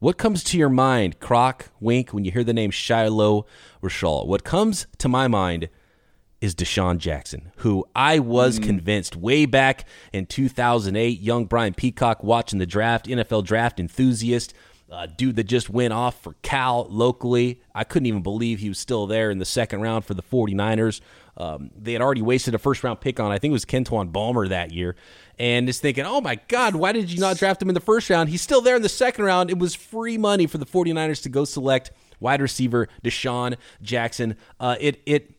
What 0.00 0.16
comes 0.16 0.42
to 0.44 0.58
your 0.58 0.70
mind, 0.70 1.20
Croc, 1.20 1.70
Wink, 1.78 2.14
when 2.14 2.24
you 2.24 2.30
hear 2.30 2.42
the 2.42 2.54
name 2.54 2.70
Chilo 2.70 3.46
Rachal? 3.82 4.26
What 4.26 4.44
comes 4.44 4.86
to 4.98 5.08
my 5.08 5.28
mind 5.28 5.68
is 6.40 6.54
DeSean 6.54 6.98
Jackson, 6.98 7.52
who 7.56 7.84
I 7.94 8.18
was 8.18 8.58
mm. 8.58 8.64
convinced 8.64 9.14
way 9.14 9.44
back 9.44 9.86
in 10.12 10.26
2008, 10.26 11.20
young 11.20 11.44
Brian 11.44 11.74
Peacock 11.74 12.24
watching 12.24 12.58
the 12.58 12.66
draft, 12.66 13.06
NFL 13.06 13.44
draft 13.44 13.78
enthusiast, 13.78 14.54
dude 15.16 15.36
that 15.36 15.44
just 15.44 15.70
went 15.70 15.92
off 15.92 16.20
for 16.22 16.34
Cal 16.42 16.86
locally. 16.90 17.62
I 17.74 17.84
couldn't 17.84 18.06
even 18.06 18.22
believe 18.22 18.58
he 18.58 18.68
was 18.68 18.78
still 18.78 19.06
there 19.06 19.30
in 19.30 19.38
the 19.38 19.44
second 19.44 19.80
round 19.82 20.04
for 20.04 20.14
the 20.14 20.22
49ers. 20.22 21.00
Um, 21.36 21.70
they 21.76 21.92
had 21.92 22.02
already 22.02 22.22
wasted 22.22 22.54
a 22.54 22.58
first 22.58 22.82
round 22.82 23.00
pick 23.00 23.20
on, 23.20 23.30
I 23.30 23.38
think 23.38 23.50
it 23.50 23.52
was 23.52 23.64
Kentwan 23.64 24.12
Balmer 24.12 24.48
that 24.48 24.72
year. 24.72 24.96
And 25.38 25.66
just 25.66 25.80
thinking, 25.80 26.04
oh 26.04 26.20
my 26.20 26.38
God, 26.48 26.74
why 26.74 26.92
did 26.92 27.10
you 27.10 27.20
not 27.20 27.38
draft 27.38 27.62
him 27.62 27.68
in 27.68 27.74
the 27.74 27.80
first 27.80 28.10
round? 28.10 28.28
He's 28.28 28.42
still 28.42 28.60
there 28.60 28.76
in 28.76 28.82
the 28.82 28.88
second 28.88 29.24
round. 29.24 29.48
It 29.48 29.58
was 29.58 29.74
free 29.74 30.18
money 30.18 30.46
for 30.46 30.58
the 30.58 30.66
49ers 30.66 31.22
to 31.22 31.28
go 31.28 31.44
select 31.44 31.92
wide 32.18 32.42
receiver 32.42 32.88
DeSean 33.02 33.56
Jackson. 33.80 34.36
Uh, 34.58 34.76
it, 34.80 35.00
it, 35.06 35.34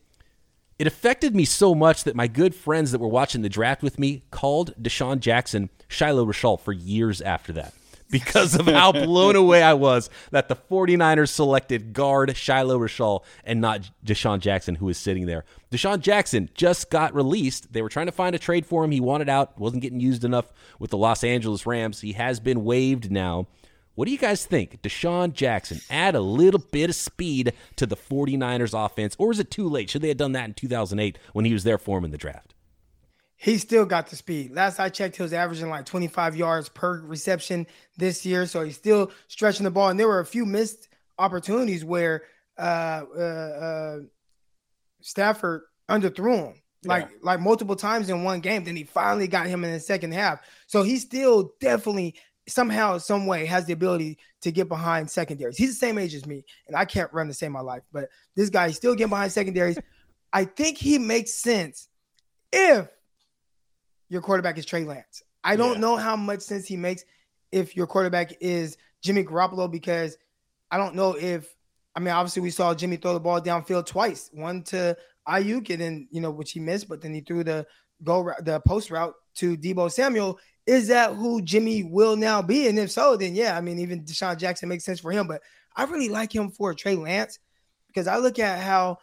it 0.78 0.86
affected 0.86 1.36
me 1.36 1.44
so 1.44 1.74
much 1.74 2.04
that 2.04 2.16
my 2.16 2.26
good 2.26 2.54
friends 2.54 2.90
that 2.90 3.00
were 3.00 3.06
watching 3.06 3.42
the 3.42 3.48
draft 3.48 3.82
with 3.82 3.98
me 3.98 4.24
called 4.30 4.74
DeSean 4.82 5.20
Jackson 5.20 5.70
Chilo 5.88 6.24
Rachal 6.24 6.56
for 6.56 6.72
years 6.72 7.20
after 7.20 7.52
that 7.52 7.74
because 8.12 8.54
of 8.54 8.66
how 8.66 8.92
blown 8.92 9.34
away 9.34 9.62
I 9.62 9.72
was 9.72 10.08
that 10.30 10.48
the 10.48 10.54
49ers 10.54 11.30
selected 11.30 11.92
guard 11.92 12.32
Chilo 12.36 12.76
Rachal 12.76 13.24
and 13.42 13.60
not 13.60 13.90
DeSean 14.04 14.38
Jackson, 14.38 14.76
who 14.76 14.86
was 14.86 14.98
sitting 14.98 15.26
there. 15.26 15.44
DeSean 15.72 15.98
Jackson 15.98 16.48
just 16.54 16.90
got 16.90 17.14
released. 17.14 17.72
They 17.72 17.82
were 17.82 17.88
trying 17.88 18.06
to 18.06 18.12
find 18.12 18.36
a 18.36 18.38
trade 18.38 18.66
for 18.66 18.84
him. 18.84 18.92
He 18.92 19.00
wanted 19.00 19.28
out, 19.28 19.58
wasn't 19.58 19.82
getting 19.82 19.98
used 19.98 20.22
enough 20.22 20.52
with 20.78 20.90
the 20.90 20.98
Los 20.98 21.24
Angeles 21.24 21.66
Rams. 21.66 22.02
He 22.02 22.12
has 22.12 22.38
been 22.38 22.64
waived 22.64 23.10
now. 23.10 23.48
What 23.94 24.06
do 24.06 24.12
you 24.12 24.18
guys 24.18 24.46
think? 24.46 24.80
DeSean 24.82 25.32
Jackson, 25.32 25.80
add 25.90 26.14
a 26.14 26.20
little 26.20 26.60
bit 26.60 26.90
of 26.90 26.96
speed 26.96 27.52
to 27.76 27.86
the 27.86 27.96
49ers 27.96 28.72
offense, 28.86 29.16
or 29.18 29.32
is 29.32 29.38
it 29.38 29.50
too 29.50 29.68
late? 29.68 29.90
Should 29.90 30.02
they 30.02 30.08
have 30.08 30.16
done 30.16 30.32
that 30.32 30.46
in 30.46 30.54
2008 30.54 31.18
when 31.32 31.44
he 31.44 31.52
was 31.52 31.64
there 31.64 31.78
for 31.78 31.98
him 31.98 32.04
in 32.04 32.10
the 32.10 32.18
draft? 32.18 32.54
He 33.42 33.58
still 33.58 33.84
got 33.84 34.06
the 34.06 34.14
speed. 34.14 34.52
Last 34.52 34.78
I 34.78 34.88
checked, 34.88 35.16
he 35.16 35.22
was 35.22 35.32
averaging 35.32 35.68
like 35.68 35.84
25 35.84 36.36
yards 36.36 36.68
per 36.68 37.00
reception 37.00 37.66
this 37.96 38.24
year. 38.24 38.46
So 38.46 38.62
he's 38.62 38.76
still 38.76 39.10
stretching 39.26 39.64
the 39.64 39.70
ball. 39.72 39.88
And 39.88 39.98
there 39.98 40.06
were 40.06 40.20
a 40.20 40.24
few 40.24 40.46
missed 40.46 40.86
opportunities 41.18 41.84
where 41.84 42.22
uh, 42.56 43.02
uh, 43.16 43.20
uh, 43.20 43.98
Stafford 45.00 45.62
underthrew 45.90 46.36
him 46.36 46.62
like 46.84 47.08
yeah. 47.10 47.16
like 47.22 47.40
multiple 47.40 47.74
times 47.74 48.08
in 48.08 48.22
one 48.22 48.38
game. 48.38 48.62
Then 48.62 48.76
he 48.76 48.84
finally 48.84 49.26
got 49.26 49.48
him 49.48 49.64
in 49.64 49.72
the 49.72 49.80
second 49.80 50.12
half. 50.14 50.40
So 50.68 50.84
he 50.84 50.96
still 50.98 51.52
definitely 51.60 52.14
somehow, 52.46 52.98
some 52.98 53.26
way 53.26 53.44
has 53.46 53.66
the 53.66 53.72
ability 53.72 54.18
to 54.42 54.52
get 54.52 54.68
behind 54.68 55.10
secondaries. 55.10 55.56
He's 55.56 55.70
the 55.70 55.86
same 55.86 55.98
age 55.98 56.14
as 56.14 56.26
me, 56.26 56.44
and 56.68 56.76
I 56.76 56.84
can't 56.84 57.12
run 57.12 57.26
the 57.26 57.34
same 57.34 57.50
my 57.50 57.60
life, 57.60 57.82
but 57.92 58.08
this 58.36 58.50
guy 58.50 58.66
is 58.66 58.76
still 58.76 58.94
getting 58.94 59.10
behind 59.10 59.32
secondaries. 59.32 59.78
I 60.32 60.44
think 60.44 60.78
he 60.78 60.98
makes 60.98 61.34
sense 61.34 61.88
if 62.52 62.88
your 64.12 64.20
quarterback 64.20 64.58
is 64.58 64.66
Trey 64.66 64.84
Lance. 64.84 65.22
I 65.42 65.56
don't 65.56 65.76
yeah. 65.76 65.80
know 65.80 65.96
how 65.96 66.16
much 66.16 66.42
sense 66.42 66.66
he 66.66 66.76
makes 66.76 67.02
if 67.50 67.74
your 67.74 67.86
quarterback 67.86 68.34
is 68.42 68.76
Jimmy 69.00 69.24
Garoppolo 69.24 69.70
because 69.70 70.18
I 70.70 70.76
don't 70.76 70.94
know 70.94 71.16
if 71.16 71.56
I 71.96 72.00
mean 72.00 72.12
obviously 72.12 72.42
we 72.42 72.50
saw 72.50 72.74
Jimmy 72.74 72.96
throw 72.96 73.14
the 73.14 73.20
ball 73.20 73.40
downfield 73.40 73.86
twice, 73.86 74.28
one 74.34 74.64
to 74.64 74.94
Aiyuk 75.26 75.70
and 75.70 75.80
then 75.80 76.08
you 76.10 76.20
know 76.20 76.30
which 76.30 76.52
he 76.52 76.60
missed, 76.60 76.90
but 76.90 77.00
then 77.00 77.14
he 77.14 77.22
threw 77.22 77.42
the 77.42 77.66
go 78.04 78.30
the 78.40 78.60
post 78.60 78.90
route 78.90 79.14
to 79.36 79.56
Deebo 79.56 79.90
Samuel. 79.90 80.38
Is 80.66 80.88
that 80.88 81.14
who 81.14 81.40
Jimmy 81.40 81.82
will 81.82 82.14
now 82.14 82.42
be? 82.42 82.68
And 82.68 82.78
if 82.78 82.90
so, 82.90 83.16
then 83.16 83.34
yeah, 83.34 83.56
I 83.56 83.62
mean 83.62 83.78
even 83.78 84.04
DeSean 84.04 84.36
Jackson 84.36 84.68
makes 84.68 84.84
sense 84.84 85.00
for 85.00 85.10
him, 85.10 85.26
but 85.26 85.40
I 85.74 85.84
really 85.84 86.10
like 86.10 86.34
him 86.34 86.50
for 86.50 86.74
Trey 86.74 86.96
Lance 86.96 87.38
because 87.86 88.06
I 88.06 88.18
look 88.18 88.38
at 88.38 88.60
how 88.60 88.98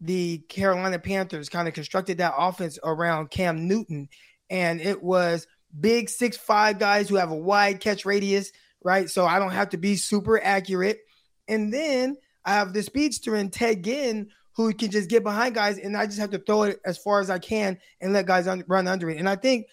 the 0.00 0.38
Carolina 0.48 0.98
Panthers 0.98 1.50
kind 1.50 1.68
of 1.68 1.74
constructed 1.74 2.16
that 2.18 2.34
offense 2.36 2.78
around 2.82 3.30
Cam 3.30 3.68
Newton, 3.68 4.08
and 4.50 4.80
it 4.80 5.02
was 5.02 5.46
big 5.78 6.08
six 6.08 6.36
five 6.36 6.78
guys 6.78 7.08
who 7.08 7.16
have 7.16 7.30
a 7.30 7.36
wide 7.36 7.80
catch 7.80 8.04
radius, 8.04 8.52
right? 8.82 9.08
So 9.10 9.26
I 9.26 9.38
don't 9.38 9.52
have 9.52 9.70
to 9.70 9.76
be 9.76 9.96
super 9.96 10.42
accurate. 10.42 11.00
And 11.48 11.72
then 11.72 12.16
I 12.44 12.54
have 12.54 12.72
the 12.72 12.82
speedster 12.82 13.36
in 13.36 13.50
Ted 13.50 13.82
Ginn 13.84 14.30
who 14.56 14.72
can 14.72 14.90
just 14.90 15.10
get 15.10 15.24
behind 15.24 15.54
guys, 15.54 15.78
and 15.78 15.96
I 15.96 16.06
just 16.06 16.18
have 16.18 16.30
to 16.30 16.38
throw 16.38 16.62
it 16.62 16.80
as 16.84 16.96
far 16.96 17.20
as 17.20 17.28
I 17.28 17.38
can 17.38 17.78
and 18.00 18.12
let 18.12 18.26
guys 18.26 18.46
un- 18.46 18.64
run 18.68 18.86
under 18.86 19.10
it. 19.10 19.18
And 19.18 19.28
I 19.28 19.36
think 19.36 19.66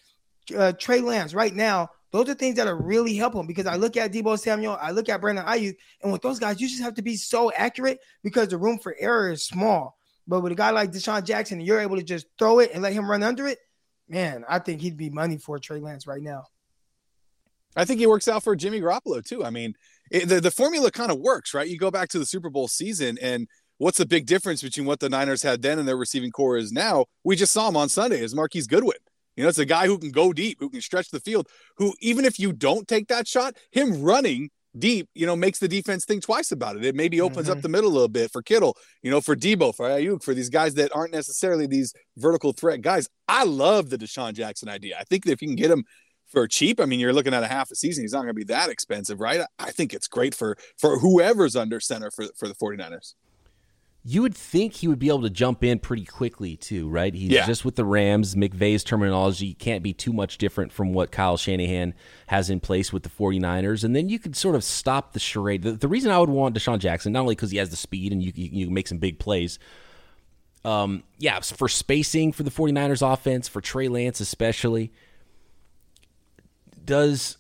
uh, 0.58 0.74
Trey 0.74 1.02
Lance 1.02 1.34
right 1.34 1.54
now, 1.54 1.90
those 2.12 2.28
are 2.30 2.34
things 2.34 2.56
that 2.56 2.68
are 2.68 2.76
really 2.76 3.16
helping 3.16 3.46
because 3.46 3.68
I 3.68 3.76
look 3.76 3.96
at 3.96 4.12
Deebo 4.12 4.40
Samuel, 4.40 4.78
I 4.82 4.92
look 4.92 5.08
at 5.08 5.22
Brandon 5.22 5.46
Aiyuk, 5.46 5.76
and 6.02 6.12
with 6.12 6.24
those 6.24 6.40
guys, 6.40 6.60
you 6.60 6.68
just 6.68 6.82
have 6.82 6.96
to 6.96 7.04
be 7.04 7.16
so 7.16 7.52
accurate 7.52 8.00
because 8.24 8.48
the 8.48 8.58
room 8.58 8.80
for 8.80 8.96
error 9.00 9.32
is 9.32 9.46
small. 9.46 9.98
But 10.28 10.42
with 10.42 10.52
a 10.52 10.56
guy 10.56 10.72
like 10.72 10.92
DeSean 10.92 11.24
Jackson, 11.24 11.62
you're 11.62 11.80
able 11.80 11.98
to 11.98 12.04
just 12.04 12.26
throw 12.40 12.60
it 12.60 12.72
and 12.74 12.82
let 12.82 12.94
him 12.94 13.10
run 13.10 13.24
under 13.24 13.48
it 13.48 13.60
man, 14.12 14.44
I 14.48 14.60
think 14.60 14.82
he'd 14.82 14.98
be 14.98 15.10
money 15.10 15.38
for 15.38 15.58
Trey 15.58 15.80
Lance 15.80 16.06
right 16.06 16.22
now. 16.22 16.44
I 17.76 17.86
think 17.86 18.02
he 18.02 18.08
works 18.08 18.28
out 18.28 18.44
for 18.44 18.56
Jimmy 18.56 18.82
Garoppolo 18.82 19.26
too. 19.26 19.46
I 19.46 19.50
mean, 19.50 19.74
it, 20.12 20.28
the 20.28 20.42
the 20.42 20.52
formula 20.52 20.92
kind 20.92 21.10
of 21.10 21.20
works, 21.20 21.54
right? 21.54 21.68
You 21.68 21.78
go 21.78 21.90
back 21.90 22.10
to 22.10 22.20
the 22.20 22.26
Super 22.26 22.50
Bowl 22.50 22.68
season, 22.68 23.18
and 23.22 23.48
what's 23.78 23.98
the 23.98 24.06
big 24.06 24.26
difference 24.26 24.62
between 24.62 24.86
what 24.86 25.00
the 25.00 25.10
Niners 25.10 25.42
had 25.42 25.62
then 25.62 25.80
and 25.80 25.88
their 25.88 25.96
receiving 25.96 26.32
corps 26.32 26.58
is 26.58 26.74
now? 26.74 27.06
We 27.24 27.38
just 27.38 27.54
saw 27.54 27.70
him 27.70 27.78
on 27.78 27.88
Sunday 27.88 28.20
is 28.20 28.36
Marquise 28.36 28.68
Goodwin. 28.68 28.98
You 29.38 29.44
know, 29.44 29.50
it's 29.50 29.58
a 29.58 29.66
guy 29.66 29.88
who 29.88 29.98
can 29.98 30.12
go 30.12 30.34
deep, 30.34 30.58
who 30.60 30.70
can 30.70 30.82
stretch 30.82 31.10
the 31.10 31.22
field, 31.22 31.48
who 31.78 31.94
even 32.02 32.26
if 32.26 32.38
you 32.38 32.52
don't 32.52 32.88
take 32.88 33.08
that 33.08 33.28
shot, 33.28 33.56
him 33.72 34.02
running 34.02 34.50
deep, 34.78 35.10
you 35.14 35.26
know, 35.26 35.36
makes 35.36 35.60
the 35.60 35.68
defense 35.68 36.06
think 36.06 36.24
twice 36.24 36.52
about 36.52 36.76
it. 36.76 36.86
It 36.86 36.96
maybe 36.96 37.22
opens 37.22 37.48
mm-hmm. 37.48 37.58
up 37.58 37.62
the 37.62 37.70
middle 37.70 37.90
a 37.90 37.94
little 37.94 38.08
bit 38.08 38.32
for 38.32 38.42
Kittle, 38.42 38.78
you 39.02 39.12
know, 39.12 39.22
for 39.22 39.36
Deebo, 39.36 39.76
for 39.76 39.88
Aiyuk, 39.88 40.24
for 40.24 40.34
these 40.34 40.50
guys 40.50 40.76
that 40.76 40.96
aren't 40.96 41.12
necessarily 41.14 41.68
these 41.68 41.94
vertical 42.18 42.54
threat 42.54 42.82
guys. 42.82 43.08
I 43.28 43.44
love 43.44 43.90
the 43.90 43.98
DeSean 43.98 44.34
Jackson 44.34 44.70
idea. 44.70 44.98
I 45.00 45.04
think 45.04 45.26
that 45.26 45.32
if 45.32 45.42
you 45.42 45.48
can 45.48 45.56
get 45.56 45.72
him 45.72 45.84
for 46.30 46.48
cheap, 46.48 46.80
I 46.80 46.86
mean, 46.86 47.00
you're 47.00 47.14
looking 47.14 47.34
at 47.34 47.44
a 47.44 47.48
half 47.48 47.72
a 47.72 47.76
season. 47.76 48.04
He's 48.04 48.14
not 48.14 48.20
going 48.20 48.30
to 48.30 48.34
be 48.34 48.46
that 48.46 48.70
expensive, 48.70 49.20
right? 49.20 49.42
I 49.60 49.72
think 49.72 49.94
it's 49.94 50.08
great 50.08 50.34
for 50.34 50.58
for 50.78 51.00
whoever's 51.00 51.56
under 51.56 51.80
center 51.80 52.12
for 52.12 52.26
for 52.38 52.48
the 52.48 52.56
49ers 52.56 53.16
you 54.04 54.24
would 54.24 54.36
think 54.36 54.74
he 54.74 54.88
would 54.88 54.98
be 54.98 55.10
able 55.10 55.22
to 55.22 55.30
jump 55.30 55.64
in 55.64 55.78
pretty 55.78 56.06
quickly 56.06 56.56
too, 56.56 56.90
right? 56.90 57.14
He's 57.14 57.30
yeah. 57.30 57.46
just 57.46 57.64
with 57.64 57.76
the 57.76 57.86
Rams. 57.86 58.34
McVay's 58.34 58.84
terminology 58.84 59.54
can't 59.54 59.84
be 59.84 59.94
too 59.94 60.12
much 60.12 60.40
different 60.40 60.72
from 60.72 60.92
what 60.94 61.12
Kyle 61.12 61.38
Shanahan 61.38 61.94
has 62.26 62.50
in 62.50 62.60
place 62.60 62.92
with 62.92 63.04
the 63.04 63.10
49ers. 63.10 63.84
And 63.84 63.96
then 63.96 64.10
you 64.10 64.18
could 64.18 64.36
sort 64.36 64.56
of 64.56 64.64
stop 64.64 65.14
the 65.14 65.20
charade. 65.20 65.62
The, 65.62 65.74
the 65.74 65.88
reason 65.88 66.10
I 66.10 66.18
would 66.18 66.30
want 66.30 66.56
DeSean 66.56 66.80
Jackson, 66.80 67.14
not 67.14 67.22
only 67.22 67.36
because 67.36 67.52
he 67.52 67.58
has 67.58 67.70
the 67.70 67.76
speed 67.76 68.12
and 68.12 68.24
you, 68.24 68.32
you, 68.34 68.50
you 68.52 68.70
make 68.72 68.88
some 68.88 68.98
big 68.98 69.20
plays, 69.20 69.60
um, 70.66 71.04
yeah, 71.20 71.40
for 71.40 71.68
spacing 71.68 72.32
for 72.32 72.42
the 72.42 72.52
49ers 72.52 73.08
offense, 73.14 73.48
for 73.48 73.62
Trey 73.62 73.88
Lance 73.88 74.20
especially, 74.20 74.92
does 76.84 77.38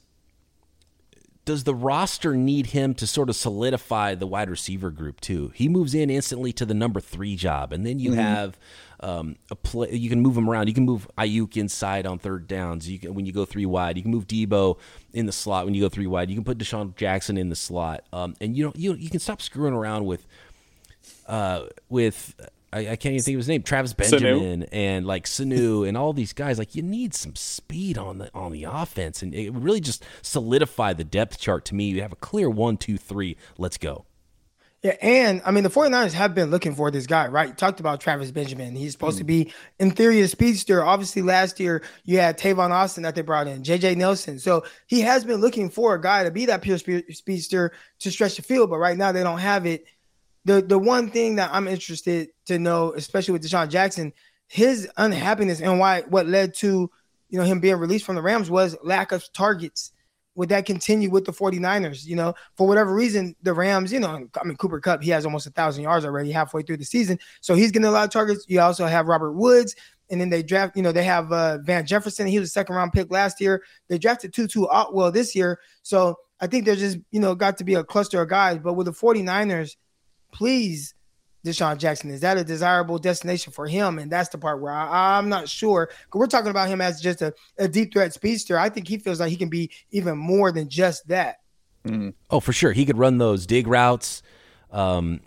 does 1.51 1.65
the 1.65 1.75
roster 1.75 2.33
need 2.33 2.67
him 2.67 2.93
to 2.93 3.05
sort 3.05 3.27
of 3.27 3.35
solidify 3.35 4.15
the 4.15 4.25
wide 4.25 4.49
receiver 4.49 4.89
group 4.89 5.19
too? 5.19 5.51
He 5.53 5.67
moves 5.67 5.93
in 5.93 6.09
instantly 6.09 6.53
to 6.53 6.65
the 6.65 6.73
number 6.73 7.01
three 7.01 7.35
job, 7.35 7.73
and 7.73 7.85
then 7.85 7.99
you 7.99 8.11
mm-hmm. 8.11 8.19
have 8.21 8.57
um, 9.01 9.35
a 9.49 9.55
play. 9.57 9.91
You 9.91 10.09
can 10.09 10.21
move 10.21 10.37
him 10.37 10.49
around. 10.49 10.69
You 10.69 10.73
can 10.73 10.85
move 10.85 11.09
Aiyuk 11.17 11.57
inside 11.57 12.07
on 12.07 12.19
third 12.19 12.47
downs. 12.47 12.89
You 12.89 12.99
can 12.99 13.13
when 13.15 13.25
you 13.25 13.33
go 13.33 13.43
three 13.43 13.65
wide. 13.65 13.97
You 13.97 14.03
can 14.03 14.11
move 14.11 14.27
Deebo 14.27 14.77
in 15.11 15.25
the 15.25 15.33
slot 15.33 15.65
when 15.65 15.73
you 15.73 15.81
go 15.81 15.89
three 15.89 16.07
wide. 16.07 16.29
You 16.29 16.35
can 16.35 16.45
put 16.45 16.57
DeSean 16.57 16.95
Jackson 16.95 17.37
in 17.37 17.49
the 17.49 17.55
slot, 17.57 18.05
um, 18.13 18.33
and 18.39 18.55
you 18.55 18.63
know 18.63 18.71
you 18.73 18.93
you 18.93 19.09
can 19.09 19.19
stop 19.19 19.41
screwing 19.41 19.73
around 19.73 20.05
with 20.05 20.25
uh, 21.27 21.65
with 21.89 22.33
I, 22.73 22.79
I, 22.79 22.95
can't 22.95 23.13
even 23.13 23.21
think 23.21 23.35
of 23.35 23.39
his 23.39 23.47
name. 23.47 23.63
Travis 23.63 23.93
Benjamin 23.93 24.61
Sanu. 24.61 24.69
and 24.71 25.05
like 25.05 25.25
Sanu 25.25 25.87
and 25.87 25.97
all 25.97 26.13
these 26.13 26.33
guys. 26.33 26.57
Like 26.57 26.75
you 26.75 26.81
need 26.81 27.13
some 27.13 27.35
speed 27.35 27.97
on 27.97 28.19
the 28.19 28.31
on 28.33 28.51
the 28.51 28.63
offense, 28.63 29.21
and 29.21 29.33
it 29.33 29.49
would 29.49 29.63
really 29.63 29.81
just 29.81 30.03
solidify 30.21 30.93
the 30.93 31.03
depth 31.03 31.39
chart 31.39 31.65
to 31.65 31.75
me. 31.75 31.89
You 31.89 32.01
have 32.01 32.13
a 32.13 32.17
clear 32.17 32.49
one, 32.49 32.77
two, 32.77 32.97
three. 32.97 33.35
Let's 33.57 33.77
go. 33.77 34.05
Yeah, 34.83 34.95
and 34.99 35.43
I 35.45 35.51
mean 35.51 35.63
the 35.63 35.69
49ers 35.69 36.13
have 36.13 36.33
been 36.33 36.49
looking 36.49 36.73
for 36.73 36.89
this 36.89 37.05
guy, 37.05 37.27
right? 37.27 37.49
You 37.49 37.53
talked 37.53 37.79
about 37.79 38.01
Travis 38.01 38.31
Benjamin. 38.31 38.75
He's 38.75 38.93
supposed 38.93 39.17
mm. 39.17 39.19
to 39.19 39.25
be 39.25 39.53
in 39.79 39.91
theory 39.91 40.21
a 40.21 40.27
speedster. 40.27 40.83
Obviously, 40.83 41.21
last 41.21 41.59
year 41.59 41.83
you 42.03 42.17
had 42.17 42.39
Tavon 42.39 42.71
Austin 42.71 43.03
that 43.03 43.13
they 43.13 43.21
brought 43.21 43.47
in, 43.47 43.61
JJ 43.61 43.97
Nelson. 43.97 44.39
So 44.39 44.63
he 44.87 45.01
has 45.01 45.23
been 45.23 45.39
looking 45.39 45.69
for 45.69 45.93
a 45.93 46.01
guy 46.01 46.23
to 46.23 46.31
be 46.31 46.47
that 46.47 46.63
pure 46.63 46.79
speedster 46.79 47.73
to 47.99 48.11
stretch 48.11 48.37
the 48.37 48.41
field, 48.41 48.71
but 48.71 48.79
right 48.79 48.97
now 48.97 49.11
they 49.11 49.21
don't 49.21 49.37
have 49.37 49.67
it 49.67 49.85
the 50.45 50.61
the 50.61 50.79
one 50.79 51.09
thing 51.09 51.35
that 51.35 51.49
I'm 51.53 51.67
interested 51.67 52.29
to 52.45 52.59
know, 52.59 52.93
especially 52.93 53.33
with 53.33 53.43
DeSean 53.43 53.69
Jackson, 53.69 54.13
his 54.47 54.89
unhappiness 54.97 55.61
and 55.61 55.79
why 55.79 56.01
what 56.01 56.27
led 56.27 56.53
to 56.55 56.89
you 57.29 57.39
know 57.39 57.45
him 57.45 57.59
being 57.59 57.77
released 57.77 58.05
from 58.05 58.15
the 58.15 58.21
Rams 58.21 58.49
was 58.49 58.75
lack 58.83 59.11
of 59.11 59.31
targets. 59.33 59.91
Would 60.35 60.49
that 60.49 60.65
continue 60.65 61.09
with 61.09 61.25
the 61.25 61.33
49ers? 61.33 62.05
You 62.05 62.15
know, 62.15 62.33
for 62.55 62.65
whatever 62.65 62.93
reason, 62.93 63.35
the 63.43 63.53
Rams, 63.53 63.91
you 63.91 63.99
know, 63.99 64.27
I 64.39 64.43
mean 64.45 64.55
Cooper 64.57 64.79
Kupp, 64.79 65.03
he 65.03 65.11
has 65.11 65.25
almost 65.25 65.45
a 65.45 65.51
thousand 65.51 65.83
yards 65.83 66.05
already 66.05 66.31
halfway 66.31 66.61
through 66.61 66.77
the 66.77 66.85
season. 66.85 67.19
So 67.41 67.53
he's 67.53 67.71
getting 67.71 67.87
a 67.87 67.91
lot 67.91 68.05
of 68.05 68.11
targets. 68.11 68.45
You 68.47 68.61
also 68.61 68.85
have 68.85 69.07
Robert 69.07 69.33
Woods, 69.33 69.75
and 70.11 70.19
then 70.19 70.29
they 70.29 70.43
draft, 70.43 70.75
you 70.75 70.83
know, 70.83 70.91
they 70.91 71.03
have 71.03 71.31
uh, 71.31 71.59
Van 71.59 71.85
Jefferson. 71.85 72.27
He 72.27 72.37
was 72.37 72.49
a 72.49 72.51
second 72.51 72.75
round 72.75 72.91
pick 72.91 73.09
last 73.09 73.39
year. 73.39 73.63
They 73.87 73.97
drafted 73.97 74.33
Tutu 74.33 74.65
Atwell 74.65 75.11
this 75.11 75.33
year. 75.33 75.59
So 75.83 76.17
I 76.41 76.47
think 76.47 76.65
there's 76.65 76.79
just, 76.79 76.97
you 77.11 77.21
know, 77.21 77.33
got 77.33 77.57
to 77.57 77.63
be 77.63 77.75
a 77.75 77.83
cluster 77.83 78.21
of 78.21 78.27
guys. 78.27 78.59
But 78.59 78.73
with 78.73 78.87
the 78.87 78.91
49ers, 78.91 79.77
please, 80.31 80.93
DeSean 81.45 81.77
Jackson, 81.77 82.11
is 82.11 82.21
that 82.21 82.37
a 82.37 82.43
desirable 82.43 82.99
destination 82.99 83.51
for 83.51 83.67
him? 83.67 83.99
And 83.99 84.11
that's 84.11 84.29
the 84.29 84.37
part 84.37 84.61
where 84.61 84.73
I, 84.73 85.17
am 85.17 85.29
not 85.29 85.49
sure. 85.49 85.89
We're 86.13 86.27
talking 86.27 86.51
about 86.51 86.69
him 86.69 86.81
as 86.81 87.01
just 87.01 87.21
a, 87.21 87.33
a, 87.57 87.67
deep 87.67 87.93
threat 87.93 88.13
speedster. 88.13 88.57
I 88.57 88.69
think 88.69 88.87
he 88.87 88.97
feels 88.97 89.19
like 89.19 89.29
he 89.29 89.37
can 89.37 89.49
be 89.49 89.71
even 89.91 90.17
more 90.17 90.51
than 90.51 90.69
just 90.69 91.07
that. 91.07 91.37
Mm-hmm. 91.85 92.09
Oh, 92.29 92.39
for 92.39 92.53
sure. 92.53 92.71
He 92.71 92.85
could 92.85 92.97
run 92.97 93.17
those 93.17 93.47
dig 93.47 93.67
routes. 93.67 94.21
Um, 94.71 95.21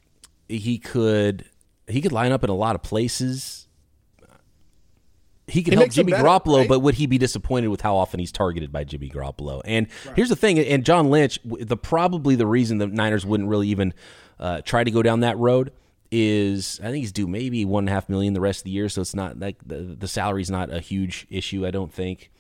he 0.48 0.78
could 0.78 1.44
he 1.88 2.00
could 2.00 2.12
line 2.12 2.32
up 2.32 2.44
in 2.44 2.50
a 2.50 2.54
lot 2.54 2.74
of 2.74 2.82
places. 2.82 3.66
He 5.46 5.62
could 5.62 5.74
he 5.74 5.78
help 5.78 5.90
Jimmy 5.90 6.12
better, 6.12 6.24
Garoppolo, 6.24 6.60
right? 6.60 6.68
but 6.68 6.80
would 6.80 6.94
he 6.94 7.06
be 7.06 7.18
disappointed 7.18 7.68
with 7.68 7.82
how 7.82 7.96
often 7.96 8.18
he's 8.18 8.32
targeted 8.32 8.72
by 8.72 8.84
Jimmy 8.84 9.10
Garoppolo? 9.10 9.60
And 9.66 9.88
right. 10.06 10.16
here's 10.16 10.30
the 10.30 10.36
thing, 10.36 10.58
and 10.58 10.86
John 10.86 11.10
Lynch, 11.10 11.38
the 11.44 11.76
probably 11.76 12.34
the 12.34 12.46
reason 12.46 12.78
the 12.78 12.86
Niners 12.86 13.26
wouldn't 13.26 13.50
really 13.50 13.68
even 13.68 13.92
uh, 14.44 14.61
try 14.61 14.85
to 14.85 14.90
go 14.90 15.02
down 15.02 15.20
that 15.20 15.38
road 15.38 15.72
is 16.11 16.78
I 16.83 16.90
think 16.90 16.96
he's 16.98 17.12
due 17.12 17.26
maybe 17.26 17.64
one 17.64 17.85
and 17.85 17.88
a 17.88 17.92
half 17.92 18.11
million 18.11 18.35
the 18.35 18.42
rest 18.42 18.61
of 18.61 18.64
the 18.64 18.72
year, 18.72 18.90
so 18.90 19.00
it's 19.00 19.14
not 19.14 19.40
like 19.40 19.57
the 19.66 19.76
the 19.76 20.07
salary's 20.07 20.50
not 20.50 20.70
a 20.70 20.80
huge 20.80 21.26
issue. 21.30 21.66
I 21.66 21.70
don't 21.70 21.92
think. 21.92 22.30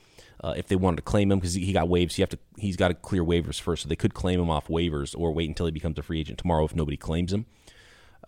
Uh, 0.42 0.52
if 0.58 0.66
they 0.68 0.76
wanted 0.76 0.96
to 0.96 1.02
claim 1.02 1.32
him 1.32 1.38
because 1.38 1.54
he 1.54 1.72
got 1.72 1.88
waived, 1.88 2.12
so 2.12 2.18
you 2.18 2.22
have 2.22 2.28
to 2.28 2.38
he's 2.58 2.76
got 2.76 2.88
to 2.88 2.94
clear 2.94 3.24
waivers 3.24 3.58
first, 3.58 3.82
so 3.82 3.88
they 3.88 3.96
could 3.96 4.12
claim 4.12 4.38
him 4.38 4.50
off 4.50 4.68
waivers 4.68 5.14
or 5.16 5.32
wait 5.32 5.48
until 5.48 5.64
he 5.64 5.72
becomes 5.72 5.98
a 5.98 6.02
free 6.02 6.20
agent 6.20 6.38
tomorrow 6.38 6.66
if 6.66 6.74
nobody 6.74 6.98
claims 6.98 7.32
him, 7.32 7.46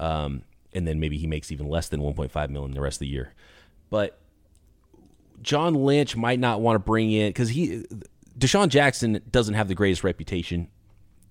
um, 0.01 0.43
and 0.73 0.89
then 0.89 0.99
maybe 0.99 1.19
he 1.19 1.27
makes 1.27 1.53
even 1.53 1.69
less 1.69 1.91
than 1.91 2.01
1.5 2.01 2.49
million 2.49 2.73
the 2.73 2.81
rest 2.81 2.97
of 2.97 3.01
the 3.01 3.09
year. 3.09 3.35
But 3.91 4.19
John 5.43 5.75
Lynch 5.75 6.17
might 6.17 6.41
not 6.41 6.63
want 6.63 6.77
to 6.77 6.79
bring 6.79 7.13
in 7.13 7.29
because 7.29 7.51
he 7.51 7.85
DeSean 8.39 8.69
Jackson 8.69 9.21
doesn't 9.31 9.55
have 9.55 9.69
the 9.69 9.75
greatest 9.75 10.03
reputation. 10.03 10.69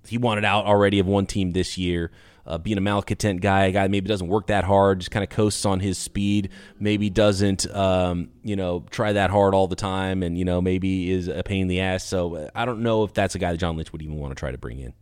He 0.05 0.19
wanted 0.19 0.45
out 0.45 0.65
already 0.65 0.99
of 0.99 1.07
one 1.07 1.25
team 1.25 1.53
this 1.53 1.79
year 1.79 2.11
uh, 2.47 2.57
being 2.57 2.77
a 2.77 2.81
malcontent 2.81 3.41
guy, 3.41 3.65
a 3.65 3.71
guy 3.71 3.87
maybe 3.87 4.07
doesn't 4.07 4.27
work 4.27 4.47
that 4.47 4.63
hard, 4.63 4.99
just 4.99 5.11
kind 5.11 5.23
of 5.23 5.29
coasts 5.29 5.65
on 5.65 5.79
his 5.79 5.97
speed, 5.97 6.49
maybe 6.79 7.09
doesn't, 7.09 7.69
um, 7.75 8.29
you 8.43 8.55
know, 8.55 8.85
try 8.89 9.13
that 9.13 9.29
hard 9.29 9.53
all 9.53 9.67
the 9.67 9.75
time, 9.75 10.23
and 10.23 10.37
you 10.37 10.45
know, 10.45 10.61
maybe 10.61 11.09
is 11.09 11.27
a 11.27 11.43
pain 11.43 11.63
in 11.63 11.67
the 11.67 11.79
ass. 11.79 12.03
So 12.03 12.35
uh, 12.35 12.49
I 12.53 12.65
don't 12.65 12.81
know 12.81 13.03
if 13.03 13.13
that's 13.13 13.35
a 13.35 13.39
guy 13.39 13.51
that 13.51 13.57
John 13.57 13.75
Lynch 13.75 13.91
would 13.91 14.01
even 14.01 14.17
want 14.17 14.31
to 14.31 14.35
try 14.35 14.51
to 14.51 14.57
bring 14.57 14.79
in. 14.79 14.93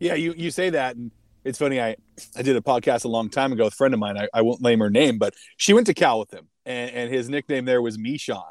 Yeah, 0.00 0.14
you 0.14 0.34
you 0.36 0.50
say 0.50 0.70
that, 0.70 0.96
and 0.96 1.10
it's 1.44 1.58
funny. 1.58 1.80
I 1.80 1.96
I 2.36 2.42
did 2.42 2.56
a 2.56 2.60
podcast 2.60 3.04
a 3.04 3.08
long 3.08 3.30
time 3.30 3.52
ago 3.52 3.64
with 3.64 3.74
a 3.74 3.76
friend 3.76 3.94
of 3.94 4.00
mine. 4.00 4.18
I, 4.18 4.28
I 4.34 4.42
won't 4.42 4.60
name 4.60 4.80
her 4.80 4.90
name, 4.90 5.18
but 5.18 5.34
she 5.56 5.72
went 5.72 5.86
to 5.86 5.94
Cal 5.94 6.18
with 6.18 6.32
him, 6.32 6.48
and, 6.64 6.90
and 6.90 7.14
his 7.14 7.28
nickname 7.28 7.64
there 7.64 7.80
was 7.80 7.96
Mishon. 7.96 8.42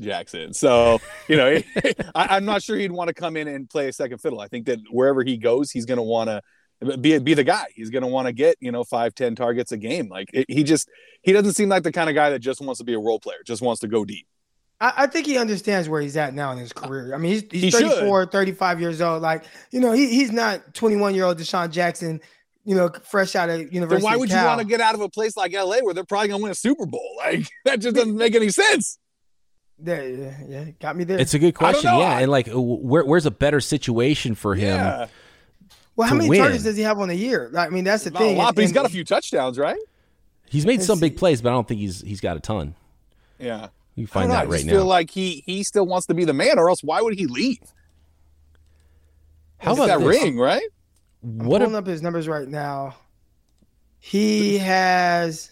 Jackson. 0.00 0.52
So, 0.52 1.00
you 1.28 1.36
know, 1.36 1.58
I, 2.14 2.36
am 2.36 2.44
not 2.44 2.62
sure 2.62 2.76
he'd 2.76 2.90
want 2.90 3.08
to 3.08 3.14
come 3.14 3.36
in 3.36 3.46
and 3.46 3.68
play 3.68 3.88
a 3.88 3.92
second 3.92 4.18
fiddle. 4.18 4.40
I 4.40 4.48
think 4.48 4.66
that 4.66 4.80
wherever 4.90 5.22
he 5.22 5.36
goes, 5.36 5.70
he's 5.70 5.84
going 5.84 5.98
to 5.98 6.02
want 6.02 6.28
to 6.28 6.42
be 7.00 7.18
be 7.18 7.34
the 7.34 7.44
guy. 7.44 7.66
He's 7.74 7.90
going 7.90 8.02
to 8.02 8.08
want 8.08 8.26
to 8.26 8.32
get 8.32 8.56
you 8.60 8.72
know 8.72 8.84
five, 8.84 9.14
ten 9.14 9.34
targets 9.34 9.72
a 9.72 9.76
game. 9.76 10.08
Like 10.08 10.30
it, 10.32 10.46
he 10.48 10.64
just 10.64 10.88
he 11.22 11.32
doesn't 11.32 11.54
seem 11.54 11.68
like 11.68 11.82
the 11.82 11.92
kind 11.92 12.08
of 12.08 12.14
guy 12.14 12.30
that 12.30 12.40
just 12.40 12.60
wants 12.60 12.78
to 12.78 12.84
be 12.84 12.94
a 12.94 12.98
role 12.98 13.20
player, 13.20 13.38
just 13.44 13.62
wants 13.62 13.80
to 13.80 13.88
go 13.88 14.04
deep. 14.04 14.26
I, 14.82 14.92
I 14.96 15.06
think 15.06 15.26
he 15.26 15.38
understands 15.38 15.88
where 15.88 16.02
he's 16.02 16.16
at 16.16 16.34
now 16.34 16.52
in 16.52 16.58
his 16.58 16.72
career. 16.72 17.14
I 17.14 17.18
mean, 17.18 17.32
he's, 17.32 17.44
he's 17.50 17.62
he 17.62 17.70
34, 17.70 18.22
should. 18.22 18.32
35 18.32 18.80
years 18.80 19.00
old. 19.00 19.22
Like, 19.22 19.44
you 19.70 19.80
know, 19.80 19.92
he, 19.92 20.08
he's 20.08 20.32
not 20.32 20.74
21 20.74 21.14
year 21.14 21.24
old 21.24 21.38
DeSean 21.38 21.70
Jackson, 21.70 22.20
you 22.64 22.74
know, 22.74 22.90
fresh 23.04 23.36
out 23.36 23.48
of 23.48 23.72
university. 23.72 24.02
Then 24.02 24.02
why 24.02 24.16
would 24.16 24.28
you 24.28 24.36
want 24.36 24.60
to 24.60 24.66
get 24.66 24.80
out 24.80 24.94
of 24.94 25.00
a 25.00 25.08
place 25.08 25.36
like 25.36 25.52
LA 25.52 25.78
where 25.78 25.94
they're 25.94 26.04
probably 26.04 26.28
going 26.28 26.40
to 26.40 26.42
win 26.42 26.52
a 26.52 26.56
Super 26.56 26.84
Bowl? 26.84 27.00
Like, 27.24 27.48
that 27.64 27.78
just 27.78 27.94
doesn't 27.94 28.16
make 28.16 28.34
any 28.34 28.48
sense. 28.48 28.98
Yeah, 29.84 30.02
yeah, 30.02 30.36
yeah, 30.48 30.64
got 30.80 30.96
me 30.96 31.04
there. 31.04 31.18
It's 31.18 31.34
a 31.34 31.38
good 31.38 31.54
question. 31.54 31.92
Yeah, 31.96 32.18
and 32.18 32.30
like, 32.30 32.48
where, 32.52 33.04
where's 33.04 33.26
a 33.26 33.30
better 33.30 33.60
situation 33.60 34.34
for 34.34 34.54
him? 34.54 34.76
Yeah. 34.76 35.06
Well, 35.96 36.08
how 36.08 36.14
many 36.14 36.30
win? 36.30 36.40
targets 36.40 36.64
does 36.64 36.76
he 36.76 36.82
have 36.82 36.98
on 36.98 37.10
a 37.10 37.14
year? 37.14 37.50
I 37.56 37.68
mean, 37.68 37.84
that's 37.84 38.04
the 38.04 38.10
Not 38.10 38.20
thing. 38.20 38.36
A 38.36 38.38
lot, 38.38 38.54
but 38.54 38.62
he's 38.62 38.72
got 38.72 38.86
a 38.86 38.88
few 38.88 39.04
touchdowns, 39.04 39.58
right? 39.58 39.78
He's 40.48 40.66
made 40.66 40.82
some 40.82 41.00
big 41.00 41.16
plays, 41.16 41.40
but 41.42 41.50
I 41.50 41.52
don't 41.52 41.66
think 41.66 41.80
he's 41.80 42.00
he's 42.02 42.20
got 42.20 42.36
a 42.36 42.40
ton. 42.40 42.74
Yeah. 43.38 43.68
You 43.94 44.06
find 44.06 44.30
that 44.30 44.48
right 44.48 44.60
I 44.60 44.62
now. 44.64 44.72
Feel 44.72 44.86
like 44.86 45.10
he 45.10 45.42
he 45.46 45.62
still 45.62 45.86
wants 45.86 46.06
to 46.06 46.14
be 46.14 46.24
the 46.24 46.32
man, 46.32 46.58
or 46.58 46.68
else 46.68 46.82
why 46.82 47.00
would 47.02 47.18
he 47.18 47.26
leave? 47.26 47.60
How 49.58 49.74
about 49.74 49.86
that 49.86 50.00
this? 50.00 50.08
ring? 50.08 50.38
Right? 50.38 50.62
I'm 51.22 51.38
what 51.46 51.60
pulling 51.60 51.74
a, 51.74 51.78
up 51.78 51.86
his 51.86 52.02
numbers 52.02 52.26
right 52.26 52.48
now. 52.48 52.96
He 53.98 54.58
has. 54.58 55.50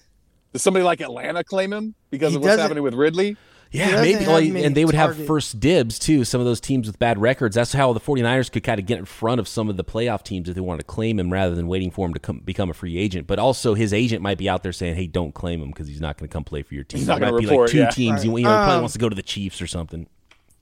Does 0.52 0.62
somebody 0.62 0.84
like 0.84 1.00
Atlanta 1.00 1.44
claim 1.44 1.72
him 1.72 1.94
because 2.10 2.34
of 2.34 2.42
what's 2.42 2.60
happening 2.60 2.82
with 2.82 2.94
Ridley? 2.94 3.36
Yeah, 3.72 4.02
maybe. 4.02 4.26
Well, 4.26 4.38
and 4.38 4.76
they 4.76 4.84
would 4.84 4.96
target. 4.96 5.18
have 5.18 5.26
first 5.26 5.60
dibs 5.60 5.98
too. 5.98 6.24
Some 6.24 6.40
of 6.40 6.46
those 6.46 6.60
teams 6.60 6.88
with 6.88 6.98
bad 6.98 7.18
records. 7.18 7.54
That's 7.54 7.72
how 7.72 7.92
the 7.92 8.00
49ers 8.00 8.50
could 8.50 8.64
kind 8.64 8.80
of 8.80 8.86
get 8.86 8.98
in 8.98 9.04
front 9.04 9.38
of 9.38 9.46
some 9.46 9.68
of 9.68 9.76
the 9.76 9.84
playoff 9.84 10.24
teams 10.24 10.48
if 10.48 10.56
they 10.56 10.60
wanted 10.60 10.78
to 10.78 10.86
claim 10.86 11.20
him 11.20 11.32
rather 11.32 11.54
than 11.54 11.68
waiting 11.68 11.92
for 11.92 12.04
him 12.04 12.12
to 12.14 12.20
come, 12.20 12.40
become 12.40 12.68
a 12.68 12.74
free 12.74 12.98
agent. 12.98 13.28
But 13.28 13.38
also, 13.38 13.74
his 13.74 13.92
agent 13.92 14.22
might 14.22 14.38
be 14.38 14.48
out 14.48 14.64
there 14.64 14.72
saying, 14.72 14.96
"Hey, 14.96 15.06
don't 15.06 15.32
claim 15.34 15.62
him 15.62 15.68
because 15.68 15.86
he's 15.86 16.00
not 16.00 16.18
going 16.18 16.28
to 16.28 16.32
come 16.32 16.42
play 16.42 16.62
for 16.62 16.74
your 16.74 16.82
team." 16.82 16.98
He's 16.98 17.06
there 17.06 17.20
might 17.20 17.38
be 17.38 17.46
report, 17.46 17.68
like 17.68 17.72
two 17.72 17.78
yeah. 17.78 17.90
teams. 17.90 18.26
Right. 18.26 18.38
You, 18.38 18.44
know, 18.44 18.50
um, 18.50 18.64
probably 18.64 18.80
wants 18.80 18.92
to 18.94 18.98
go 18.98 19.08
to 19.08 19.16
the 19.16 19.22
Chiefs 19.22 19.62
or 19.62 19.68
something. 19.68 20.08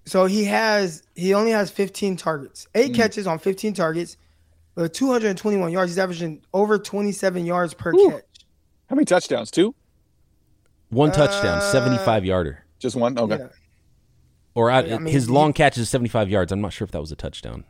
So 0.05 0.27
he 0.27 0.45
has 0.45 1.03
he 1.15 1.33
only 1.33 1.53
has 1.53 1.71
15 1.71 2.17
targets, 2.17 2.67
eight 2.75 2.93
mm. 2.93 2.97
catches 2.97 3.27
on 3.27 3.39
15 3.39 3.73
targets, 3.73 4.19
but 4.75 4.93
221 4.93 5.73
yards. 5.73 5.93
He's 5.93 5.99
averaging 5.99 6.43
over 6.53 6.79
27 6.79 7.47
yards 7.47 7.73
per 7.73 7.95
Ooh. 7.95 8.11
catch. 8.11 8.25
How 8.91 8.97
many 8.97 9.07
touchdowns? 9.07 9.51
Two. 9.51 9.75
One 10.91 11.13
touchdown, 11.13 11.59
uh, 11.59 11.73
75 11.73 12.25
yarder. 12.25 12.65
Just 12.79 12.97
one. 12.97 13.19
Okay. 13.19 13.39
Yeah. 13.39 13.49
Or 14.55 14.71
I, 14.71 14.81
I 14.81 14.99
mean, 14.99 15.13
his 15.13 15.31
long 15.31 15.53
catch 15.53 15.79
is 15.79 15.89
75 15.89 16.29
yards. 16.29 16.51
I'm 16.51 16.61
not 16.61 16.73
sure 16.73 16.85
if 16.85 16.91
that 16.91 17.01
was 17.01 17.13
a 17.13 17.17
touchdown. 17.17 17.65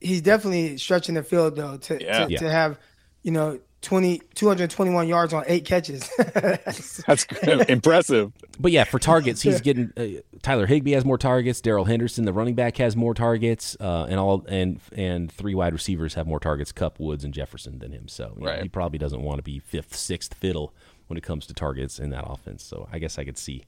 He's 0.00 0.20
definitely 0.20 0.76
stretching 0.76 1.14
the 1.14 1.22
field 1.22 1.56
though 1.56 1.78
to 1.78 2.02
yeah. 2.02 2.26
to, 2.26 2.32
yeah. 2.32 2.38
to, 2.38 2.50
have, 2.50 2.78
you 3.22 3.32
know, 3.32 3.58
20 3.82 4.20
221 4.34 5.08
yards 5.08 5.32
on 5.32 5.44
eight 5.46 5.64
catches. 5.64 6.08
That's 7.06 7.24
impressive. 7.68 8.32
But 8.58 8.72
yeah, 8.72 8.84
for 8.84 8.98
targets, 8.98 9.40
he's 9.40 9.60
getting 9.62 9.92
uh, 9.96 10.20
Tyler 10.42 10.66
Higbee 10.66 10.92
has 10.92 11.04
more 11.04 11.18
targets. 11.18 11.60
Darrell 11.60 11.84
Henderson, 11.84 12.24
the 12.24 12.32
running 12.32 12.54
back, 12.54 12.76
has 12.78 12.96
more 12.96 13.14
targets, 13.14 13.76
uh, 13.80 14.06
and 14.08 14.18
all 14.18 14.44
and 14.48 14.80
and 14.92 15.30
three 15.32 15.54
wide 15.54 15.72
receivers 15.72 16.14
have 16.14 16.26
more 16.26 16.40
targets: 16.40 16.72
Kupp, 16.72 16.98
Woods, 16.98 17.24
and 17.24 17.32
Jefferson 17.32 17.78
than 17.78 17.92
him. 17.92 18.08
So 18.08 18.34
right. 18.36 18.56
know, 18.56 18.62
he 18.64 18.68
probably 18.68 18.98
doesn't 18.98 19.22
want 19.22 19.38
to 19.38 19.42
be 19.42 19.60
fifth, 19.60 19.94
sixth 19.96 20.34
fiddle 20.34 20.74
when 21.06 21.16
it 21.16 21.22
comes 21.22 21.46
to 21.46 21.54
targets 21.54 21.98
in 21.98 22.10
that 22.10 22.24
offense. 22.26 22.64
So 22.64 22.88
I 22.92 22.98
guess 22.98 23.18
I 23.18 23.24
could 23.24 23.38
see 23.38 23.64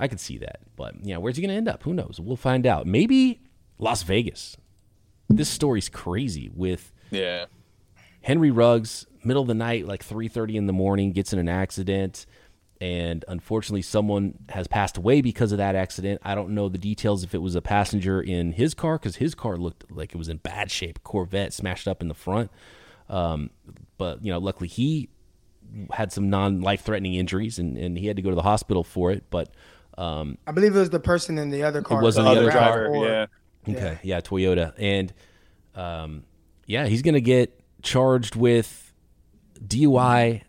I 0.00 0.08
could 0.08 0.18
see 0.18 0.38
that. 0.38 0.60
But 0.76 0.94
yeah, 1.02 1.18
where's 1.18 1.36
he 1.36 1.42
going 1.42 1.50
to 1.50 1.56
end 1.56 1.68
up? 1.68 1.82
Who 1.82 1.94
knows? 1.94 2.18
We'll 2.20 2.36
find 2.36 2.66
out. 2.66 2.86
Maybe 2.86 3.42
Las 3.78 4.02
Vegas. 4.02 4.56
This 5.28 5.48
story's 5.48 5.88
crazy 5.88 6.50
with 6.52 6.92
yeah. 7.10 7.44
Henry 8.22 8.50
Ruggs, 8.50 9.06
middle 9.22 9.42
of 9.42 9.48
the 9.48 9.54
night, 9.54 9.86
like 9.86 10.04
3:30 10.04 10.56
in 10.56 10.66
the 10.66 10.72
morning, 10.72 11.12
gets 11.12 11.32
in 11.32 11.38
an 11.38 11.48
accident 11.48 12.26
and 12.80 13.26
unfortunately 13.28 13.82
someone 13.82 14.34
has 14.48 14.66
passed 14.66 14.96
away 14.96 15.20
because 15.20 15.52
of 15.52 15.58
that 15.58 15.74
accident. 15.74 16.20
I 16.24 16.34
don't 16.34 16.50
know 16.50 16.70
the 16.70 16.78
details 16.78 17.22
if 17.22 17.34
it 17.34 17.42
was 17.42 17.54
a 17.54 17.60
passenger 17.60 18.22
in 18.22 18.52
his 18.52 18.72
car 18.72 18.98
cuz 18.98 19.16
his 19.16 19.34
car 19.34 19.58
looked 19.58 19.90
like 19.92 20.14
it 20.14 20.16
was 20.16 20.30
in 20.30 20.38
bad 20.38 20.70
shape, 20.70 21.02
Corvette 21.04 21.52
smashed 21.52 21.86
up 21.86 22.00
in 22.00 22.08
the 22.08 22.14
front. 22.14 22.50
Um, 23.08 23.50
but 23.98 24.24
you 24.24 24.32
know, 24.32 24.38
luckily 24.38 24.68
he 24.68 25.10
had 25.92 26.10
some 26.10 26.30
non-life 26.30 26.80
threatening 26.80 27.14
injuries 27.14 27.58
and, 27.58 27.76
and 27.76 27.98
he 27.98 28.06
had 28.06 28.16
to 28.16 28.22
go 28.22 28.30
to 28.30 28.36
the 28.36 28.42
hospital 28.42 28.82
for 28.82 29.10
it, 29.10 29.24
but 29.30 29.50
um, 30.00 30.38
I 30.46 30.52
believe 30.52 30.74
it 30.74 30.78
was 30.78 30.90
the 30.90 30.98
person 30.98 31.36
in 31.36 31.50
the 31.50 31.62
other 31.62 31.82
car. 31.82 32.00
It 32.00 32.04
was 32.04 32.16
in 32.16 32.24
the, 32.24 32.30
other 32.30 32.50
car. 32.50 32.86
Or, 32.86 33.06
yeah. 33.06 33.26
Okay. 33.68 33.98
Yeah. 34.02 34.16
yeah. 34.16 34.20
Toyota. 34.20 34.72
And 34.78 35.12
um, 35.74 36.24
yeah, 36.66 36.86
he's 36.86 37.02
going 37.02 37.14
to 37.14 37.20
get 37.20 37.60
charged 37.82 38.34
with 38.34 38.94
DUI 39.62 40.42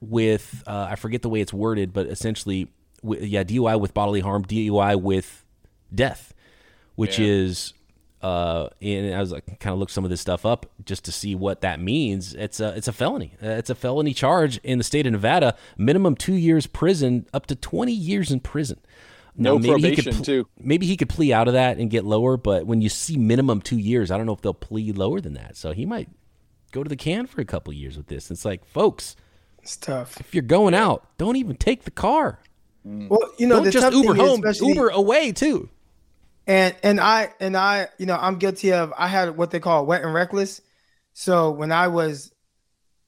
with 0.00 0.64
uh, 0.66 0.88
I 0.90 0.96
forget 0.96 1.20
the 1.20 1.28
way 1.28 1.40
it's 1.40 1.52
worded, 1.52 1.92
but 1.92 2.06
essentially, 2.06 2.68
yeah, 3.02 3.44
DUI 3.44 3.78
with 3.78 3.92
bodily 3.92 4.20
harm, 4.20 4.44
DUI 4.44 5.00
with 5.00 5.44
death, 5.94 6.32
which 6.94 7.18
yeah. 7.18 7.26
is. 7.26 7.74
Uh, 8.24 8.70
and 8.80 9.14
I 9.14 9.20
was 9.20 9.32
like, 9.32 9.60
kind 9.60 9.74
of 9.74 9.78
looked 9.78 9.92
some 9.92 10.02
of 10.04 10.08
this 10.08 10.22
stuff 10.22 10.46
up 10.46 10.64
just 10.82 11.04
to 11.04 11.12
see 11.12 11.34
what 11.34 11.60
that 11.60 11.78
means. 11.78 12.34
It's 12.34 12.58
a 12.58 12.74
it's 12.74 12.88
a 12.88 12.92
felony. 12.92 13.34
Uh, 13.42 13.48
it's 13.48 13.68
a 13.68 13.74
felony 13.74 14.14
charge 14.14 14.56
in 14.64 14.78
the 14.78 14.84
state 14.84 15.04
of 15.04 15.12
Nevada. 15.12 15.54
Minimum 15.76 16.14
two 16.14 16.32
years 16.32 16.66
prison, 16.66 17.26
up 17.34 17.44
to 17.48 17.54
twenty 17.54 17.92
years 17.92 18.30
in 18.30 18.40
prison. 18.40 18.80
No 19.36 19.58
maybe 19.58 19.68
probation 19.68 20.12
he 20.12 20.18
could, 20.18 20.24
too. 20.24 20.48
Maybe 20.58 20.86
he 20.86 20.96
could 20.96 21.10
plea 21.10 21.34
out 21.34 21.48
of 21.48 21.54
that 21.54 21.76
and 21.76 21.90
get 21.90 22.06
lower, 22.06 22.38
but 22.38 22.66
when 22.66 22.80
you 22.80 22.88
see 22.88 23.18
minimum 23.18 23.60
two 23.60 23.76
years, 23.76 24.10
I 24.10 24.16
don't 24.16 24.24
know 24.24 24.32
if 24.32 24.40
they'll 24.40 24.54
plea 24.54 24.92
lower 24.92 25.20
than 25.20 25.34
that. 25.34 25.58
So 25.58 25.72
he 25.72 25.84
might 25.84 26.08
go 26.72 26.82
to 26.82 26.88
the 26.88 26.96
can 26.96 27.26
for 27.26 27.42
a 27.42 27.44
couple 27.44 27.74
years 27.74 27.98
with 27.98 28.06
this. 28.06 28.30
It's 28.30 28.46
like, 28.46 28.64
folks, 28.64 29.16
it's 29.60 29.76
tough. 29.76 30.18
If 30.18 30.34
you're 30.34 30.42
going 30.42 30.72
out, 30.72 31.08
don't 31.18 31.36
even 31.36 31.56
take 31.56 31.84
the 31.84 31.90
car. 31.90 32.38
Well, 32.84 33.20
you 33.38 33.46
know, 33.46 33.62
don't 33.62 33.70
just 33.70 33.94
Uber 33.94 34.14
home, 34.14 34.42
Uber 34.62 34.88
away 34.88 35.32
too. 35.32 35.68
And 36.46 36.74
and 36.82 37.00
I 37.00 37.32
and 37.40 37.56
I, 37.56 37.88
you 37.98 38.06
know, 38.06 38.16
I'm 38.20 38.36
guilty 38.36 38.72
of. 38.72 38.92
I 38.96 39.08
had 39.08 39.36
what 39.36 39.50
they 39.50 39.60
call 39.60 39.86
wet 39.86 40.02
and 40.02 40.12
reckless. 40.12 40.60
So 41.14 41.50
when 41.50 41.72
I 41.72 41.88
was 41.88 42.32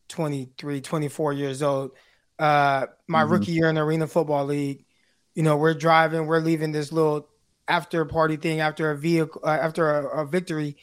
23, 0.08 0.80
24 0.80 1.32
years 1.32 1.62
old, 1.62 1.90
uh, 2.38 2.86
my 3.06 3.22
mm-hmm. 3.22 3.32
rookie 3.32 3.52
year 3.52 3.68
in 3.68 3.74
the 3.74 3.82
Arena 3.82 4.06
Football 4.06 4.46
League, 4.46 4.84
you 5.34 5.42
know, 5.42 5.56
we're 5.56 5.74
driving, 5.74 6.26
we're 6.26 6.40
leaving 6.40 6.72
this 6.72 6.92
little 6.92 7.28
after 7.68 8.04
party 8.04 8.36
thing 8.36 8.60
after 8.60 8.90
a 8.90 8.96
vehicle 8.96 9.40
uh, 9.44 9.48
after 9.48 9.90
a, 9.90 10.22
a, 10.22 10.26
victory, 10.26 10.76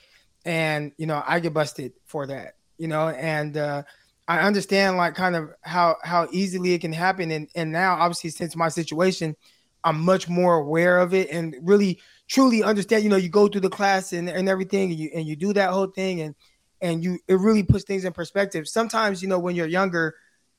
and 0.46 0.92
you 0.98 1.08
know, 1.08 1.24
I 1.26 1.40
get 1.40 1.54
busted 1.54 1.94
for 2.06 2.28
that. 2.28 2.56
You 2.78 2.88
know, 2.88 3.10
and 3.10 3.58
uh, 3.58 3.84
I 4.28 4.40
understand 4.40 4.98
like 4.98 5.16
kind 5.16 5.36
of 5.36 5.50
how 5.62 5.98
how 6.04 6.28
easily 6.32 6.74
it 6.74 6.82
can 6.82 6.94
happen, 6.94 7.32
and 7.32 7.50
and 7.56 7.72
now 7.72 7.96
obviously 7.96 8.30
since 8.30 8.56
my 8.56 8.70
situation, 8.70 9.36
I'm 9.84 10.02
much 10.02 10.30
more 10.30 10.56
aware 10.56 11.00
of 11.00 11.14
it 11.14 11.30
and 11.32 11.56
really 11.62 12.00
truly 12.28 12.64
understand. 12.64 13.04
You 13.04 13.10
know, 13.10 13.16
you 13.16 13.30
go 13.30 13.48
through 13.48 13.62
the 13.62 13.70
class 13.70 14.14
and, 14.14 14.30
and 14.30 14.50
everything, 14.50 14.92
and 14.92 15.00
you 15.00 15.10
and 15.14 15.26
you 15.26 15.36
do 15.36 15.54
that 15.54 15.72
whole 15.72 15.88
thing, 15.88 16.22
and 16.22 16.36
and 16.82 17.04
you 17.04 17.20
it 17.28 17.36
really 17.36 17.64
puts 17.64 17.84
things 17.84 18.06
in 18.06 18.14
perspective. 18.14 18.68
Sometimes 18.68 19.22
you 19.22 19.28
know 19.28 19.40
when 19.40 19.56
you're 19.56 19.68
younger 19.68 20.16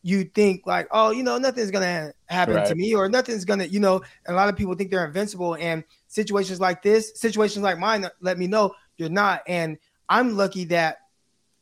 you 0.06 0.22
think 0.22 0.66
like, 0.66 0.86
oh, 0.90 1.10
you 1.10 1.22
know, 1.22 1.38
nothing's 1.38 1.70
gonna 1.70 2.12
happen 2.26 2.56
right. 2.56 2.66
to 2.66 2.74
me, 2.74 2.94
or 2.94 3.08
nothing's 3.08 3.46
gonna, 3.46 3.64
you 3.64 3.80
know. 3.80 4.02
a 4.26 4.34
lot 4.34 4.50
of 4.50 4.54
people 4.56 4.74
think 4.74 4.90
they're 4.90 5.06
invincible, 5.06 5.54
and 5.54 5.82
situations 6.08 6.60
like 6.60 6.82
this, 6.82 7.12
situations 7.14 7.62
like 7.62 7.78
mine, 7.78 8.06
let 8.20 8.38
me 8.38 8.46
know 8.46 8.74
you're 8.98 9.08
not. 9.08 9.42
And 9.48 9.78
I'm 10.06 10.36
lucky 10.36 10.66
that, 10.66 10.98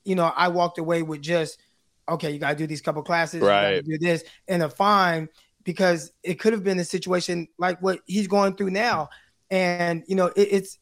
you 0.04 0.16
know, 0.16 0.24
I 0.36 0.48
walked 0.48 0.78
away 0.78 1.02
with 1.02 1.22
just, 1.22 1.56
okay, 2.08 2.32
you 2.32 2.40
gotta 2.40 2.56
do 2.56 2.66
these 2.66 2.82
couple 2.82 3.02
classes, 3.04 3.42
right? 3.42 3.80
do 3.84 3.96
this, 3.96 4.24
and 4.48 4.64
a 4.64 4.68
fine 4.68 5.28
because 5.62 6.12
it 6.24 6.40
could 6.40 6.52
have 6.52 6.64
been 6.64 6.80
a 6.80 6.84
situation 6.84 7.46
like 7.58 7.80
what 7.80 8.00
he's 8.06 8.26
going 8.26 8.56
through 8.56 8.70
now, 8.70 9.08
and 9.52 10.02
you 10.08 10.16
know, 10.16 10.26
it, 10.28 10.48
it's 10.50 10.78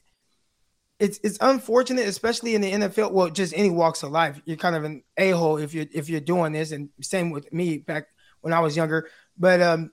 it's 1.00 1.18
it's 1.24 1.38
unfortunate, 1.40 2.06
especially 2.06 2.54
in 2.54 2.60
the 2.60 2.72
NFL. 2.72 3.10
Well, 3.10 3.28
just 3.28 3.52
any 3.56 3.68
walks 3.68 4.02
of 4.02 4.12
life, 4.12 4.40
you're 4.44 4.56
kind 4.56 4.76
of 4.76 4.84
an 4.84 5.02
a 5.16 5.30
hole 5.30 5.58
if 5.58 5.74
you're 5.74 5.86
if 5.92 6.08
you're 6.08 6.20
doing 6.20 6.52
this, 6.52 6.70
and 6.70 6.88
same 7.02 7.30
with 7.30 7.52
me 7.52 7.78
back 7.78 8.06
when 8.42 8.54
I 8.54 8.60
was 8.60 8.76
younger. 8.76 9.08
But 9.36 9.60
um, 9.60 9.90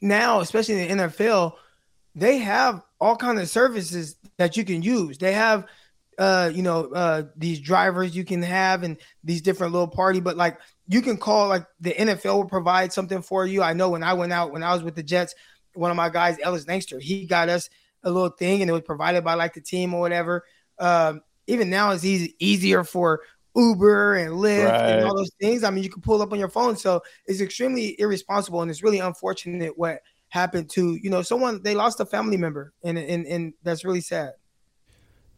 now, 0.00 0.40
especially 0.40 0.80
in 0.80 0.98
the 0.98 1.04
NFL, 1.04 1.52
they 2.14 2.38
have 2.38 2.82
all 2.98 3.14
kind 3.14 3.38
of 3.38 3.48
services 3.48 4.16
that 4.38 4.56
you 4.56 4.64
can 4.64 4.82
use. 4.82 5.18
They 5.18 5.34
have, 5.34 5.66
uh, 6.18 6.50
you 6.54 6.62
know, 6.62 6.86
uh, 6.94 7.24
these 7.36 7.60
drivers 7.60 8.16
you 8.16 8.24
can 8.24 8.42
have 8.42 8.84
and 8.84 8.96
these 9.22 9.42
different 9.42 9.74
little 9.74 9.88
party. 9.88 10.20
But 10.20 10.38
like 10.38 10.58
you 10.88 11.02
can 11.02 11.18
call, 11.18 11.48
like 11.48 11.66
the 11.80 11.92
NFL 11.92 12.36
will 12.36 12.44
provide 12.46 12.90
something 12.90 13.20
for 13.20 13.44
you. 13.44 13.62
I 13.62 13.74
know 13.74 13.90
when 13.90 14.02
I 14.02 14.14
went 14.14 14.32
out 14.32 14.52
when 14.52 14.62
I 14.62 14.72
was 14.72 14.82
with 14.82 14.94
the 14.94 15.02
Jets, 15.02 15.34
one 15.76 15.90
of 15.90 15.96
my 15.96 16.08
guys, 16.08 16.38
Ellis 16.42 16.66
Lankster, 16.66 17.00
he 17.00 17.26
got 17.26 17.48
us 17.48 17.68
a 18.02 18.10
little 18.10 18.30
thing 18.30 18.62
and 18.62 18.70
it 18.70 18.72
was 18.72 18.82
provided 18.82 19.24
by 19.24 19.34
like 19.34 19.54
the 19.54 19.60
team 19.60 19.94
or 19.94 20.00
whatever. 20.00 20.44
Um, 20.78 21.22
even 21.46 21.70
now 21.70 21.92
it's 21.92 22.04
easy 22.04 22.34
easier 22.38 22.84
for 22.84 23.22
Uber 23.54 24.16
and 24.16 24.34
Lyft 24.34 24.70
right. 24.70 24.90
and 24.90 25.04
all 25.04 25.16
those 25.16 25.32
things. 25.40 25.64
I 25.64 25.70
mean, 25.70 25.82
you 25.82 25.90
can 25.90 26.02
pull 26.02 26.20
up 26.20 26.32
on 26.32 26.38
your 26.38 26.48
phone. 26.48 26.76
So 26.76 27.02
it's 27.26 27.40
extremely 27.40 27.98
irresponsible 28.00 28.62
and 28.62 28.70
it's 28.70 28.82
really 28.82 28.98
unfortunate 28.98 29.76
what 29.76 30.00
happened 30.28 30.68
to 30.68 30.96
you 30.96 31.08
know 31.08 31.22
someone 31.22 31.62
they 31.62 31.74
lost 31.74 32.00
a 32.00 32.06
family 32.06 32.36
member, 32.36 32.72
and 32.84 32.98
and 32.98 33.26
and 33.26 33.54
that's 33.62 33.84
really 33.84 34.00
sad. 34.00 34.32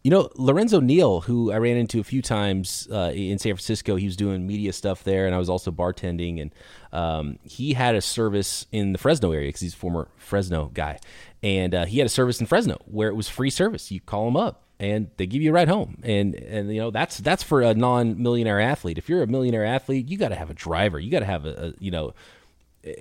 You 0.03 0.13
know, 0.13 0.31
Lorenzo 0.37 0.81
Neal, 0.81 1.23
who 1.23 1.51
I 1.51 1.59
ran 1.59 1.77
into 1.77 1.99
a 1.99 2.05
few 2.05 2.23
times 2.23 2.89
uh, 2.91 3.13
in 3.15 3.39
San 3.39 3.55
Francisco, 3.55 3.97
he 3.97 4.07
was 4.07 4.17
doing 4.17 4.47
media 4.47 4.73
stuff 4.73 5.03
there, 5.03 5.27
and 5.27 5.35
I 5.35 5.39
was 5.39 5.51
also 5.51 5.71
bartending. 5.71 6.41
And 6.41 6.55
um, 6.93 7.39
he 7.43 7.73
had 7.75 7.95
a 7.95 8.01
service 8.01 8.67
in 8.71 8.93
the 8.93 8.99
Fresno 8.99 9.33
area 9.33 9.49
because 9.49 9.61
he's 9.61 9.75
a 9.75 9.77
former 9.77 10.09
Fresno 10.17 10.71
guy. 10.73 11.01
And 11.43 11.75
uh, 11.75 11.87
he 11.87 11.99
had 11.99 12.07
a 12.07 12.11
service 12.11 12.41
in 12.41 12.47
Fresno 12.47 12.79
where 12.85 13.09
it 13.09 13.15
was 13.15 13.29
free 13.29 13.51
service. 13.51 13.91
You 13.91 14.01
call 14.01 14.25
them 14.27 14.37
up, 14.37 14.63
and 14.79 15.11
they 15.17 15.27
give 15.27 15.43
you 15.43 15.51
a 15.51 15.53
ride 15.53 15.69
home. 15.69 15.99
And 16.05 16.35
and 16.37 16.73
you 16.73 16.81
know 16.81 16.91
that's 16.91 17.19
that's 17.19 17.43
for 17.43 17.63
a 17.63 17.75
non-millionaire 17.75 18.61
athlete. 18.61 18.99
If 18.99 19.09
you're 19.09 19.23
a 19.23 19.27
millionaire 19.27 19.65
athlete, 19.65 20.09
you 20.09 20.17
got 20.17 20.29
to 20.29 20.37
have 20.37 20.51
a 20.51 20.55
driver. 20.55 20.99
You 21.01 21.11
got 21.11 21.21
to 21.21 21.27
have 21.27 21.45
a, 21.45 21.67
a 21.67 21.75
you 21.81 21.91
know. 21.91 22.15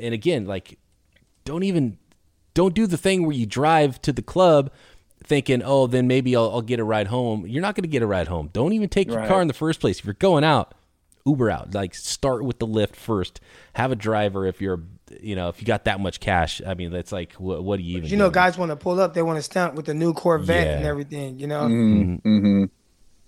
And 0.01 0.13
again, 0.13 0.45
like, 0.45 0.79
don't 1.45 1.63
even 1.63 1.99
don't 2.53 2.73
do 2.73 2.87
the 2.87 2.97
thing 2.97 3.23
where 3.23 3.35
you 3.35 3.45
drive 3.45 4.01
to 4.01 4.11
the 4.11 4.23
club 4.23 4.71
thinking, 5.23 5.61
oh, 5.63 5.87
then 5.87 6.07
maybe 6.07 6.35
I'll, 6.35 6.51
I'll 6.51 6.61
get 6.61 6.79
a 6.79 6.83
ride 6.83 7.07
home. 7.07 7.45
You're 7.47 7.61
not 7.61 7.75
going 7.75 7.83
to 7.83 7.89
get 7.89 8.01
a 8.01 8.07
ride 8.07 8.27
home. 8.27 8.49
Don't 8.53 8.73
even 8.73 8.89
take 8.89 9.07
your 9.07 9.25
car 9.27 9.41
in 9.41 9.47
the 9.47 9.53
first 9.53 9.79
place. 9.79 9.99
If 9.99 10.05
you're 10.05 10.13
going 10.13 10.43
out, 10.43 10.73
Uber 11.25 11.49
out. 11.49 11.73
Like 11.73 11.93
start 11.93 12.43
with 12.43 12.59
the 12.59 12.67
Lyft 12.67 12.95
first. 12.95 13.41
Have 13.73 13.91
a 13.91 13.95
driver 13.95 14.45
if 14.45 14.61
you're, 14.61 14.81
you 15.21 15.35
know, 15.35 15.49
if 15.49 15.59
you 15.59 15.65
got 15.65 15.85
that 15.85 15.99
much 15.99 16.19
cash. 16.19 16.61
I 16.65 16.73
mean, 16.73 16.91
that's 16.91 17.11
like, 17.11 17.33
what, 17.33 17.63
what 17.63 17.77
do 17.77 17.83
you 17.83 17.97
even? 17.97 18.09
You 18.09 18.17
know, 18.17 18.29
guys 18.29 18.57
want 18.57 18.71
to 18.71 18.75
pull 18.75 18.99
up. 18.99 19.13
They 19.13 19.21
want 19.21 19.37
to 19.37 19.43
stunt 19.43 19.75
with 19.75 19.85
the 19.85 19.93
new 19.93 20.13
Corvette 20.13 20.65
yeah. 20.67 20.77
and 20.77 20.85
everything. 20.85 21.39
You 21.39 21.47
know. 21.47 21.61
Mm-hmm. 21.63 22.27
mm-hmm. 22.27 22.63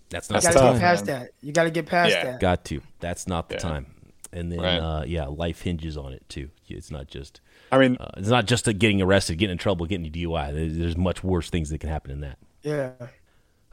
That's 0.10 0.30
not. 0.30 0.44
You 0.44 0.50
got 0.50 0.54
to 0.54 0.74
get 0.74 0.80
past 0.80 1.06
that. 1.06 1.32
You 1.42 1.52
got 1.52 1.64
to 1.66 1.72
get 1.72 1.86
past 1.86 2.12
yeah. 2.12 2.24
that. 2.24 2.40
Got 2.40 2.66
to. 2.66 2.82
That's 3.00 3.28
not 3.28 3.50
the 3.50 3.56
yeah. 3.56 3.60
time. 3.60 3.86
And 4.32 4.52
then, 4.52 4.60
right. 4.60 4.78
uh, 4.78 5.04
yeah, 5.06 5.26
life 5.26 5.62
hinges 5.62 5.98
on 5.98 6.14
it 6.14 6.28
too. 6.30 6.50
It's 6.68 6.92
not 6.92 7.08
just 7.08 7.42
I 7.72 7.78
mean, 7.78 7.98
uh, 8.00 8.10
it's 8.18 8.30
not 8.30 8.46
just 8.46 8.66
getting 8.66 9.02
arrested, 9.02 9.38
getting 9.38 9.54
in 9.54 9.58
trouble, 9.58 9.86
getting 9.86 10.08
a 10.08 10.10
DUI. 10.10 10.78
There's, 10.78 10.98
much 10.98 11.24
worse 11.24 11.50
things 11.50 11.70
that 11.70 11.80
can 11.80 11.90
happen 11.90 12.12
than 12.12 12.22
that. 12.22 12.38
Yeah. 12.62 13.08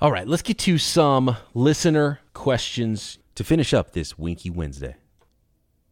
All 0.00 0.12
right, 0.12 0.28
let's 0.28 0.42
get 0.42 0.58
to 0.58 0.78
some 0.78 1.36
listener 1.54 2.20
questions 2.34 3.18
to 3.34 3.44
finish 3.44 3.72
up 3.72 3.92
this 3.92 4.18
Winky 4.18 4.50
Wednesday. 4.50 4.96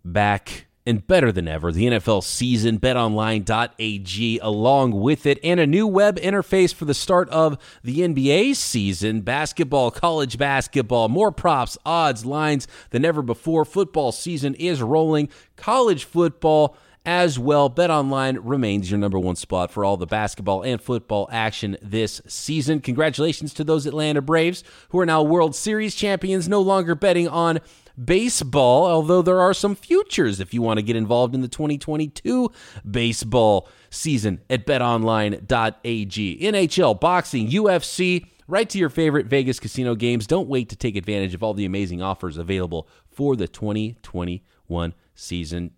Back 0.04 0.66
and 0.86 1.06
better 1.06 1.32
than 1.32 1.48
ever, 1.48 1.72
the 1.72 1.86
NFL 1.86 2.22
season, 2.22 2.78
betonline.ag, 2.78 4.38
along 4.40 4.92
with 4.92 5.24
it, 5.24 5.38
and 5.42 5.58
a 5.58 5.66
new 5.66 5.86
web 5.86 6.18
interface 6.18 6.74
for 6.74 6.84
the 6.84 6.92
start 6.92 7.28
of 7.30 7.56
the 7.82 8.00
NBA 8.00 8.54
season. 8.56 9.22
Basketball, 9.22 9.90
college 9.90 10.36
basketball, 10.36 11.08
more 11.08 11.32
props, 11.32 11.78
odds, 11.86 12.26
lines 12.26 12.68
than 12.90 13.04
ever 13.04 13.22
before. 13.22 13.64
Football 13.64 14.12
season 14.12 14.54
is 14.56 14.82
rolling. 14.82 15.30
College 15.56 16.04
football 16.04 16.76
as 17.04 17.38
well. 17.38 17.68
BetOnline 17.68 18.38
remains 18.42 18.90
your 18.90 18.98
number 18.98 19.18
one 19.18 19.36
spot 19.36 19.70
for 19.70 19.84
all 19.84 19.96
the 19.96 20.06
basketball 20.06 20.62
and 20.62 20.80
football 20.80 21.28
action 21.30 21.76
this 21.82 22.20
season. 22.26 22.80
Congratulations 22.80 23.52
to 23.54 23.64
those 23.64 23.86
Atlanta 23.86 24.22
Braves 24.22 24.64
who 24.90 24.98
are 24.98 25.06
now 25.06 25.22
World 25.22 25.54
Series 25.54 25.94
champions, 25.94 26.48
no 26.48 26.60
longer 26.60 26.94
betting 26.94 27.28
on 27.28 27.60
baseball, 28.02 28.86
although 28.86 29.22
there 29.22 29.40
are 29.40 29.54
some 29.54 29.74
futures 29.74 30.40
if 30.40 30.52
you 30.52 30.62
want 30.62 30.78
to 30.78 30.82
get 30.82 30.96
involved 30.96 31.34
in 31.34 31.42
the 31.42 31.48
2022 31.48 32.50
baseball 32.90 33.68
season 33.90 34.40
at 34.50 34.66
betonline.ag. 34.66 36.38
NHL, 36.40 37.00
boxing, 37.00 37.50
UFC, 37.50 38.26
right 38.48 38.68
to 38.68 38.78
your 38.78 38.90
favorite 38.90 39.26
Vegas 39.26 39.60
casino 39.60 39.94
games. 39.94 40.26
Don't 40.26 40.48
wait 40.48 40.68
to 40.70 40.76
take 40.76 40.96
advantage 40.96 41.34
of 41.34 41.42
all 41.42 41.54
the 41.54 41.64
amazing 41.64 42.02
offers 42.02 42.36
available 42.36 42.88
for 43.10 43.36
the 43.36 43.46
2021 43.46 44.94
season 45.14 45.70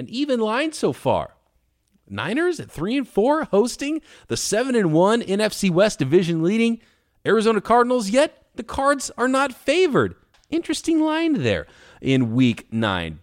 an 0.00 0.08
even 0.08 0.40
line 0.40 0.72
so 0.72 0.92
far. 0.92 1.36
Niners 2.08 2.58
at 2.58 2.70
3 2.70 2.96
and 2.96 3.08
4 3.08 3.44
hosting 3.44 4.00
the 4.28 4.36
7 4.36 4.74
and 4.74 4.92
1 4.92 5.22
NFC 5.22 5.70
West 5.70 5.98
division 5.98 6.42
leading 6.42 6.80
Arizona 7.24 7.60
Cardinals 7.60 8.08
yet 8.08 8.46
the 8.56 8.64
Cards 8.64 9.12
are 9.16 9.28
not 9.28 9.52
favored. 9.52 10.16
Interesting 10.48 11.00
line 11.00 11.42
there 11.42 11.66
in 12.00 12.34
week 12.34 12.66
9. 12.72 13.20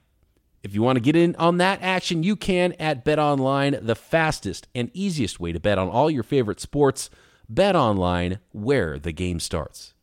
If 0.64 0.76
you 0.76 0.84
want 0.84 0.98
to 0.98 1.02
get 1.02 1.16
in 1.16 1.36
on 1.38 1.58
that 1.58 1.82
action, 1.82 2.24
you 2.24 2.36
can 2.36 2.74
at 2.74 3.04
Bet 3.04 3.20
Online, 3.20 3.78
the 3.82 3.96
fastest 3.96 4.68
and 4.76 4.92
easiest 4.94 5.40
way 5.40 5.52
to 5.52 5.60
bet 5.60 5.78
on 5.78 5.90
all 5.90 6.12
your 6.12 6.24
favorite 6.24 6.60
sports. 6.60 7.10
Bet 7.50 7.76
Online, 7.76 8.40
where 8.52 9.00
the 9.00 9.12
game 9.12 9.40
starts. 9.40 9.94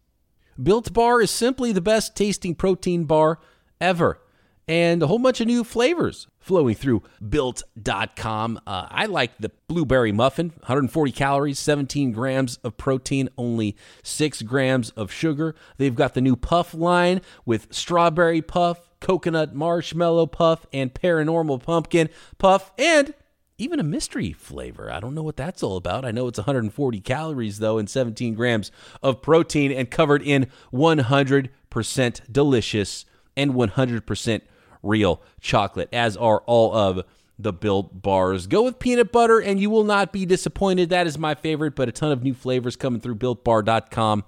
Built 0.61 0.93
Bar 0.93 1.21
is 1.21 1.31
simply 1.31 1.71
the 1.73 1.81
best 1.81 2.17
tasting 2.17 2.55
protein 2.55 3.05
bar 3.05 3.39
ever 3.81 4.21
and 4.67 5.03
a 5.03 5.07
whole 5.07 5.19
bunch 5.19 5.41
of 5.41 5.47
new 5.47 5.65
flavors 5.65 6.27
flowing 6.39 6.75
through 6.75 7.03
built.com. 7.27 8.61
Uh, 8.67 8.87
I 8.91 9.07
like 9.07 9.39
the 9.39 9.51
blueberry 9.69 10.13
muffin, 10.13 10.51
140 10.61 11.13
calories, 11.13 11.59
17 11.59 12.13
grams 12.13 12.57
of 12.59 12.77
protein, 12.77 13.29
only 13.37 13.77
6 14.03 14.43
grams 14.43 14.91
of 14.91 15.13
sugar. 15.13 15.55
They've 15.77 15.95
got 15.95 16.15
the 16.15 16.21
new 16.21 16.37
puff 16.37 16.75
line 16.75 17.21
with 17.45 17.73
strawberry 17.73 18.43
puff, 18.43 18.91
coconut 19.01 19.55
marshmallow 19.55 20.27
puff, 20.27 20.67
and 20.73 20.95
paranormal 20.95 21.63
pumpkin 21.63 22.09
puff, 22.39 22.73
and 22.79 23.15
even 23.57 23.79
a 23.79 23.85
mystery 23.85 24.33
flavor. 24.33 24.91
I 24.91 24.99
don't 24.99 25.15
know 25.15 25.23
what 25.23 25.37
that's 25.37 25.63
all 25.63 25.77
about. 25.77 26.05
I 26.05 26.11
know 26.11 26.27
it's 26.27 26.39
140 26.39 27.01
calories, 27.01 27.59
though, 27.59 27.79
and 27.79 27.89
17 27.89 28.35
grams 28.35 28.73
of 29.03 29.23
protein, 29.23 29.71
and 29.71 29.91
covered 29.91 30.23
in 30.23 30.49
100% 30.73 32.33
delicious 32.33 33.05
and 33.37 33.53
100% 33.53 34.41
real 34.85 35.23
chocolate, 35.41 35.89
as 35.93 36.17
are 36.17 36.43
all 36.47 36.75
of 36.75 37.05
the 37.39 37.53
Built 37.53 38.01
bars. 38.01 38.47
Go 38.47 38.63
with 38.63 38.79
peanut 38.79 39.11
butter 39.11 39.41
and 39.41 39.59
you 39.59 39.71
will 39.71 39.85
not 39.85 40.13
be 40.13 40.25
disappointed. 40.25 40.91
That 40.91 41.07
is 41.07 41.19
my 41.19 41.35
favorite, 41.35 41.75
but 41.75 41.89
a 41.89 41.93
ton 41.93 42.13
of 42.13 42.23
new 42.23 42.35
flavors 42.35 42.77
coming 42.77 43.01
through 43.01 43.17
builtbar.com 43.17 44.25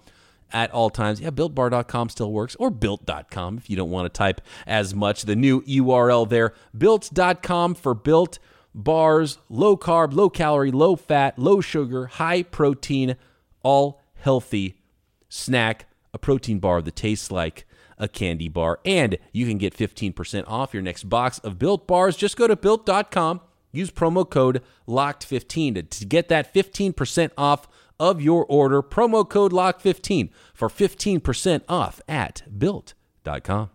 at 0.52 0.70
all 0.72 0.90
times. 0.90 1.20
Yeah, 1.20 1.30
builtbar.com 1.30 2.08
still 2.08 2.32
works, 2.32 2.56
or 2.56 2.70
built.com 2.70 3.58
if 3.58 3.70
you 3.70 3.76
don't 3.76 3.90
want 3.90 4.12
to 4.12 4.16
type 4.16 4.40
as 4.66 4.94
much. 4.94 5.22
The 5.22 5.36
new 5.36 5.62
URL 5.62 6.28
there, 6.28 6.54
built.com 6.76 7.74
for 7.74 7.94
built 7.94 8.38
bars, 8.74 9.38
low 9.48 9.76
carb, 9.76 10.12
low 10.12 10.28
calorie, 10.28 10.70
low 10.70 10.96
fat, 10.96 11.38
low 11.38 11.60
sugar, 11.60 12.06
high 12.06 12.42
protein, 12.42 13.16
all 13.62 14.00
healthy 14.14 14.80
snack, 15.28 15.86
a 16.12 16.18
protein 16.18 16.58
bar 16.58 16.82
that 16.82 16.96
tastes 16.96 17.30
like 17.30 17.65
a 17.98 18.08
candy 18.08 18.48
bar. 18.48 18.80
And 18.84 19.18
you 19.32 19.46
can 19.46 19.58
get 19.58 19.76
15% 19.76 20.44
off 20.46 20.74
your 20.74 20.82
next 20.82 21.04
box 21.04 21.38
of 21.40 21.58
Built 21.58 21.86
Bars. 21.86 22.16
Just 22.16 22.36
go 22.36 22.46
to 22.46 22.56
built.com, 22.56 23.40
use 23.72 23.90
promo 23.90 24.28
code 24.28 24.62
LOCKED15 24.88 25.90
to, 25.90 26.04
get 26.04 26.28
that 26.28 26.52
15% 26.52 27.30
off 27.36 27.68
of 27.98 28.20
your 28.20 28.44
order. 28.46 28.82
Promo 28.82 29.28
code 29.28 29.52
LOCKED15 29.52 30.30
for 30.54 30.68
15% 30.68 31.62
off 31.68 32.00
at 32.08 32.42
built.com. 32.58 33.70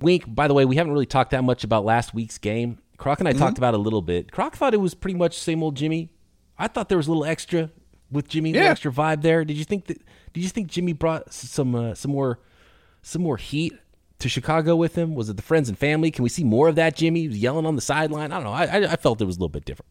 Wink, 0.00 0.34
by 0.34 0.48
the 0.48 0.54
way, 0.54 0.64
we 0.64 0.76
haven't 0.76 0.92
really 0.92 1.06
talked 1.06 1.30
that 1.30 1.44
much 1.44 1.64
about 1.64 1.84
last 1.84 2.14
week's 2.14 2.38
game. 2.38 2.78
Croc 2.96 3.18
and 3.20 3.28
I 3.28 3.32
mm-hmm. 3.32 3.40
talked 3.40 3.58
about 3.58 3.74
it 3.74 3.80
a 3.80 3.82
little 3.82 4.02
bit. 4.02 4.30
Croc 4.30 4.56
thought 4.56 4.74
it 4.74 4.80
was 4.80 4.94
pretty 4.94 5.16
much 5.16 5.38
same 5.38 5.62
old 5.62 5.76
Jimmy. 5.76 6.10
I 6.58 6.68
thought 6.68 6.88
there 6.88 6.98
was 6.98 7.06
a 7.06 7.10
little 7.10 7.24
extra 7.24 7.70
with 8.10 8.28
Jimmy, 8.28 8.52
yeah. 8.52 8.64
extra 8.64 8.92
vibe 8.92 9.22
there. 9.22 9.44
Did 9.44 9.56
you 9.56 9.64
think 9.64 9.86
that? 9.86 10.00
Did 10.32 10.42
you 10.42 10.48
think 10.48 10.68
Jimmy 10.68 10.92
brought 10.92 11.32
some 11.32 11.74
uh, 11.74 11.94
some 11.94 12.12
more 12.12 12.40
some 13.04 13.22
more 13.22 13.36
heat 13.36 13.72
to 14.18 14.28
Chicago 14.28 14.74
with 14.74 14.96
him? 14.96 15.14
Was 15.14 15.28
it 15.28 15.36
the 15.36 15.42
friends 15.42 15.68
and 15.68 15.78
family? 15.78 16.10
Can 16.10 16.22
we 16.22 16.28
see 16.28 16.44
more 16.44 16.68
of 16.68 16.74
that, 16.76 16.96
Jimmy? 16.96 17.20
He 17.20 17.28
was 17.28 17.38
yelling 17.38 17.66
on 17.66 17.76
the 17.76 17.82
sideline. 17.82 18.32
I 18.32 18.36
don't 18.36 18.44
know. 18.44 18.52
I, 18.52 18.92
I 18.92 18.96
felt 18.96 19.20
it 19.20 19.24
was 19.24 19.36
a 19.36 19.38
little 19.38 19.50
bit 19.50 19.64
different. 19.64 19.88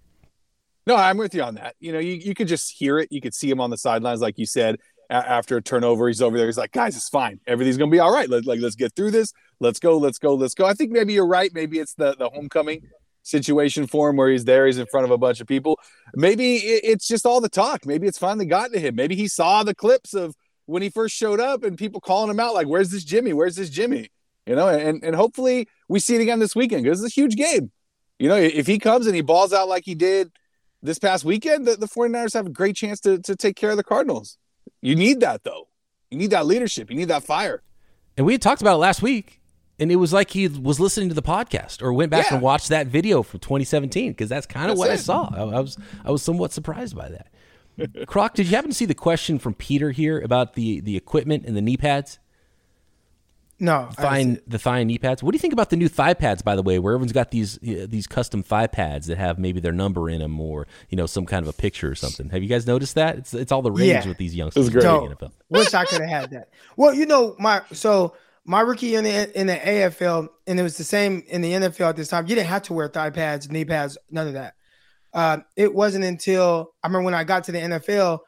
No, 0.86 0.95
I'm 0.95 1.17
with 1.17 1.34
you 1.34 1.43
on 1.43 1.56
that. 1.56 1.76
You 1.80 1.93
know, 1.93 1.99
you, 1.99 2.13
you 2.13 2.34
could 2.34 2.47
just 2.47 2.71
hear 2.78 2.99
it. 2.99 3.10
You 3.12 3.21
could 3.21 3.34
see 3.34 3.49
him 3.49 3.62
on 3.62 3.69
the 3.69 3.78
sidelines, 3.78 4.19
like 4.19 4.38
you 4.38 4.45
said. 4.45 4.78
A- 5.10 5.13
after 5.13 5.58
a 5.58 5.62
turnover, 5.62 6.08
he's 6.08 6.21
over 6.21 6.38
there. 6.38 6.47
He's 6.47 6.58
like, 6.58 6.71
"Guys, 6.71 6.95
it's 6.95 7.10
fine. 7.10 7.39
Everything's 7.47 7.78
gonna 7.78 7.91
be 7.91 7.99
all 7.99 8.13
right. 8.13 8.30
Let, 8.30 8.45
like, 8.45 8.60
let's 8.60 8.76
get 8.76 8.95
through 8.95 9.12
this. 9.12 9.32
Let's 9.60 9.80
go. 9.80 9.97
Let's 9.97 10.17
go. 10.17 10.34
Let's 10.34 10.56
go." 10.56 10.65
I 10.65 10.73
think 10.73 10.91
maybe 10.91 11.13
you're 11.13 11.28
right. 11.28 11.52
Maybe 11.54 11.80
it's 11.80 11.93
the 11.93 12.15
the 12.17 12.30
homecoming 12.30 12.82
situation 13.21 13.88
for 13.88 14.10
him 14.10 14.17
where 14.17 14.30
he's 14.30 14.45
there. 14.45 14.65
He's 14.65 14.78
in 14.78 14.86
front 14.88 15.06
of 15.06 15.12
a 15.12 15.17
bunch 15.17 15.39
of 15.39 15.47
people. 15.47 15.80
Maybe 16.15 16.58
it's 16.58 17.08
just 17.08 17.26
all 17.26 17.39
the 17.39 17.49
talk. 17.49 17.86
Maybe 17.86 18.08
it's 18.08 18.17
finally 18.17 18.45
gotten 18.45 18.73
to 18.73 18.80
him. 18.80 18.95
Maybe 18.95 19.15
he 19.15 19.28
saw 19.28 19.63
the 19.63 19.76
clips 19.76 20.13
of 20.13 20.36
when 20.65 20.82
he 20.82 20.89
first 20.89 21.15
showed 21.15 21.39
up 21.39 21.63
and 21.63 21.78
people 21.78 21.99
calling 22.02 22.30
him 22.30 22.39
out 22.39 22.54
like, 22.54 22.67
"Where's 22.67 22.89
this 22.89 23.04
Jimmy? 23.04 23.34
Where's 23.34 23.56
this 23.56 23.69
Jimmy?" 23.69 24.10
You 24.45 24.56
know, 24.56 24.67
and 24.67 25.04
and 25.04 25.15
hopefully 25.15 25.67
we 25.88 25.99
see 25.99 26.15
it 26.15 26.21
again 26.21 26.39
this 26.39 26.56
weekend 26.56 26.84
because 26.84 27.04
it's 27.04 27.15
a 27.15 27.21
huge 27.21 27.36
game. 27.36 27.71
You 28.19 28.30
know, 28.30 28.36
if 28.36 28.67
he 28.67 28.80
comes 28.80 29.08
and 29.08 29.15
he 29.15 29.21
balls 29.21 29.54
out 29.54 29.67
like 29.67 29.84
he 29.86 29.95
did 29.95 30.32
this 30.82 30.99
past 30.99 31.26
weekend, 31.26 31.65
the, 31.65 31.76
the 31.76 31.88
49ers 31.88 32.34
have 32.34 32.45
a 32.45 32.52
great 32.52 32.76
chance 32.76 32.99
to 33.02 33.19
to 33.19 33.36
take 33.36 33.56
care 33.56 33.71
of 33.71 33.78
the 33.78 33.84
Cardinals. 33.84 34.38
You 34.82 34.95
need 34.95 35.21
that 35.21 35.43
though. 35.43 35.67
You 36.12 36.17
need 36.17 36.32
that 36.32 36.45
leadership. 36.45 36.89
You 36.89 36.95
need 36.95 37.08
that 37.08 37.23
fire. 37.23 37.63
And 38.17 38.26
we 38.26 38.34
had 38.34 38.41
talked 38.41 38.62
about 38.62 38.76
it 38.76 38.80
last 38.80 39.02
week, 39.02 39.41
and 39.80 39.91
it 39.91 39.95
was 39.95 40.13
like 40.13 40.30
he 40.30 40.47
was 40.47 40.80
listening 40.80 41.10
to 41.10 41.15
the 41.15 41.23
podcast 41.23 41.82
or 41.82 41.91
went 41.93 42.12
back 42.12 42.28
yeah. 42.28 42.36
and 42.36 42.43
watched 42.43 42.69
that 42.69 42.88
video 42.88 43.23
from 43.23 43.39
2017 43.39 44.12
because 44.12 44.30
that's 44.30 44.45
kind 44.45 44.69
of 44.69 44.78
what 44.78 44.89
it. 44.89 44.93
I 44.93 44.95
saw. 44.97 45.30
I, 45.34 45.41
I 45.41 45.60
was 45.60 45.78
I 46.06 46.12
was 46.12 46.21
somewhat 46.21 46.52
surprised 46.52 46.95
by 46.95 47.10
that. 47.10 47.28
Croc, 48.08 48.34
did 48.34 48.48
you 48.48 48.56
happen 48.56 48.70
to 48.70 48.76
see 48.76 48.86
the 48.86 48.94
question 48.94 49.40
from 49.40 49.54
Peter 49.54 49.92
here 49.92 50.20
about 50.20 50.54
the 50.54 50.82
the 50.82 50.98
equipment 50.98 51.46
and 51.46 51.56
the 51.56 51.62
knee 51.62 51.78
pads? 51.78 52.20
No, 53.60 53.88
thigh 53.94 54.38
the 54.48 54.60
thigh 54.60 54.80
and 54.80 54.88
knee 54.88 54.98
pads. 54.98 55.24
What 55.24 55.32
do 55.32 55.36
you 55.36 55.40
think 55.40 55.54
about 55.54 55.70
the 55.70 55.78
new 55.78 55.88
thigh 55.88 56.16
pads? 56.16 56.42
By 56.42 56.56
the 56.56 56.64
way, 56.64 56.80
where 56.80 56.94
everyone's 56.94 57.14
got 57.14 57.32
these 57.32 57.58
uh, 57.58 57.86
these 57.88 58.08
custom 58.08 58.44
thigh 58.44 58.68
pads 58.68 59.08
that 59.08 59.18
have 59.18 59.40
maybe 59.40 59.60
their 59.60 59.72
number 59.72 60.10
in 60.10 60.20
them 60.20 60.40
or 60.40 60.68
you 60.90 60.98
know 60.98 61.06
some 61.06 61.26
kind 61.26 61.44
of 61.44 61.48
a 61.48 61.54
picture 61.54 61.90
or 61.90 61.96
something. 61.96 62.30
Have 62.30 62.44
you 62.44 62.50
guys 62.50 62.68
noticed 62.68 62.96
that? 62.96 63.18
It's 63.18 63.34
it's 63.34 63.52
all 63.52 63.62
the 63.62 63.72
rage 63.72 63.88
yeah. 63.88 64.08
with 64.08 64.18
these 64.18 64.36
youngsters. 64.36 64.70
Great. 64.70 64.84
The 64.84 64.90
NFL. 64.90 65.32
Wish 65.50 65.74
I 65.74 65.86
could 65.86 66.02
have 66.02 66.10
had 66.10 66.32
that. 66.32 66.50
Well, 66.76 66.94
you 66.94 67.06
know 67.06 67.36
my 67.40 67.62
so 67.72 68.16
my 68.44 68.62
rookie 68.62 68.96
in 68.96 69.04
the 69.04 69.40
in 69.40 69.48
the 69.48 69.56
AFL 69.56 70.30
and 70.48 70.60
it 70.60 70.64
was 70.64 70.78
the 70.78 70.84
same 70.84 71.24
in 71.28 71.42
the 71.42 71.54
NFL 71.54 71.90
at 71.90 71.96
this 71.96 72.10
time. 72.10 72.28
You 72.28 72.36
didn't 72.36 72.50
have 72.50 72.64
to 72.64 72.74
wear 72.74 72.88
thigh 72.88 73.12
pads, 73.12 73.50
knee 73.50 73.66
pads, 73.66 73.98
none 74.10 74.28
of 74.28 74.34
that. 74.34 74.56
Uh, 75.13 75.39
it 75.56 75.73
wasn't 75.73 76.04
until 76.04 76.73
I 76.84 76.88
remember 76.88 77.06
when 77.06 77.13
I 77.13 77.23
got 77.23 77.43
to 77.45 77.52
the 77.52 77.60
NFL 77.60 78.19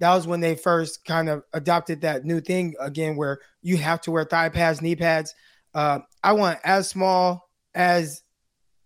that 0.00 0.14
was 0.14 0.26
when 0.26 0.40
they 0.40 0.56
first 0.56 1.04
kind 1.04 1.28
of 1.28 1.44
adopted 1.52 2.00
that 2.00 2.24
new 2.24 2.40
thing 2.40 2.74
again 2.80 3.16
where 3.16 3.38
you 3.62 3.76
have 3.76 4.00
to 4.02 4.10
wear 4.10 4.24
thigh 4.24 4.48
pads, 4.48 4.82
knee 4.82 4.96
pads. 4.96 5.34
Uh, 5.74 6.00
I 6.24 6.32
want 6.32 6.58
as 6.64 6.88
small 6.88 7.48
as 7.74 8.22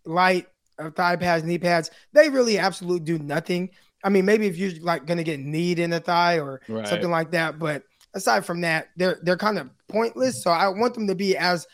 light 0.04 0.48
of 0.78 0.94
thigh 0.96 1.16
pads, 1.16 1.44
knee 1.44 1.58
pads. 1.58 1.90
They 2.12 2.28
really 2.28 2.58
absolutely 2.58 3.04
do 3.04 3.18
nothing. 3.22 3.70
I 4.02 4.08
mean, 4.08 4.24
maybe 4.24 4.48
if 4.48 4.58
you're 4.58 4.72
like 4.82 5.06
going 5.06 5.18
to 5.18 5.24
get 5.24 5.40
kneed 5.40 5.78
in 5.78 5.90
the 5.90 6.00
thigh 6.00 6.40
or 6.40 6.60
right. 6.68 6.86
something 6.86 7.10
like 7.10 7.30
that, 7.30 7.60
but 7.60 7.84
aside 8.14 8.44
from 8.44 8.60
that, 8.62 8.88
they're 8.96 9.18
they're 9.22 9.38
kind 9.38 9.58
of 9.58 9.70
pointless. 9.88 10.42
So 10.42 10.50
I 10.50 10.68
want 10.68 10.94
them 10.94 11.06
to 11.06 11.14
be 11.14 11.36
as 11.36 11.66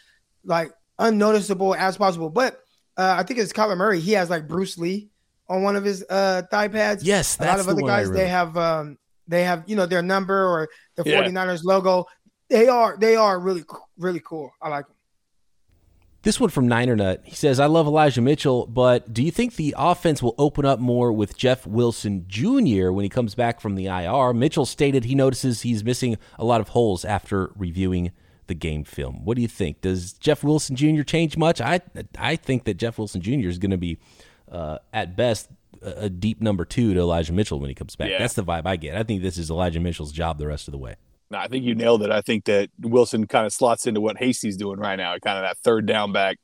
like 0.44 0.70
unnoticeable 0.98 1.74
as 1.74 1.96
possible. 1.96 2.28
But 2.28 2.60
uh, 2.98 3.16
I 3.18 3.22
think 3.22 3.40
it's 3.40 3.54
Kyler 3.54 3.76
Murray. 3.76 4.00
He 4.00 4.12
has 4.12 4.28
like 4.28 4.46
Bruce 4.46 4.76
Lee 4.76 5.08
on 5.50 5.62
one 5.62 5.76
of 5.76 5.84
his 5.84 6.04
uh, 6.08 6.42
thigh 6.50 6.68
pads. 6.68 7.02
Yes, 7.02 7.38
a 7.38 7.44
lot 7.44 7.60
of 7.60 7.68
other 7.68 7.82
guys 7.82 8.10
they 8.10 8.28
have 8.28 8.56
um, 8.56 8.96
they 9.28 9.44
have, 9.44 9.64
you 9.66 9.76
know, 9.76 9.84
their 9.84 10.00
number 10.00 10.46
or 10.46 10.68
the 10.96 11.02
yeah. 11.04 11.22
49ers 11.22 11.64
logo. 11.64 12.06
They 12.48 12.68
are 12.68 12.96
they 12.96 13.16
are 13.16 13.38
really 13.38 13.64
really 13.98 14.22
cool. 14.24 14.52
I 14.62 14.68
like 14.68 14.86
them. 14.86 14.96
This 16.22 16.38
one 16.38 16.50
from 16.50 16.68
Niner 16.68 16.96
Nut. 16.96 17.22
He 17.24 17.34
says, 17.34 17.58
I 17.58 17.64
love 17.64 17.86
Elijah 17.86 18.20
Mitchell, 18.20 18.66
but 18.66 19.10
do 19.14 19.22
you 19.22 19.30
think 19.30 19.56
the 19.56 19.74
offense 19.78 20.22
will 20.22 20.34
open 20.36 20.66
up 20.66 20.78
more 20.78 21.10
with 21.14 21.34
Jeff 21.34 21.66
Wilson 21.66 22.26
Jr. 22.28 22.90
when 22.90 23.04
he 23.04 23.08
comes 23.08 23.34
back 23.34 23.58
from 23.58 23.74
the 23.74 23.86
IR? 23.86 24.34
Mitchell 24.34 24.66
stated 24.66 25.04
he 25.04 25.14
notices 25.14 25.62
he's 25.62 25.82
missing 25.82 26.18
a 26.38 26.44
lot 26.44 26.60
of 26.60 26.68
holes 26.68 27.06
after 27.06 27.52
reviewing 27.56 28.12
the 28.48 28.54
game 28.54 28.84
film. 28.84 29.24
What 29.24 29.36
do 29.36 29.42
you 29.42 29.48
think? 29.48 29.80
Does 29.80 30.12
Jeff 30.12 30.44
Wilson 30.44 30.76
Jr. 30.76 31.04
change 31.04 31.38
much? 31.38 31.58
I 31.58 31.80
I 32.18 32.36
think 32.36 32.64
that 32.64 32.74
Jeff 32.74 32.98
Wilson 32.98 33.22
Jr. 33.22 33.48
is 33.48 33.58
going 33.58 33.70
to 33.70 33.78
be, 33.78 33.96
uh, 34.50 34.78
at 34.92 35.16
best, 35.16 35.48
a 35.82 36.10
deep 36.10 36.40
number 36.40 36.64
two 36.64 36.94
to 36.94 37.00
Elijah 37.00 37.32
Mitchell 37.32 37.60
when 37.60 37.68
he 37.68 37.74
comes 37.74 37.96
back. 37.96 38.10
Yeah. 38.10 38.18
That's 38.18 38.34
the 38.34 38.44
vibe 38.44 38.66
I 38.66 38.76
get. 38.76 38.96
I 38.96 39.02
think 39.02 39.22
this 39.22 39.38
is 39.38 39.50
Elijah 39.50 39.80
Mitchell's 39.80 40.12
job 40.12 40.38
the 40.38 40.46
rest 40.46 40.68
of 40.68 40.72
the 40.72 40.78
way. 40.78 40.96
No, 41.30 41.38
I 41.38 41.48
think 41.48 41.64
you 41.64 41.74
nailed 41.74 42.02
it. 42.02 42.10
I 42.10 42.20
think 42.20 42.44
that 42.46 42.70
Wilson 42.80 43.26
kind 43.26 43.46
of 43.46 43.52
slots 43.52 43.86
into 43.86 44.00
what 44.00 44.18
Hasty's 44.18 44.56
doing 44.56 44.78
right 44.78 44.96
now, 44.96 45.16
kind 45.18 45.38
of 45.38 45.44
that 45.44 45.58
third 45.58 45.86
down 45.86 46.12
back. 46.12 46.38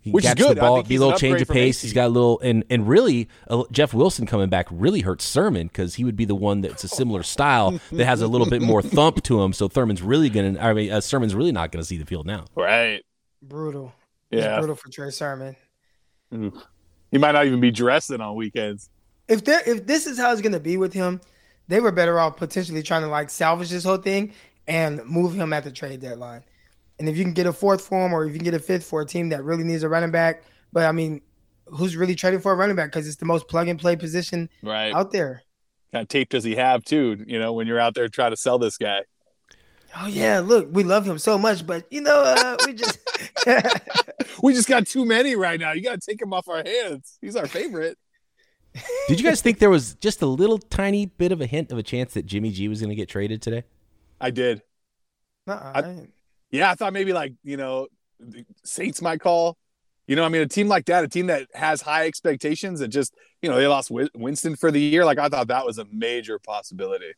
He 0.00 0.10
Which 0.12 0.24
is 0.24 0.34
good. 0.34 0.56
The 0.56 0.60
ball, 0.60 0.82
be 0.84 0.96
a 0.96 1.00
little 1.00 1.18
change 1.18 1.40
of 1.40 1.48
pace. 1.48 1.82
He's 1.82 1.92
got 1.92 2.06
a 2.06 2.08
little, 2.08 2.38
and 2.40 2.64
and 2.70 2.86
really, 2.86 3.28
uh, 3.48 3.64
Jeff 3.72 3.92
Wilson 3.92 4.24
coming 4.24 4.48
back 4.48 4.68
really 4.70 5.00
hurts 5.00 5.24
Sermon 5.24 5.66
because 5.66 5.96
he 5.96 6.04
would 6.04 6.14
be 6.14 6.24
the 6.24 6.34
one 6.34 6.60
that's 6.60 6.84
a 6.84 6.88
similar 6.88 7.24
style 7.24 7.80
that 7.90 8.04
has 8.04 8.22
a 8.22 8.28
little 8.28 8.48
bit 8.48 8.62
more 8.62 8.82
thump 8.82 9.22
to 9.24 9.42
him. 9.42 9.52
So 9.52 9.66
Thurman's 9.66 10.02
really 10.02 10.30
gonna, 10.30 10.60
I 10.60 10.74
mean, 10.74 10.92
uh, 10.92 11.00
Sermon's 11.00 11.34
really 11.34 11.50
not 11.50 11.72
gonna 11.72 11.84
see 11.84 11.96
the 11.96 12.06
field 12.06 12.24
now. 12.24 12.44
Right. 12.54 13.04
Brutal. 13.42 13.92
Yeah. 14.30 14.38
It's 14.38 14.58
brutal 14.58 14.76
for 14.76 14.90
Trey 14.90 15.10
Sermon. 15.10 15.56
Mm. 16.32 16.56
He 17.10 17.18
might 17.18 17.32
not 17.32 17.46
even 17.46 17.60
be 17.60 17.70
dressing 17.70 18.20
on 18.20 18.34
weekends. 18.34 18.90
If 19.28 19.44
there, 19.44 19.62
if 19.66 19.86
this 19.86 20.06
is 20.06 20.18
how 20.18 20.32
it's 20.32 20.40
gonna 20.40 20.60
be 20.60 20.76
with 20.76 20.92
him, 20.92 21.20
they 21.68 21.80
were 21.80 21.92
better 21.92 22.18
off 22.18 22.36
potentially 22.36 22.82
trying 22.82 23.02
to 23.02 23.08
like 23.08 23.30
salvage 23.30 23.70
this 23.70 23.84
whole 23.84 23.96
thing 23.96 24.32
and 24.68 25.04
move 25.04 25.34
him 25.34 25.52
at 25.52 25.64
the 25.64 25.70
trade 25.70 26.00
deadline. 26.00 26.42
And 26.98 27.08
if 27.08 27.16
you 27.16 27.24
can 27.24 27.32
get 27.32 27.46
a 27.46 27.52
fourth 27.52 27.82
for 27.82 28.06
him, 28.06 28.12
or 28.12 28.24
if 28.24 28.32
you 28.32 28.38
can 28.38 28.44
get 28.44 28.54
a 28.54 28.58
fifth 28.58 28.84
for 28.84 29.02
a 29.02 29.06
team 29.06 29.28
that 29.30 29.44
really 29.44 29.64
needs 29.64 29.82
a 29.82 29.88
running 29.88 30.10
back, 30.10 30.44
but 30.72 30.84
I 30.84 30.92
mean, 30.92 31.20
who's 31.66 31.96
really 31.96 32.14
trading 32.14 32.40
for 32.40 32.52
a 32.52 32.54
running 32.54 32.76
back 32.76 32.90
because 32.90 33.06
it's 33.06 33.16
the 33.16 33.26
most 33.26 33.48
plug 33.48 33.68
and 33.68 33.78
play 33.78 33.96
position 33.96 34.48
right 34.62 34.94
out 34.94 35.12
there. 35.12 35.42
Kind 35.92 36.02
of 36.02 36.08
tape 36.08 36.30
does 36.30 36.44
he 36.44 36.54
have 36.56 36.84
too? 36.84 37.24
You 37.26 37.38
know, 37.38 37.52
when 37.52 37.66
you're 37.66 37.80
out 37.80 37.94
there 37.94 38.08
trying 38.08 38.30
to 38.30 38.36
sell 38.36 38.58
this 38.58 38.78
guy. 38.78 39.02
Oh 39.94 40.06
yeah, 40.06 40.40
look, 40.40 40.68
we 40.70 40.84
love 40.84 41.06
him 41.06 41.18
so 41.18 41.38
much, 41.38 41.66
but 41.66 41.86
you 41.90 42.00
know, 42.00 42.22
uh, 42.24 42.56
we 42.66 42.74
just 42.74 42.98
we 44.42 44.52
just 44.52 44.68
got 44.68 44.86
too 44.86 45.04
many 45.04 45.36
right 45.36 45.58
now. 45.58 45.72
You 45.72 45.82
got 45.82 46.00
to 46.00 46.06
take 46.10 46.20
him 46.20 46.32
off 46.32 46.48
our 46.48 46.62
hands. 46.64 47.18
He's 47.20 47.36
our 47.36 47.46
favorite. 47.46 47.98
Did 49.08 49.20
you 49.20 49.26
guys 49.26 49.40
think 49.40 49.58
there 49.58 49.70
was 49.70 49.94
just 49.94 50.22
a 50.22 50.26
little 50.26 50.58
tiny 50.58 51.06
bit 51.06 51.32
of 51.32 51.40
a 51.40 51.46
hint 51.46 51.72
of 51.72 51.78
a 51.78 51.82
chance 51.82 52.14
that 52.14 52.26
Jimmy 52.26 52.50
G 52.50 52.68
was 52.68 52.80
going 52.80 52.90
to 52.90 52.96
get 52.96 53.08
traded 53.08 53.40
today? 53.40 53.64
I 54.20 54.30
did. 54.30 54.62
Uh-uh, 55.46 55.72
I, 55.74 56.08
yeah, 56.50 56.70
I 56.70 56.74
thought 56.74 56.92
maybe 56.92 57.12
like 57.12 57.32
you 57.42 57.56
know, 57.56 57.88
Saints 58.64 59.00
might 59.00 59.20
call. 59.20 59.56
You 60.06 60.14
know, 60.14 60.24
I 60.24 60.28
mean, 60.28 60.42
a 60.42 60.46
team 60.46 60.68
like 60.68 60.84
that, 60.86 61.04
a 61.04 61.08
team 61.08 61.26
that 61.26 61.48
has 61.54 61.82
high 61.82 62.06
expectations, 62.06 62.80
and 62.80 62.92
just 62.92 63.14
you 63.42 63.50
know, 63.50 63.56
they 63.56 63.66
lost 63.66 63.90
Winston 64.14 64.56
for 64.56 64.70
the 64.70 64.80
year. 64.80 65.04
Like 65.04 65.18
I 65.18 65.28
thought 65.28 65.48
that 65.48 65.66
was 65.66 65.78
a 65.78 65.86
major 65.90 66.38
possibility. 66.38 67.12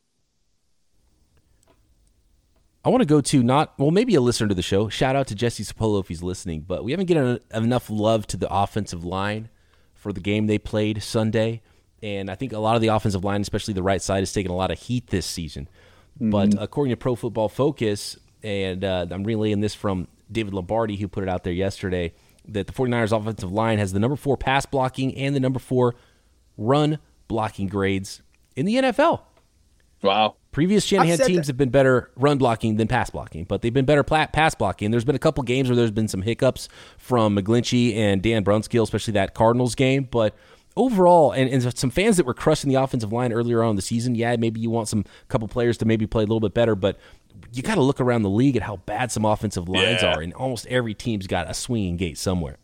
I 2.83 2.89
want 2.89 3.01
to 3.01 3.07
go 3.07 3.19
to 3.21 3.43
not 3.43 3.77
well, 3.77 3.91
maybe 3.91 4.15
a 4.15 4.21
listener 4.21 4.47
to 4.47 4.55
the 4.55 4.61
show. 4.61 4.89
Shout 4.89 5.15
out 5.15 5.27
to 5.27 5.35
Jesse 5.35 5.63
Sapolu 5.63 5.99
if 5.99 6.07
he's 6.07 6.23
listening, 6.23 6.61
but 6.61 6.83
we 6.83 6.91
haven't 6.91 7.07
given 7.07 7.39
enough 7.53 7.89
love 7.89 8.25
to 8.27 8.37
the 8.37 8.51
offensive 8.53 9.03
line 9.03 9.49
for 9.93 10.13
the 10.13 10.21
game 10.21 10.47
they 10.47 10.57
played 10.57 11.03
Sunday, 11.03 11.61
and 12.01 12.31
I 12.31 12.35
think 12.35 12.53
a 12.53 12.59
lot 12.59 12.75
of 12.75 12.81
the 12.81 12.87
offensive 12.87 13.23
line, 13.23 13.41
especially 13.41 13.73
the 13.73 13.83
right 13.83 14.01
side, 14.01 14.19
has 14.19 14.31
taken 14.31 14.51
a 14.51 14.55
lot 14.55 14.71
of 14.71 14.79
heat 14.79 15.07
this 15.07 15.25
season. 15.25 15.67
Mm-hmm. 16.15 16.29
But 16.29 16.55
according 16.57 16.91
to 16.91 16.97
Pro 16.97 17.15
Football 17.15 17.49
Focus, 17.49 18.17
and 18.41 18.83
uh, 18.83 19.07
I'm 19.11 19.25
relaying 19.25 19.59
this 19.59 19.75
from 19.75 20.07
David 20.31 20.53
Lombardi, 20.53 20.95
who 20.95 21.07
put 21.09 21.23
it 21.23 21.29
out 21.29 21.43
there 21.43 21.53
yesterday, 21.53 22.13
that 22.47 22.67
the 22.67 22.73
49ers 22.73 23.17
offensive 23.17 23.51
line 23.51 23.77
has 23.77 23.91
the 23.91 23.99
number 23.99 24.15
four 24.15 24.37
pass 24.37 24.65
blocking 24.65 25.15
and 25.15 25.35
the 25.35 25.39
number 25.39 25.59
four 25.59 25.95
run 26.57 26.99
blocking 27.27 27.67
grades 27.67 28.21
in 28.55 28.65
the 28.65 28.75
NFL. 28.75 29.21
Wow. 30.01 30.35
Previous 30.51 30.83
Shanahan 30.83 31.19
teams 31.19 31.27
that. 31.27 31.47
have 31.47 31.57
been 31.57 31.69
better 31.69 32.09
run 32.15 32.37
blocking 32.37 32.77
than 32.77 32.87
pass 32.87 33.09
blocking, 33.09 33.43
but 33.43 33.61
they've 33.61 33.73
been 33.73 33.85
better 33.85 34.03
pass 34.03 34.55
blocking. 34.55 34.91
There's 34.91 35.05
been 35.05 35.15
a 35.15 35.19
couple 35.19 35.43
games 35.43 35.69
where 35.69 35.75
there's 35.75 35.91
been 35.91 36.07
some 36.07 36.21
hiccups 36.21 36.69
from 36.97 37.35
McGlinchey 37.35 37.95
and 37.95 38.21
Dan 38.21 38.43
Brunskill, 38.43 38.83
especially 38.83 39.13
that 39.13 39.33
Cardinals 39.33 39.75
game. 39.75 40.07
But 40.09 40.35
overall, 40.75 41.31
and, 41.31 41.49
and 41.49 41.77
some 41.77 41.91
fans 41.91 42.17
that 42.17 42.25
were 42.25 42.33
crushing 42.33 42.69
the 42.69 42.81
offensive 42.81 43.11
line 43.11 43.31
earlier 43.31 43.61
on 43.61 43.71
in 43.71 43.75
the 43.75 43.81
season, 43.81 44.15
yeah, 44.15 44.35
maybe 44.37 44.59
you 44.59 44.69
want 44.69 44.87
some 44.87 45.05
couple 45.27 45.47
players 45.47 45.77
to 45.79 45.85
maybe 45.85 46.07
play 46.07 46.23
a 46.23 46.25
little 46.25 46.39
bit 46.39 46.53
better, 46.53 46.75
but 46.75 46.97
you 47.51 47.61
got 47.61 47.75
to 47.75 47.81
look 47.81 48.01
around 48.01 48.23
the 48.23 48.29
league 48.29 48.55
at 48.55 48.63
how 48.63 48.77
bad 48.77 49.11
some 49.11 49.25
offensive 49.25 49.69
lines 49.69 50.01
yeah. 50.01 50.15
are, 50.15 50.21
and 50.21 50.33
almost 50.33 50.65
every 50.67 50.93
team's 50.93 51.27
got 51.27 51.49
a 51.49 51.53
swinging 51.53 51.97
gate 51.97 52.17
somewhere. 52.17 52.57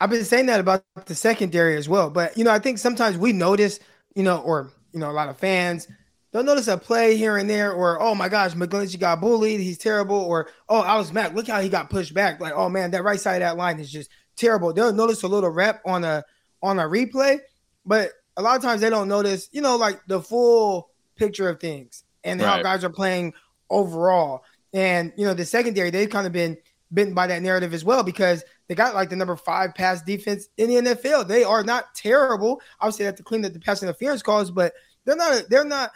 I've 0.00 0.10
been 0.10 0.24
saying 0.24 0.46
that 0.46 0.60
about 0.60 0.84
the 1.06 1.14
secondary 1.14 1.76
as 1.76 1.88
well, 1.88 2.10
but 2.10 2.36
you 2.36 2.44
know, 2.44 2.50
I 2.50 2.58
think 2.58 2.78
sometimes 2.78 3.16
we 3.16 3.32
notice, 3.32 3.78
you 4.14 4.22
know, 4.22 4.38
or 4.38 4.70
you 4.92 5.00
know, 5.00 5.10
a 5.10 5.12
lot 5.12 5.28
of 5.28 5.38
fans 5.38 5.88
They'll 6.36 6.44
notice 6.44 6.68
a 6.68 6.76
play 6.76 7.16
here 7.16 7.38
and 7.38 7.48
there, 7.48 7.72
or 7.72 7.98
oh 7.98 8.14
my 8.14 8.28
gosh, 8.28 8.52
McGlinchey 8.52 9.00
got 9.00 9.22
bullied, 9.22 9.58
he's 9.58 9.78
terrible, 9.78 10.18
or 10.18 10.50
oh, 10.68 10.80
I 10.80 10.98
was 10.98 11.10
Mack, 11.10 11.32
look 11.32 11.48
how 11.48 11.62
he 11.62 11.70
got 11.70 11.88
pushed 11.88 12.12
back. 12.12 12.42
Like, 12.42 12.52
oh 12.54 12.68
man, 12.68 12.90
that 12.90 13.04
right 13.04 13.18
side 13.18 13.36
of 13.36 13.40
that 13.40 13.56
line 13.56 13.80
is 13.80 13.90
just 13.90 14.10
terrible. 14.36 14.74
They'll 14.74 14.92
notice 14.92 15.22
a 15.22 15.28
little 15.28 15.48
rep 15.48 15.80
on 15.86 16.04
a 16.04 16.22
on 16.62 16.78
a 16.78 16.82
replay, 16.82 17.38
but 17.86 18.10
a 18.36 18.42
lot 18.42 18.54
of 18.54 18.60
times 18.60 18.82
they 18.82 18.90
don't 18.90 19.08
notice, 19.08 19.48
you 19.50 19.62
know, 19.62 19.76
like 19.76 19.98
the 20.08 20.20
full 20.20 20.90
picture 21.16 21.48
of 21.48 21.58
things 21.58 22.04
and 22.22 22.38
right. 22.38 22.56
how 22.56 22.62
guys 22.62 22.84
are 22.84 22.90
playing 22.90 23.32
overall. 23.70 24.44
And 24.74 25.14
you 25.16 25.24
know, 25.24 25.32
the 25.32 25.46
secondary, 25.46 25.88
they've 25.88 26.10
kind 26.10 26.26
of 26.26 26.34
been 26.34 26.58
bitten 26.92 27.14
by 27.14 27.28
that 27.28 27.40
narrative 27.40 27.72
as 27.72 27.82
well 27.82 28.02
because 28.02 28.44
they 28.68 28.74
got 28.74 28.94
like 28.94 29.08
the 29.08 29.16
number 29.16 29.36
five 29.36 29.74
pass 29.74 30.02
defense 30.02 30.48
in 30.58 30.68
the 30.68 30.90
NFL. 30.90 31.28
They 31.28 31.44
are 31.44 31.62
not 31.62 31.94
terrible. 31.94 32.60
Obviously, 32.78 33.04
they 33.04 33.06
have 33.06 33.16
to 33.16 33.22
clean 33.22 33.42
up 33.42 33.54
the 33.54 33.58
pass 33.58 33.82
interference 33.82 34.20
calls, 34.20 34.50
but 34.50 34.74
they're 35.06 35.16
not. 35.16 35.44
They're 35.48 35.64
not 35.64 35.92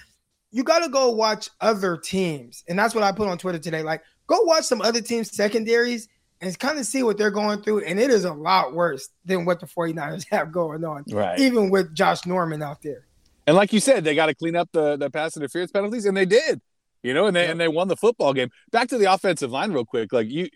you 0.51 0.65
got 0.65 0.81
to 0.81 0.89
go 0.89 1.11
watch 1.11 1.49
other 1.61 1.97
teams. 1.97 2.65
And 2.69 2.79
that's 2.79 2.95
what 2.95 3.05
I 3.05 3.13
put 3.13 3.29
on 3.29 3.39
Twitter 3.39 3.59
today. 3.59 3.83
Like, 3.83 4.03
go 4.27 4.41
watch 4.43 4.65
some 4.65 4.83
other 4.83 5.01
teams' 5.01 5.35
secondaries 5.35 6.09
and 6.41 6.59
kind 6.59 6.79
of 6.79 6.87
see 6.87 7.03
what 7.03 7.19
they're 7.19 7.31
going 7.31 7.63
through. 7.63 7.85
And 7.85 8.01
it 8.01 8.11
is 8.11 8.25
a 8.25 8.33
lot 8.33 8.75
worse 8.75 9.09
than 9.25 9.45
what 9.45 9.61
the 9.61 9.67
49ers 9.67 10.27
have 10.31 10.53
going 10.53 10.85
on, 10.85 11.05
right. 11.11 11.39
even 11.39 11.71
with 11.71 11.95
Josh 11.95 12.27
Norman 12.27 12.63
out 12.63 12.83
there. 12.83 13.07
And 13.47 13.57
like 13.57 13.73
you 13.73 13.81
said, 13.81 14.05
they 14.05 14.15
got 14.15 14.27
to 14.27 14.35
clean 14.35 14.57
up 14.57 14.69
the, 14.73 14.97
the 14.97 15.11
pass 15.11 15.37
interference 15.37 15.73
penalties, 15.73 16.05
and 16.05 16.17
they 16.17 16.27
did. 16.27 16.61
You 17.03 17.15
know, 17.15 17.27
and 17.27 17.35
they 17.35 17.51
and 17.51 17.59
they 17.59 17.67
won 17.67 17.89
the 17.89 17.97
football 17.97 18.35
game. 18.35 18.51
Back 18.71 18.89
to 18.89 18.99
the 18.99 19.11
offensive 19.11 19.51
line, 19.51 19.73
real 19.73 19.87
quick. 19.87 20.13
Like 20.13 20.31
you, 20.31 20.51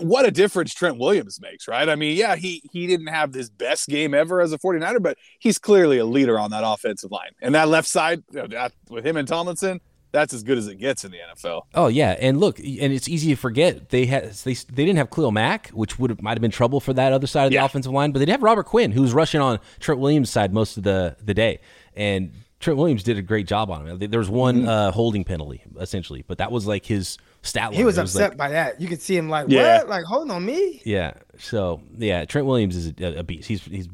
what 0.00 0.26
a 0.26 0.30
difference 0.30 0.74
Trent 0.74 0.98
Williams 0.98 1.40
makes, 1.40 1.68
right? 1.68 1.88
I 1.88 1.94
mean, 1.94 2.16
yeah, 2.16 2.36
he 2.36 2.62
he 2.72 2.86
didn't 2.86 3.06
have 3.08 3.32
his 3.32 3.50
best 3.50 3.88
game 3.88 4.14
ever 4.14 4.40
as 4.40 4.52
a 4.52 4.58
49er, 4.58 5.02
but 5.02 5.16
he's 5.38 5.58
clearly 5.58 5.98
a 5.98 6.04
leader 6.04 6.38
on 6.38 6.50
that 6.50 6.62
offensive 6.64 7.10
line. 7.10 7.30
And 7.40 7.54
that 7.54 7.68
left 7.68 7.88
side 7.88 8.22
you 8.32 8.46
know, 8.48 8.68
with 8.90 9.06
him 9.06 9.16
and 9.16 9.28
Tomlinson, 9.28 9.80
that's 10.12 10.32
as 10.32 10.42
good 10.42 10.58
as 10.58 10.66
it 10.66 10.76
gets 10.76 11.04
in 11.04 11.12
the 11.12 11.18
NFL. 11.18 11.62
Oh 11.74 11.88
yeah, 11.88 12.16
and 12.18 12.40
look, 12.40 12.58
and 12.58 12.66
it's 12.68 13.08
easy 13.08 13.30
to 13.30 13.36
forget 13.36 13.90
they 13.90 14.06
had 14.06 14.32
they, 14.32 14.54
they 14.54 14.84
didn't 14.84 14.96
have 14.96 15.10
Khalil 15.10 15.30
Mack, 15.30 15.68
which 15.70 15.98
would 15.98 16.10
have 16.10 16.22
might 16.22 16.32
have 16.32 16.42
been 16.42 16.50
trouble 16.50 16.80
for 16.80 16.92
that 16.92 17.12
other 17.12 17.26
side 17.26 17.44
of 17.44 17.50
the 17.50 17.56
yeah. 17.56 17.64
offensive 17.64 17.92
line, 17.92 18.12
but 18.12 18.18
they 18.18 18.24
did 18.24 18.32
have 18.32 18.42
Robert 18.42 18.64
Quinn, 18.64 18.92
who 18.92 19.02
was 19.02 19.12
rushing 19.12 19.40
on 19.40 19.58
Trent 19.78 20.00
Williams' 20.00 20.30
side 20.30 20.52
most 20.52 20.76
of 20.76 20.82
the 20.82 21.16
the 21.22 21.34
day, 21.34 21.60
and 21.94 22.32
Trent 22.60 22.78
Williams 22.78 23.02
did 23.02 23.18
a 23.18 23.22
great 23.22 23.46
job 23.46 23.70
on 23.70 23.86
him. 23.86 23.98
There 23.98 24.18
was 24.18 24.30
one 24.30 24.60
mm-hmm. 24.60 24.68
uh, 24.68 24.90
holding 24.90 25.24
penalty 25.24 25.62
essentially, 25.78 26.24
but 26.26 26.38
that 26.38 26.50
was 26.50 26.66
like 26.66 26.86
his 26.86 27.18
stat 27.46 27.70
line. 27.70 27.74
He 27.74 27.84
was 27.84 27.98
It 27.98 28.02
upset 28.02 28.30
like- 28.30 28.38
by 28.38 28.50
that. 28.50 28.80
You 28.80 28.88
could 28.88 29.00
see 29.00 29.16
him 29.16 29.28
like, 29.28 29.46
Yeah. 29.48 29.78
what? 29.78 29.88
Like, 29.88 30.04
hold 30.04 30.30
on 30.30 30.44
me. 30.44 30.82
yeah. 30.84 31.14
So 31.38 31.82
yeah, 31.96 32.24
Trent 32.24 32.46
Williams 32.46 32.76
is 32.76 32.92
a, 33.00 33.18
a 33.20 33.22
beast. 33.22 33.48
He's 33.48 33.62
he's 33.64 33.88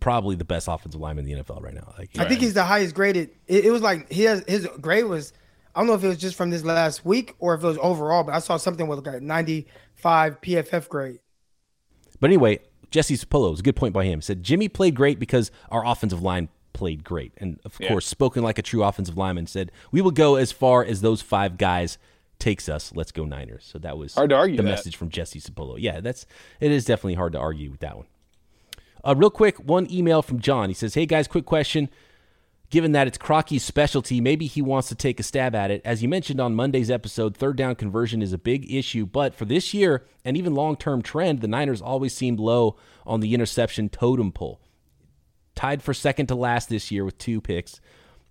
probably 0.00 0.34
the 0.36 0.44
best 0.44 0.68
offensive 0.68 1.00
lineman 1.00 1.26
in 1.28 1.36
the 1.38 1.42
NFL 1.44 1.62
right 1.62 1.74
now. 1.74 1.92
Like 1.98 2.10
I 2.18 2.24
think 2.26 2.40
he's 2.40 2.54
the 2.54 2.64
highest 2.64 2.94
graded. 2.94 3.30
It, 3.46 3.66
it 3.66 3.70
was 3.70 3.82
like 3.82 4.10
he 4.12 4.24
has, 4.24 4.42
his 4.48 4.66
grade 4.80 5.04
was. 5.04 5.32
I 5.74 5.80
don't 5.80 5.86
know 5.86 5.94
if 5.94 6.02
it 6.02 6.08
was 6.08 6.16
just 6.18 6.34
from 6.34 6.50
this 6.50 6.64
last 6.64 7.04
week 7.04 7.34
or 7.38 7.54
if 7.54 7.62
it 7.62 7.66
was 7.66 7.78
overall, 7.80 8.24
but 8.24 8.34
I 8.34 8.40
saw 8.40 8.56
something 8.56 8.88
with 8.88 9.06
like 9.06 9.16
a 9.16 9.20
95 9.20 10.40
PFF 10.40 10.88
grade. 10.88 11.20
But 12.20 12.30
anyway, 12.30 12.58
Jesse 12.90 13.16
Sapolu 13.16 13.50
was 13.50 13.60
a 13.60 13.62
good 13.62 13.76
point 13.76 13.92
by 13.94 14.04
him. 14.04 14.18
He 14.18 14.22
said 14.22 14.42
Jimmy 14.42 14.68
played 14.68 14.94
great 14.96 15.20
because 15.20 15.50
our 15.70 15.86
offensive 15.86 16.22
line 16.22 16.48
played 16.72 17.04
great, 17.04 17.32
and 17.36 17.60
of 17.64 17.76
Yeah. 17.78 17.88
course, 17.88 18.06
spoken 18.06 18.42
like 18.42 18.58
a 18.58 18.62
true 18.62 18.82
offensive 18.82 19.16
lineman, 19.16 19.46
said 19.46 19.70
we 19.92 20.00
will 20.00 20.10
go 20.10 20.34
as 20.36 20.50
far 20.52 20.84
as 20.84 21.00
those 21.00 21.22
five 21.22 21.58
guys 21.58 21.98
takes 22.38 22.68
us. 22.68 22.92
Let's 22.94 23.12
go 23.12 23.24
Niners. 23.24 23.64
So 23.70 23.78
that 23.78 23.98
was 23.98 24.14
Hard 24.14 24.30
to 24.30 24.36
argue 24.36 24.56
the 24.56 24.62
that. 24.62 24.68
message 24.70 24.96
from 24.96 25.08
Jesse 25.10 25.40
Sapolu. 25.40 25.76
Yeah, 25.78 26.00
that's 26.00 26.26
it 26.60 26.70
is 26.70 26.84
definitely 26.84 27.14
hard 27.14 27.32
to 27.32 27.38
argue 27.38 27.70
with 27.70 27.80
that 27.80 27.96
one. 27.96 28.06
Uh, 29.04 29.14
real 29.16 29.30
quick, 29.30 29.56
one 29.58 29.90
email 29.90 30.22
from 30.22 30.40
John. 30.40 30.68
He 30.68 30.74
says, 30.74 30.94
"Hey 30.94 31.06
guys, 31.06 31.28
quick 31.28 31.44
question." 31.46 31.88
Given 32.70 32.92
that 32.92 33.06
it's 33.06 33.16
Crocky's 33.16 33.64
specialty, 33.64 34.20
maybe 34.20 34.44
he 34.46 34.60
wants 34.60 34.88
to 34.90 34.94
take 34.94 35.18
a 35.18 35.22
stab 35.22 35.54
at 35.54 35.70
it. 35.70 35.80
As 35.86 36.02
you 36.02 36.08
mentioned 36.08 36.38
on 36.38 36.54
Monday's 36.54 36.90
episode, 36.90 37.34
third 37.34 37.56
down 37.56 37.76
conversion 37.76 38.20
is 38.20 38.34
a 38.34 38.38
big 38.38 38.70
issue, 38.70 39.06
but 39.06 39.34
for 39.34 39.46
this 39.46 39.72
year 39.72 40.04
and 40.22 40.36
even 40.36 40.54
long 40.54 40.76
term 40.76 41.00
trend, 41.00 41.40
the 41.40 41.48
Niners 41.48 41.80
always 41.80 42.12
seemed 42.14 42.38
low 42.38 42.76
on 43.06 43.20
the 43.20 43.32
interception 43.32 43.88
totem 43.88 44.32
pole. 44.32 44.60
Tied 45.54 45.82
for 45.82 45.94
second 45.94 46.26
to 46.26 46.34
last 46.34 46.68
this 46.68 46.90
year 46.90 47.06
with 47.06 47.16
two 47.16 47.40
picks. 47.40 47.80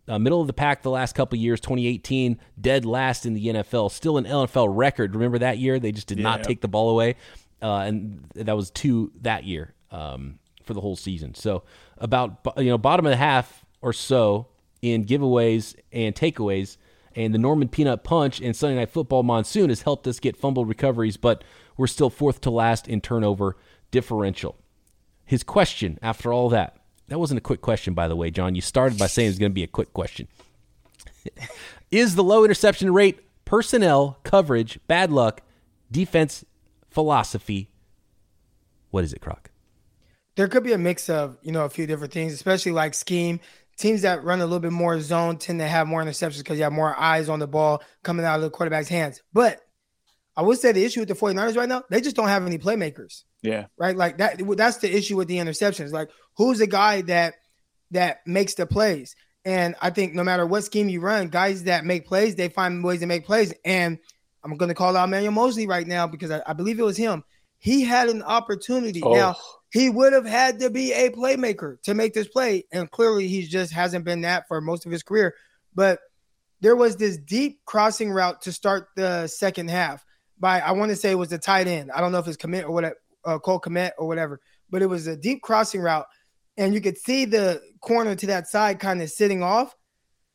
Uh, 0.08 0.18
middle 0.18 0.39
of 0.39 0.47
the 0.47 0.53
pack 0.53 0.84
the 0.84 0.89
last 0.89 1.16
couple 1.16 1.38
years, 1.38 1.60
2018, 1.60 2.39
dead 2.60 2.86
last 2.86 3.26
in 3.26 3.34
the 3.34 3.47
NFL. 3.47 3.91
Still 3.91 4.18
an 4.18 4.24
NFL 4.26 4.68
record. 4.72 5.14
Remember 5.16 5.38
that 5.39 5.58
year? 5.58 5.80
They 5.80 5.91
just 5.91 6.08
did 6.08 6.20
not 6.20 6.39
Yeah. 6.39 6.43
take 6.43 6.62
the 6.62 6.68
ball 6.70 6.89
away. 6.89 7.16
Uh, 7.62 7.80
and 7.80 8.24
that 8.36 8.55
was 8.55 8.70
two 8.72 9.12
that 9.22 9.43
year 9.43 9.74
um, 9.91 10.39
for 10.64 10.74
the 10.74 10.82
whole 10.82 10.95
season. 10.95 11.34
So 11.36 11.64
about 11.97 12.45
you 12.58 12.66
know 12.66 12.78
bottom 12.78 13.05
of 13.05 13.10
the 13.10 13.18
half 13.18 13.66
or 13.82 13.91
so 13.93 14.47
in 14.82 15.05
giveaways 15.05 15.76
and 15.91 16.14
takeaways. 16.16 16.78
And 17.16 17.34
the 17.34 17.39
Norman 17.39 17.68
Peanut 17.68 18.03
Punch 18.03 18.39
and 18.39 18.55
Sunday 18.55 18.76
Night 18.78 18.91
Football 18.91 19.24
Monsoon 19.24 19.70
has 19.70 19.82
helped 19.82 20.05
us 20.08 20.20
get 20.20 20.38
fumbled 20.38 20.68
recoveries, 20.70 21.18
but 21.18 21.43
we're 21.76 21.88
still 21.88 22.12
fourth 22.12 22.41
to 22.41 22.51
last 22.51 22.88
in 22.88 23.01
turnover 23.01 23.58
differential. 23.89 24.55
His 25.26 25.41
question 25.43 25.97
after 26.03 26.32
all 26.32 26.47
that, 26.49 26.78
that 27.08 27.20
wasn't 27.20 27.38
a 27.38 27.41
quick 27.41 27.62
question, 27.62 27.93
by 27.93 28.08
the 28.08 28.16
way, 28.16 28.32
John. 28.32 28.55
You 28.55 28.62
started 28.62 28.97
by 28.97 29.08
saying 29.08 29.28
it 29.28 29.32
was 29.32 29.39
going 29.39 29.51
to 29.51 29.55
be 29.55 29.64
a 29.64 29.68
quick 29.68 29.93
question. 29.93 30.28
Is 31.91 32.16
the 32.16 32.24
low 32.24 32.43
interception 32.43 32.93
rate 32.93 33.20
personnel, 33.45 34.20
coverage, 34.24 34.80
bad 34.88 35.12
luck, 35.12 35.41
defense 35.91 36.43
philosophy? 36.89 37.70
What 38.91 39.03
is 39.03 39.14
it, 39.14 39.22
Croc? 39.22 39.51
there 40.38 40.47
could 40.47 40.64
be 40.64 40.72
a 40.72 40.78
mix 40.78 41.10
of 41.10 41.38
you 41.41 41.51
know 41.51 41.66
a 41.66 41.70
few 41.70 41.86
different 41.86 42.14
things, 42.14 42.32
especially 42.32 42.72
like 42.72 42.93
scheme. 42.93 43.41
Teams 43.76 44.03
that 44.03 44.24
run 44.24 44.39
a 44.39 44.45
little 44.45 44.60
bit 44.60 44.72
more 44.72 44.99
zone 45.01 45.38
tend 45.38 45.60
to 45.60 45.68
have 45.68 45.86
more 45.86 46.03
interceptions 46.03 46.39
because 46.39 46.58
you 46.58 46.64
have 46.64 46.74
more 46.74 46.97
eyes 46.97 47.30
on 47.30 47.38
the 47.38 47.45
ball 47.45 47.84
coming 48.01 48.26
out 48.26 48.38
of 48.38 48.41
the 48.41 48.49
quarterback's 48.49 48.88
hands. 48.88 49.22
But 49.34 49.62
I 50.38 50.43
would 50.43 50.59
say 50.59 50.71
the 50.71 50.85
issue 50.85 50.99
with 51.01 51.09
the 51.09 51.15
49ers 51.15 51.57
right 51.57 51.67
now, 51.67 51.83
they 51.89 51.99
just 51.99 52.15
don't 52.15 52.27
have 52.27 52.45
any 52.45 52.59
playmakers, 52.59 53.23
Yeah. 53.41 53.65
right? 53.77 53.97
Like 53.97 54.19
that 54.19 54.39
that's 54.55 54.77
the 54.77 54.95
issue 54.95 55.17
with 55.17 55.27
the 55.27 55.38
interceptions. 55.38 55.91
Like 55.91 56.09
who's 56.38 56.59
the 56.59 56.67
guy 56.67 57.01
that 57.01 57.33
that 57.91 58.19
makes 58.27 58.53
the 58.53 58.67
plays? 58.67 59.15
And 59.45 59.75
I 59.81 59.89
think 59.89 60.13
no 60.13 60.23
matter 60.23 60.45
what 60.45 60.63
scheme 60.63 60.89
you 60.89 60.99
run, 60.99 61.29
guys 61.29 61.63
that 61.63 61.85
make 61.85 62.05
plays, 62.05 62.35
they 62.35 62.49
find 62.49 62.83
ways 62.83 62.99
to 62.99 63.05
make 63.07 63.25
plays. 63.25 63.53
And 63.65 63.97
I'm 64.43 64.57
going 64.57 64.69
to 64.69 64.75
call 64.75 64.95
out 64.95 65.09
Manuel 65.09 65.31
Moseley 65.31 65.67
right 65.67 65.88
now 65.88 66.05
because 66.05 66.31
I, 66.31 66.41
I 66.45 66.53
believe 66.53 66.79
it 66.79 66.83
was 66.83 66.97
him. 66.97 67.23
He 67.57 67.83
had 67.83 68.09
an 68.09 68.21
opportunity. 68.23 69.01
Oh. 69.01 69.13
Now, 69.13 69.38
he 69.71 69.89
would 69.89 70.13
have 70.13 70.25
had 70.25 70.59
to 70.59 70.69
be 70.69 70.91
a 70.93 71.09
playmaker 71.09 71.81
to 71.83 71.93
make 71.93 72.13
this 72.13 72.27
play. 72.27 72.65
And 72.71 72.91
clearly, 72.91 73.27
he 73.27 73.47
just 73.47 73.71
hasn't 73.73 74.05
been 74.05 74.21
that 74.21 74.47
for 74.47 74.61
most 74.61 74.85
of 74.85 74.91
his 74.91 75.01
career. 75.01 75.33
But 75.73 75.99
there 76.59 76.75
was 76.75 76.97
this 76.97 77.17
deep 77.17 77.61
crossing 77.65 78.11
route 78.11 78.41
to 78.43 78.51
start 78.51 78.89
the 78.95 79.27
second 79.27 79.69
half 79.69 80.03
by, 80.39 80.59
I 80.59 80.71
want 80.71 80.89
to 80.89 80.95
say 80.95 81.11
it 81.11 81.15
was 81.15 81.29
the 81.29 81.38
tight 81.38 81.67
end. 81.67 81.91
I 81.91 82.01
don't 82.01 82.11
know 82.11 82.19
if 82.19 82.27
it's 82.27 82.38
Kmet 82.38 82.63
or 82.63 82.71
what, 82.71 82.93
uh, 83.25 83.39
Cole 83.39 83.59
Kmet 83.59 83.91
or 83.97 84.07
whatever, 84.07 84.39
but 84.69 84.81
it 84.81 84.88
was 84.88 85.07
a 85.07 85.17
deep 85.17 85.41
crossing 85.41 85.81
route. 85.81 86.05
And 86.57 86.73
you 86.73 86.81
could 86.81 86.97
see 86.97 87.25
the 87.25 87.61
corner 87.81 88.15
to 88.15 88.27
that 88.27 88.47
side 88.47 88.79
kind 88.79 89.01
of 89.01 89.09
sitting 89.09 89.43
off. 89.43 89.75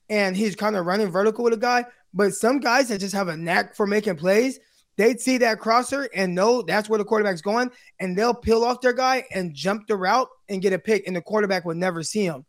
And 0.09 0.37
he's 0.37 0.55
kind 0.55 0.77
of 0.77 0.87
running 0.87 1.09
vertical 1.09 1.45
with 1.45 1.55
a 1.55 1.59
guy. 1.59 1.87
But 2.13 2.35
some 2.35 2.61
guys 2.61 2.89
that 2.89 2.99
just 2.99 3.15
have 3.15 3.29
a 3.29 3.37
knack 3.37 3.75
for 3.75 3.87
making 3.87 4.17
plays, 4.17 4.59
they'd 4.97 5.21
see 5.21 5.39
that 5.39 5.59
crosser 5.59 6.09
and 6.15 6.35
know 6.35 6.61
that's 6.63 6.89
where 6.89 6.99
the 6.99 7.05
quarterback's 7.05 7.41
going, 7.41 7.71
and 7.99 8.17
they'll 8.17 8.35
peel 8.35 8.65
off 8.65 8.83
their 8.83 8.93
guy 8.93 9.25
and 9.35 9.55
jump 9.55 9.87
the 9.87 9.97
route 9.97 10.29
and 10.49 10.61
get 10.61 10.75
a 10.75 10.79
pick, 10.79 11.07
and 11.07 11.17
the 11.17 11.23
quarterback 11.23 11.65
would 11.65 11.79
never 11.79 12.03
see 12.03 12.25
him. 12.25 12.45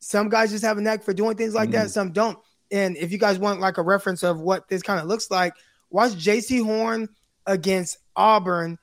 Some 0.00 0.28
guys 0.28 0.50
just 0.50 0.64
have 0.64 0.78
a 0.78 0.80
knack 0.80 1.04
for 1.04 1.14
doing 1.14 1.36
things 1.36 1.54
like 1.54 1.70
that, 1.70 1.90
some 1.90 2.12
don't. 2.12 2.38
And 2.72 2.96
if 2.96 3.12
you 3.12 3.18
guys 3.18 3.38
want 3.38 3.60
like 3.60 3.78
a 3.78 3.82
reference 3.82 4.24
of 4.24 4.40
what 4.40 4.68
this 4.68 4.82
kind 4.82 4.98
of 4.98 5.06
looks 5.06 5.30
like, 5.30 5.54
watch 5.96 6.12
Jaycee 6.12 6.62
Horn 6.62 7.08
against 7.46 7.96
Auburn. 8.14 8.78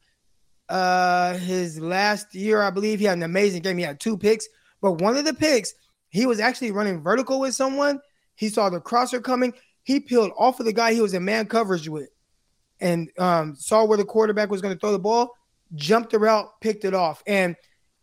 Uh 0.68 1.38
his 1.38 1.80
last 1.80 2.34
year, 2.34 2.62
I 2.62 2.72
believe 2.72 3.00
he 3.00 3.06
had 3.06 3.18
an 3.18 3.24
amazing 3.24 3.62
game. 3.62 3.78
He 3.78 3.84
had 3.84 4.00
two 4.00 4.18
picks, 4.18 4.48
but 4.82 4.94
one 4.94 5.16
of 5.16 5.26
the 5.26 5.34
picks, 5.34 5.74
he 6.10 6.26
was 6.26 6.40
actually 6.40 6.72
running 6.72 7.02
vertical 7.02 7.40
with 7.40 7.54
someone. 7.54 8.00
He 8.36 8.50
saw 8.50 8.70
the 8.70 8.80
crosser 8.80 9.22
coming. 9.22 9.54
He 9.84 10.00
peeled 10.00 10.32
off 10.38 10.60
of 10.60 10.66
the 10.66 10.74
guy 10.74 10.94
he 10.94 11.02
was 11.02 11.14
in 11.14 11.24
man 11.24 11.46
coverage 11.46 11.88
with 11.88 12.10
and 12.80 13.12
um, 13.20 13.56
saw 13.56 13.86
where 13.86 13.98
the 13.98 14.06
quarterback 14.06 14.50
was 14.50 14.62
going 14.62 14.74
to 14.74 14.80
throw 14.80 14.92
the 14.92 15.00
ball, 15.00 15.36
jumped 15.76 16.12
the 16.12 16.20
route, 16.20 16.50
picked 16.62 16.86
it 16.86 16.96
off. 16.96 17.22
And 17.28 17.56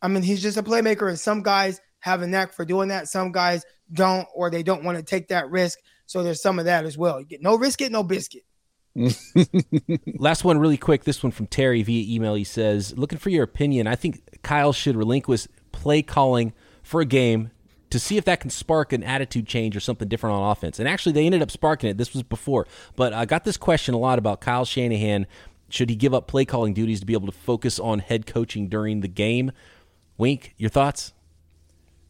I 0.03 0.09
mean, 0.09 0.23
he's 0.23 0.43
just 0.43 0.57
a 0.57 0.63
playmaker, 0.63 1.09
and 1.09 1.19
some 1.19 1.43
guys 1.43 1.81
have 2.01 2.23
a 2.23 2.27
knack 2.27 2.53
for 2.53 2.65
doing 2.65 2.89
that. 2.89 3.09
Some 3.09 3.33
guys 3.33 3.65
don't, 3.93 4.27
or 4.35 4.51
they 4.51 4.63
don't 4.63 4.85
want 4.85 4.97
to 4.97 5.05
take 5.05 5.29
that 5.29 5.51
risk. 5.51 5.79
So 6.07 6.23
there's 6.23 6.43
some 6.43 6.59
of 6.59 6.65
that 6.67 6.85
as 6.85 6.97
well. 6.97 7.21
You 7.21 7.27
get 7.27 7.43
no 7.43 7.57
risk 7.57 7.81
it, 7.81 7.93
no 7.93 8.03
biscuit. 8.03 8.45
Last 10.19 10.45
one, 10.45 10.59
really 10.59 10.77
quick. 10.77 11.05
This 11.05 11.23
one 11.23 11.33
from 11.33 11.47
Terry 11.47 11.83
via 11.83 12.15
email. 12.15 12.35
He 12.35 12.45
says, 12.45 12.97
"Looking 12.97 13.19
for 13.19 13.31
your 13.31 13.45
opinion. 13.45 13.87
I 13.87 13.95
think 13.95 14.43
Kyle 14.43 14.73
should 14.73 14.97
relinquish 14.97 15.47
play 15.73 16.03
calling 16.03 16.53
for 16.83 17.01
a 17.01 17.05
game 17.05 17.51
to 17.91 17.99
see 17.99 18.17
if 18.17 18.25
that 18.25 18.41
can 18.41 18.51
spark 18.51 18.93
an 18.93 19.03
attitude 19.03 19.47
change 19.47 19.77
or 19.77 19.81
something 19.81 20.09
different 20.09 20.37
on 20.37 20.51
offense." 20.51 20.79
And 20.79 20.89
actually, 20.89 21.13
they 21.13 21.25
ended 21.25 21.43
up 21.43 21.51
sparking 21.51 21.89
it. 21.89 21.99
This 21.99 22.13
was 22.13 22.23
before, 22.23 22.67
but 22.97 23.13
I 23.13 23.27
got 23.27 23.45
this 23.45 23.57
question 23.57 23.95
a 23.95 23.99
lot 23.99 24.19
about 24.19 24.41
Kyle 24.41 24.65
Shanahan. 24.65 25.27
Should 25.69 25.89
he 25.89 25.95
give 25.95 26.13
up 26.13 26.27
play 26.27 26.45
calling 26.45 26.75
duties 26.75 26.99
to 26.99 27.07
be 27.07 27.13
able 27.13 27.27
to 27.27 27.39
focus 27.39 27.79
on 27.79 28.01
head 28.01 28.27
coaching 28.27 28.69
during 28.69 29.01
the 29.01 29.09
game? 29.09 29.53
Wink, 30.19 30.55
your 30.59 30.69
thoughts? 30.69 31.13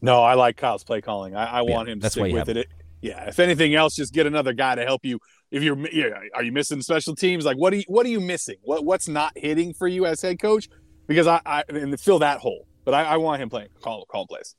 No, 0.01 0.23
I 0.23 0.33
like 0.33 0.57
Kyle's 0.57 0.83
play 0.83 0.99
calling. 0.99 1.35
I, 1.35 1.59
I 1.59 1.61
want 1.61 1.87
him 1.87 1.99
to 1.99 2.01
that's 2.01 2.17
why 2.17 2.23
stick 2.23 2.31
you 2.31 2.39
with 2.39 2.47
have 2.47 2.57
it. 2.57 2.67
Yeah. 3.01 3.25
If 3.27 3.39
anything 3.39 3.75
else, 3.75 3.95
just 3.95 4.13
get 4.13 4.25
another 4.25 4.53
guy 4.53 4.75
to 4.75 4.83
help 4.83 5.05
you. 5.05 5.19
If 5.51 5.63
you're, 5.63 5.77
yeah, 5.89 6.19
are 6.33 6.43
you 6.43 6.51
missing 6.51 6.81
special 6.81 7.13
teams? 7.13 7.45
Like, 7.45 7.57
what 7.57 7.73
are 7.73 7.77
you, 7.77 7.83
what 7.87 8.05
are 8.05 8.09
you 8.09 8.21
missing? 8.21 8.55
What, 8.63 8.85
what's 8.85 9.07
not 9.07 9.33
hitting 9.35 9.73
for 9.73 9.87
you 9.87 10.05
as 10.05 10.21
head 10.21 10.39
coach? 10.39 10.69
Because 11.07 11.27
I, 11.27 11.41
I 11.45 11.63
and 11.67 11.99
fill 11.99 12.19
that 12.19 12.39
hole. 12.39 12.65
But 12.85 12.93
I, 12.93 13.03
I 13.03 13.17
want 13.17 13.41
him 13.41 13.49
playing 13.49 13.69
call 13.81 14.05
call 14.05 14.25
plays. 14.25 14.55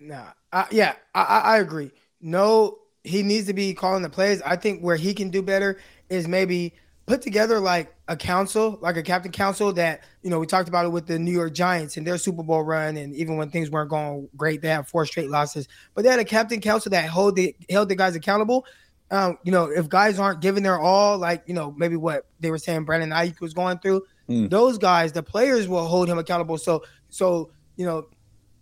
Nah, 0.00 0.30
I, 0.52 0.66
yeah, 0.70 0.94
I, 1.14 1.22
I 1.22 1.58
agree. 1.58 1.90
No, 2.20 2.78
he 3.04 3.22
needs 3.22 3.46
to 3.46 3.52
be 3.52 3.74
calling 3.74 4.02
the 4.02 4.10
plays. 4.10 4.42
I 4.42 4.56
think 4.56 4.80
where 4.80 4.96
he 4.96 5.14
can 5.14 5.30
do 5.30 5.42
better 5.42 5.78
is 6.08 6.26
maybe 6.26 6.74
put 7.06 7.22
together 7.22 7.60
like 7.60 7.94
a 8.08 8.16
council, 8.16 8.78
like 8.80 8.96
a 8.96 9.02
captain 9.02 9.30
council 9.30 9.72
that 9.74 10.02
you 10.22 10.30
know 10.30 10.38
we 10.38 10.46
talked 10.46 10.68
about 10.68 10.86
it 10.86 10.88
with 10.88 11.06
the 11.06 11.18
New 11.18 11.32
York 11.32 11.52
Giants 11.52 11.96
and 11.96 12.06
their 12.06 12.18
Super 12.18 12.42
Bowl 12.42 12.62
run, 12.62 12.96
and 12.96 13.14
even 13.14 13.36
when 13.36 13.50
things 13.50 13.70
weren't 13.70 13.90
going 13.90 14.28
great, 14.36 14.62
they 14.62 14.68
had 14.68 14.88
four 14.88 15.06
straight 15.06 15.30
losses. 15.30 15.68
But 15.94 16.04
they 16.04 16.10
had 16.10 16.18
a 16.20 16.24
captain 16.24 16.60
council 16.60 16.90
that 16.90 17.08
hold 17.08 17.36
the 17.36 17.54
held 17.70 17.88
the 17.88 17.94
guys 17.94 18.16
accountable. 18.16 18.66
Um, 19.10 19.38
you 19.44 19.52
know, 19.52 19.66
if 19.66 19.88
guys 19.88 20.18
aren't 20.18 20.40
giving 20.40 20.62
their 20.62 20.78
all, 20.78 21.18
like 21.18 21.42
you 21.46 21.54
know, 21.54 21.72
maybe 21.76 21.96
what 21.96 22.26
they 22.40 22.50
were 22.50 22.58
saying 22.58 22.84
Brandon 22.84 23.10
Aiyuk 23.10 23.40
was 23.40 23.54
going 23.54 23.78
through, 23.78 24.02
Mm. 24.28 24.48
those 24.48 24.78
guys, 24.78 25.12
the 25.12 25.22
players 25.22 25.68
will 25.68 25.84
hold 25.86 26.08
him 26.08 26.16
accountable. 26.16 26.56
So, 26.56 26.82
so 27.10 27.50
you 27.76 27.84
know, 27.84 28.06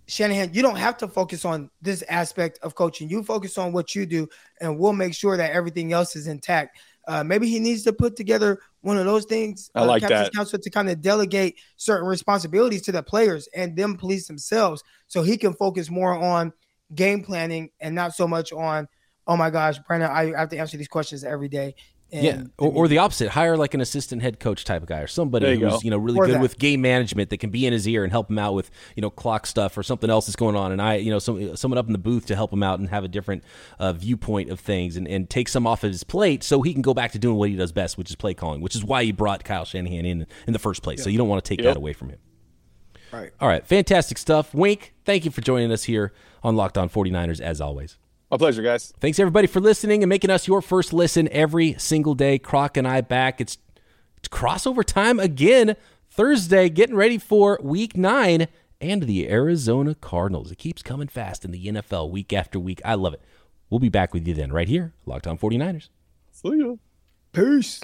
Shanahan, 0.09 0.53
you 0.53 0.61
don't 0.61 0.76
have 0.76 0.97
to 0.99 1.07
focus 1.09 1.45
on 1.45 1.70
this 1.80 2.03
aspect 2.09 2.59
of 2.62 2.74
coaching. 2.74 3.09
You 3.09 3.22
focus 3.22 3.57
on 3.57 3.72
what 3.72 3.95
you 3.95 4.05
do, 4.05 4.28
and 4.61 4.76
we'll 4.76 4.93
make 4.93 5.14
sure 5.14 5.36
that 5.36 5.53
everything 5.53 5.93
else 5.93 6.16
is 6.16 6.26
intact. 6.26 6.80
Uh, 7.07 7.22
maybe 7.22 7.49
he 7.49 7.61
needs 7.61 7.84
to 7.84 7.93
put 7.93 8.16
together 8.16 8.59
one 8.80 8.99
of 8.99 9.07
those 9.07 9.24
things. 9.24 9.70
I 9.74 9.84
like 9.84 10.03
uh, 10.03 10.09
Captain's 10.09 10.30
that. 10.30 10.34
Council 10.36 10.59
to 10.59 10.70
kind 10.70 10.90
of 10.90 11.01
delegate 11.01 11.61
certain 11.76 12.09
responsibilities 12.09 12.82
to 12.82 12.93
the 12.93 13.03
players 13.03 13.49
and 13.55 13.76
them 13.76 13.97
police 13.97 14.26
themselves, 14.26 14.82
so 15.07 15.22
he 15.22 15.36
can 15.36 15.55
focus 15.55 15.90
more 15.90 16.14
on 16.14 16.53
game 16.95 17.22
planning 17.22 17.70
and 17.80 17.95
not 17.95 18.14
so 18.14 18.26
much 18.26 18.53
on, 18.53 18.88
oh 19.26 19.36
my 19.36 19.50
gosh, 19.50 19.78
Brandon, 19.80 20.10
I 20.10 20.32
have 20.38 20.48
to 20.50 20.58
answer 20.58 20.76
these 20.76 20.88
questions 20.88 21.24
every 21.24 21.48
day. 21.48 21.74
And 22.14 22.24
yeah, 22.26 22.42
or, 22.58 22.70
or 22.70 22.88
the 22.88 22.98
opposite. 22.98 23.30
Hire 23.30 23.56
like 23.56 23.72
an 23.72 23.80
assistant 23.80 24.20
head 24.20 24.38
coach 24.38 24.66
type 24.66 24.82
of 24.82 24.88
guy, 24.88 25.00
or 25.00 25.06
somebody 25.06 25.46
you 25.52 25.60
who's 25.60 25.72
go. 25.72 25.80
you 25.82 25.90
know 25.90 25.96
really 25.96 26.18
Or 26.18 26.26
good 26.26 26.34
that. 26.34 26.42
with 26.42 26.58
game 26.58 26.82
management 26.82 27.30
that 27.30 27.38
can 27.38 27.48
be 27.48 27.64
in 27.64 27.72
his 27.72 27.88
ear 27.88 28.04
and 28.04 28.12
help 28.12 28.28
him 28.28 28.38
out 28.38 28.52
with 28.52 28.70
you 28.94 29.00
know 29.00 29.08
clock 29.08 29.46
stuff 29.46 29.78
or 29.78 29.82
something 29.82 30.10
else 30.10 30.26
that's 30.26 30.36
going 30.36 30.54
on. 30.54 30.72
And 30.72 30.82
I, 30.82 30.96
you 30.96 31.10
know, 31.10 31.18
some, 31.18 31.56
someone 31.56 31.78
up 31.78 31.86
in 31.86 31.92
the 31.92 31.98
booth 31.98 32.26
to 32.26 32.34
help 32.36 32.52
him 32.52 32.62
out 32.62 32.80
and 32.80 32.90
have 32.90 33.02
a 33.02 33.08
different 33.08 33.44
uh, 33.78 33.94
viewpoint 33.94 34.50
of 34.50 34.60
things 34.60 34.98
and, 34.98 35.08
and 35.08 35.30
take 35.30 35.48
some 35.48 35.66
off 35.66 35.84
of 35.84 35.90
his 35.90 36.04
plate 36.04 36.42
so 36.44 36.60
he 36.60 36.74
can 36.74 36.82
go 36.82 36.92
back 36.92 37.12
to 37.12 37.18
doing 37.18 37.36
what 37.38 37.48
he 37.48 37.56
does 37.56 37.72
best, 37.72 37.96
which 37.96 38.10
is 38.10 38.16
play 38.16 38.34
calling, 38.34 38.60
which 38.60 38.74
is 38.76 38.84
why 38.84 39.04
he 39.04 39.10
brought 39.12 39.42
Kyle 39.42 39.64
Shanahan 39.64 40.04
in 40.04 40.26
in 40.46 40.52
the 40.52 40.58
first 40.58 40.82
place. 40.82 41.02
So 41.02 41.08
you 41.08 41.16
don't 41.16 41.28
want 41.28 41.42
to 41.42 41.48
take 41.48 41.60
Yep. 41.64 41.74
that 41.74 41.78
away 41.78 41.94
from 41.94 42.10
him. 42.10 42.18
Right. 43.10 43.30
All 43.40 43.48
right, 43.48 43.66
fantastic 43.66 44.18
stuff. 44.18 44.52
Wink, 44.54 44.92
thank 45.06 45.24
you 45.24 45.30
for 45.30 45.40
joining 45.40 45.72
us 45.72 45.84
here 45.84 46.12
on 46.42 46.56
Locked 46.56 46.76
On 46.76 46.90
49ers 46.90 47.40
as 47.40 47.58
always. 47.62 47.96
My 48.33 48.39
pleasure, 48.39 48.62
guys. 48.62 48.95
Thanks 48.99 49.18
everybody 49.18 49.47
for 49.47 49.61
listening 49.61 50.03
and 50.03 50.09
making 50.09 50.30
us 50.30 50.49
your 50.49 50.62
first 50.62 50.95
listen 50.95 51.28
every 51.28 51.74
single 51.74 52.14
day. 52.14 52.39
Croc 52.39 52.78
and 52.78 52.89
I 52.89 53.03
back. 53.03 53.43
It's, 53.43 53.59
it's 54.16 54.28
crossover 54.28 54.83
time 54.83 55.20
again 55.20 55.76
Thursday, 56.11 56.70
getting 56.70 56.97
ready 56.97 57.18
for 57.18 57.61
week 57.62 57.95
nine 57.95 58.49
and 58.80 59.03
the 59.03 59.28
Arizona 59.28 59.95
Cardinals. 59.95 60.51
It 60.51 60.57
keeps 60.57 60.83
coming 60.83 61.09
fast 61.09 61.45
in 61.45 61.51
the 61.51 61.66
NFL 61.66 62.09
week 62.09 62.33
after 62.33 62.59
week. 62.59 62.80
I 62.87 62.95
love 62.95 63.12
it. 63.12 63.20
We'll 63.68 63.80
be 63.80 63.91
back 63.91 64.14
with 64.14 64.26
you 64.26 64.33
then, 64.33 64.51
right 64.51 64.68
here, 64.68 64.95
Locked 65.05 65.26
On 65.26 65.37
49ers. 65.37 65.91
See 66.30 66.57
ya. 66.57 66.76
Peace. 67.33 67.83